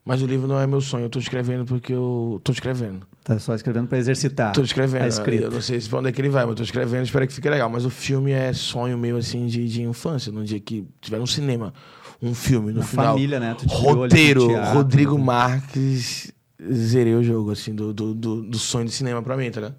Mas 0.05 0.23
o 0.23 0.27
livro 0.27 0.47
não 0.47 0.61
é 0.61 0.69
meu 0.69 0.81
sonho, 0.81 1.07
eu 1.07 1.11
tô 1.11 1.19
escrevendo 1.19 1.65
porque 1.65 1.93
eu 1.93 2.41
tô 2.45 2.53
escrevendo. 2.53 3.10
Tá 3.31 3.39
só 3.39 3.55
escrevendo 3.55 3.87
pra 3.87 3.97
exercitar. 3.97 4.53
Tô 4.53 4.61
escrevendo. 4.61 5.05
A 5.05 5.07
escrita. 5.07 5.45
Eu 5.45 5.53
não 5.53 5.61
sei 5.61 5.81
se 5.81 5.89
pra 5.89 6.01
onde 6.01 6.09
é 6.09 6.13
que 6.13 6.21
ele 6.21 6.29
vai, 6.31 6.45
mas 6.45 6.57
tô 6.57 6.65
escrevendo, 6.65 7.05
espero 7.05 7.25
que 7.29 7.33
fique 7.33 7.49
legal. 7.49 7.71
Mas 7.71 7.85
o 7.85 7.91
filme 7.91 8.33
é 8.33 8.53
sonho 8.53 8.99
meu, 8.99 9.17
assim, 9.17 9.47
de, 9.47 9.69
de 9.69 9.83
infância. 9.83 10.33
No 10.33 10.43
dia 10.43 10.59
que 10.59 10.85
tiver 11.01 11.21
um 11.21 11.27
cinema, 11.27 11.73
um 12.21 12.35
filme, 12.35 12.73
no 12.73 12.81
Uma 12.81 12.87
final. 12.89 13.15
família, 13.15 13.39
né? 13.39 13.57
Roteiro, 13.69 14.49
teatro, 14.49 14.75
Rodrigo 14.75 15.17
né? 15.17 15.23
Marques, 15.23 16.33
zerei 16.73 17.15
o 17.15 17.23
jogo, 17.23 17.53
assim, 17.53 17.73
do, 17.73 17.95
do, 17.95 18.13
do, 18.13 18.43
do 18.43 18.59
sonho 18.59 18.87
de 18.87 18.91
cinema 18.91 19.23
pra 19.23 19.37
mim, 19.37 19.49
tá 19.49 19.61
ligado? 19.61 19.77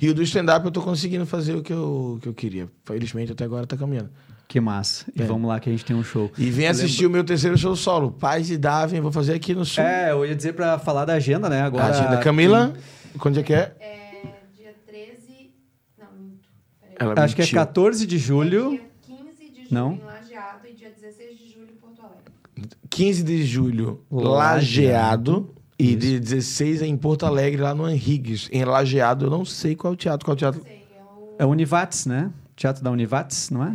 E 0.00 0.08
o 0.08 0.14
do 0.14 0.22
stand-up 0.22 0.64
eu 0.64 0.70
tô 0.70 0.80
conseguindo 0.80 1.26
fazer 1.26 1.56
o 1.56 1.62
que 1.62 1.72
eu, 1.72 2.20
que 2.22 2.28
eu 2.28 2.34
queria. 2.34 2.68
Felizmente 2.84 3.32
até 3.32 3.42
agora 3.42 3.66
tá 3.66 3.76
caminhando. 3.76 4.10
Que 4.52 4.60
massa. 4.60 5.06
E 5.16 5.22
É. 5.22 5.24
vamos 5.24 5.48
lá 5.48 5.58
que 5.58 5.70
a 5.70 5.72
gente 5.72 5.82
tem 5.82 5.96
um 5.96 6.04
show. 6.04 6.30
E 6.36 6.50
vem 6.50 6.66
assistir 6.68 7.06
o 7.06 7.10
meu 7.10 7.24
terceiro 7.24 7.56
show 7.56 7.74
solo. 7.74 8.10
Paz 8.10 8.48
de 8.48 8.58
Darwin, 8.58 9.00
vou 9.00 9.10
fazer 9.10 9.32
aqui 9.32 9.54
no 9.54 9.64
sul. 9.64 9.82
É, 9.82 10.10
eu 10.10 10.26
ia 10.26 10.34
dizer 10.36 10.52
pra 10.52 10.78
falar 10.78 11.06
da 11.06 11.14
agenda, 11.14 11.48
né? 11.48 11.62
Agora. 11.62 11.86
Agenda. 11.86 12.18
Camila, 12.18 12.74
quando 13.18 13.40
é 13.40 13.42
que 13.42 13.54
é? 13.54 13.74
É 13.80 14.26
dia 14.54 14.74
13. 14.86 15.50
Não. 15.98 16.06
Ela 16.98 17.24
Acho 17.24 17.34
que 17.34 17.40
é 17.40 17.44
mentiu. 17.44 17.58
14 17.58 18.06
de 18.06 18.18
julho. 18.18 18.72
Dia 18.72 18.80
15 19.06 19.50
de 19.50 19.56
julho 19.56 19.68
Não. 19.70 19.92
em 19.94 20.00
Lajeado 20.04 20.68
e 20.68 20.74
dia 20.74 20.90
16 20.90 21.38
de 21.38 21.50
julho 21.54 21.68
em 21.72 21.76
Porto 21.80 22.02
Alegre. 22.02 22.76
15 22.90 23.22
de 23.22 23.42
julho, 23.46 24.00
Lajeado. 24.10 24.36
Lajeado. 24.36 25.54
E 25.78 25.96
de 25.96 26.20
16 26.20 26.82
é 26.82 26.86
em 26.86 26.96
Porto 26.98 27.24
Alegre, 27.24 27.62
lá 27.62 27.74
no 27.74 27.88
Henrigues. 27.88 28.50
Em 28.52 28.66
Lajeado, 28.66 29.24
eu 29.24 29.30
não 29.30 29.46
sei 29.46 29.74
qual 29.74 29.92
é 29.92 29.94
o 29.94 29.96
teatro. 29.96 30.26
Qual 30.26 30.34
é 30.34 30.36
o 30.36 30.38
teatro? 30.38 30.62
Sei, 30.62 30.84
é 31.38 31.42
o 31.42 31.46
É 31.46 31.46
Univates, 31.46 32.04
né? 32.04 32.30
Teatro 32.54 32.84
da 32.84 32.90
Univates, 32.90 33.48
não 33.48 33.64
é? 33.64 33.74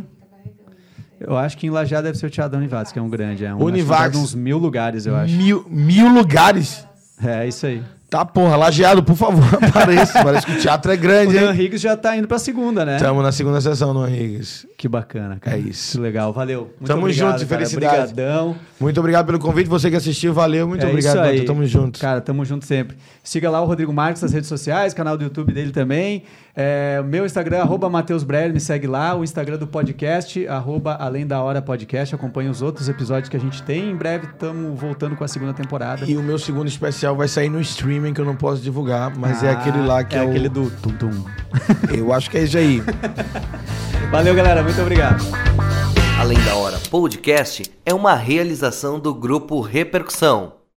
Eu 1.20 1.36
acho 1.36 1.56
que 1.58 1.66
em 1.66 1.70
Lajeado 1.70 2.04
deve 2.06 2.18
ser 2.18 2.26
o 2.26 2.30
Teatro 2.30 2.52
da 2.52 2.58
Univates, 2.58 2.92
que 2.92 2.98
é 2.98 3.02
um 3.02 3.08
grande. 3.10 3.44
É 3.44 3.54
um, 3.54 3.62
Univates. 3.62 4.18
uns 4.18 4.34
mil 4.34 4.58
lugares, 4.58 5.06
eu 5.06 5.16
acho. 5.16 5.34
Mil, 5.34 5.66
mil 5.68 6.08
lugares. 6.12 6.86
É, 7.22 7.46
isso 7.46 7.66
aí. 7.66 7.82
Tá, 8.10 8.24
porra, 8.24 8.56
Lajeado, 8.56 9.02
por 9.02 9.16
favor, 9.16 9.44
apareça. 9.62 10.22
Parece 10.24 10.46
que 10.46 10.52
o 10.52 10.58
teatro 10.58 10.90
é 10.90 10.94
O 10.94 10.98
grande, 10.98 11.34
Dan 11.34 11.50
hein? 11.50 11.52
Riggs 11.52 11.82
já 11.82 11.94
tá 11.94 12.16
indo 12.16 12.26
pra 12.26 12.38
segunda, 12.38 12.82
né? 12.82 12.96
Estamos 12.96 13.22
na 13.22 13.30
segunda 13.32 13.60
sessão 13.60 13.92
no 13.92 14.08
Henrigues. 14.08 14.66
Que 14.78 14.88
bacana, 14.88 15.36
cara. 15.38 15.58
É 15.58 15.60
isso. 15.60 15.98
Que 15.98 16.02
legal, 16.04 16.32
valeu. 16.32 16.72
Muito 16.80 16.86
Tamo 16.86 17.02
obrigado, 17.02 17.38
junto, 17.38 17.46
cara. 17.46 17.66
felicidade. 17.66 17.96
Obrigadão. 18.12 18.56
Muito 18.80 18.98
obrigado 18.98 19.26
pelo 19.26 19.38
convite. 19.38 19.68
Você 19.68 19.90
que 19.90 19.96
assistiu, 19.96 20.32
valeu. 20.32 20.66
Muito 20.66 20.86
É 20.86 20.88
obrigado. 20.88 21.22
Doutor. 21.22 21.44
Tamo 21.44 21.66
junto. 21.66 22.00
Cara, 22.00 22.22
tamo 22.22 22.46
junto 22.46 22.64
sempre. 22.64 22.96
Siga 23.22 23.50
lá 23.50 23.60
o 23.60 23.66
Rodrigo 23.66 23.92
Marques 23.92 24.22
nas 24.22 24.32
redes 24.32 24.48
sociais, 24.48 24.94
canal 24.94 25.18
do 25.18 25.24
YouTube 25.24 25.52
dele 25.52 25.70
também. 25.70 26.22
É, 26.60 26.98
o 27.00 27.04
meu 27.04 27.24
Instagram, 27.24 27.60
arroba 27.60 27.88
Matheus 27.88 28.24
Breyer, 28.24 28.52
me 28.52 28.58
segue 28.58 28.88
lá. 28.88 29.14
O 29.14 29.22
Instagram 29.22 29.58
do 29.58 29.66
podcast, 29.68 30.44
arroba 30.48 30.94
Além 30.94 31.24
da 31.24 31.40
Hora 31.40 31.62
Podcast. 31.62 32.12
Acompanhe 32.16 32.48
os 32.48 32.62
outros 32.62 32.88
episódios 32.88 33.28
que 33.28 33.36
a 33.36 33.40
gente 33.40 33.62
tem. 33.62 33.90
Em 33.90 33.94
breve 33.94 34.26
estamos 34.26 34.76
voltando 34.76 35.14
com 35.14 35.22
a 35.22 35.28
segunda 35.28 35.54
temporada. 35.54 36.04
E 36.04 36.16
o 36.16 36.22
meu 36.22 36.36
segundo 36.36 36.66
especial 36.66 37.14
vai 37.14 37.28
sair 37.28 37.48
no 37.48 37.60
streaming, 37.60 38.12
que 38.12 38.20
eu 38.20 38.24
não 38.24 38.34
posso 38.34 38.60
divulgar, 38.60 39.16
mas 39.16 39.44
é 39.44 39.50
Ah, 39.50 39.52
aquele 39.52 39.86
lá 39.86 40.02
que 40.02 40.16
é, 40.16 40.18
é 40.18 40.24
o... 40.24 40.30
aquele 40.30 40.48
do 40.48 40.68
Tum 40.68 40.90
Tum. 40.96 41.24
Eu 41.96 42.12
acho 42.12 42.28
que 42.28 42.38
é 42.38 42.42
isso 42.42 42.58
aí. 42.58 42.82
Valeu, 44.10 44.34
galera. 44.34 44.60
Muito 44.60 44.80
obrigado. 44.82 45.24
Além 46.18 46.38
da 46.42 46.56
Hora 46.56 46.78
Podcast 46.90 47.70
é 47.86 47.94
uma 47.94 48.16
realização 48.16 48.98
do 48.98 49.14
Grupo 49.14 49.60
Repercussão. 49.60 50.57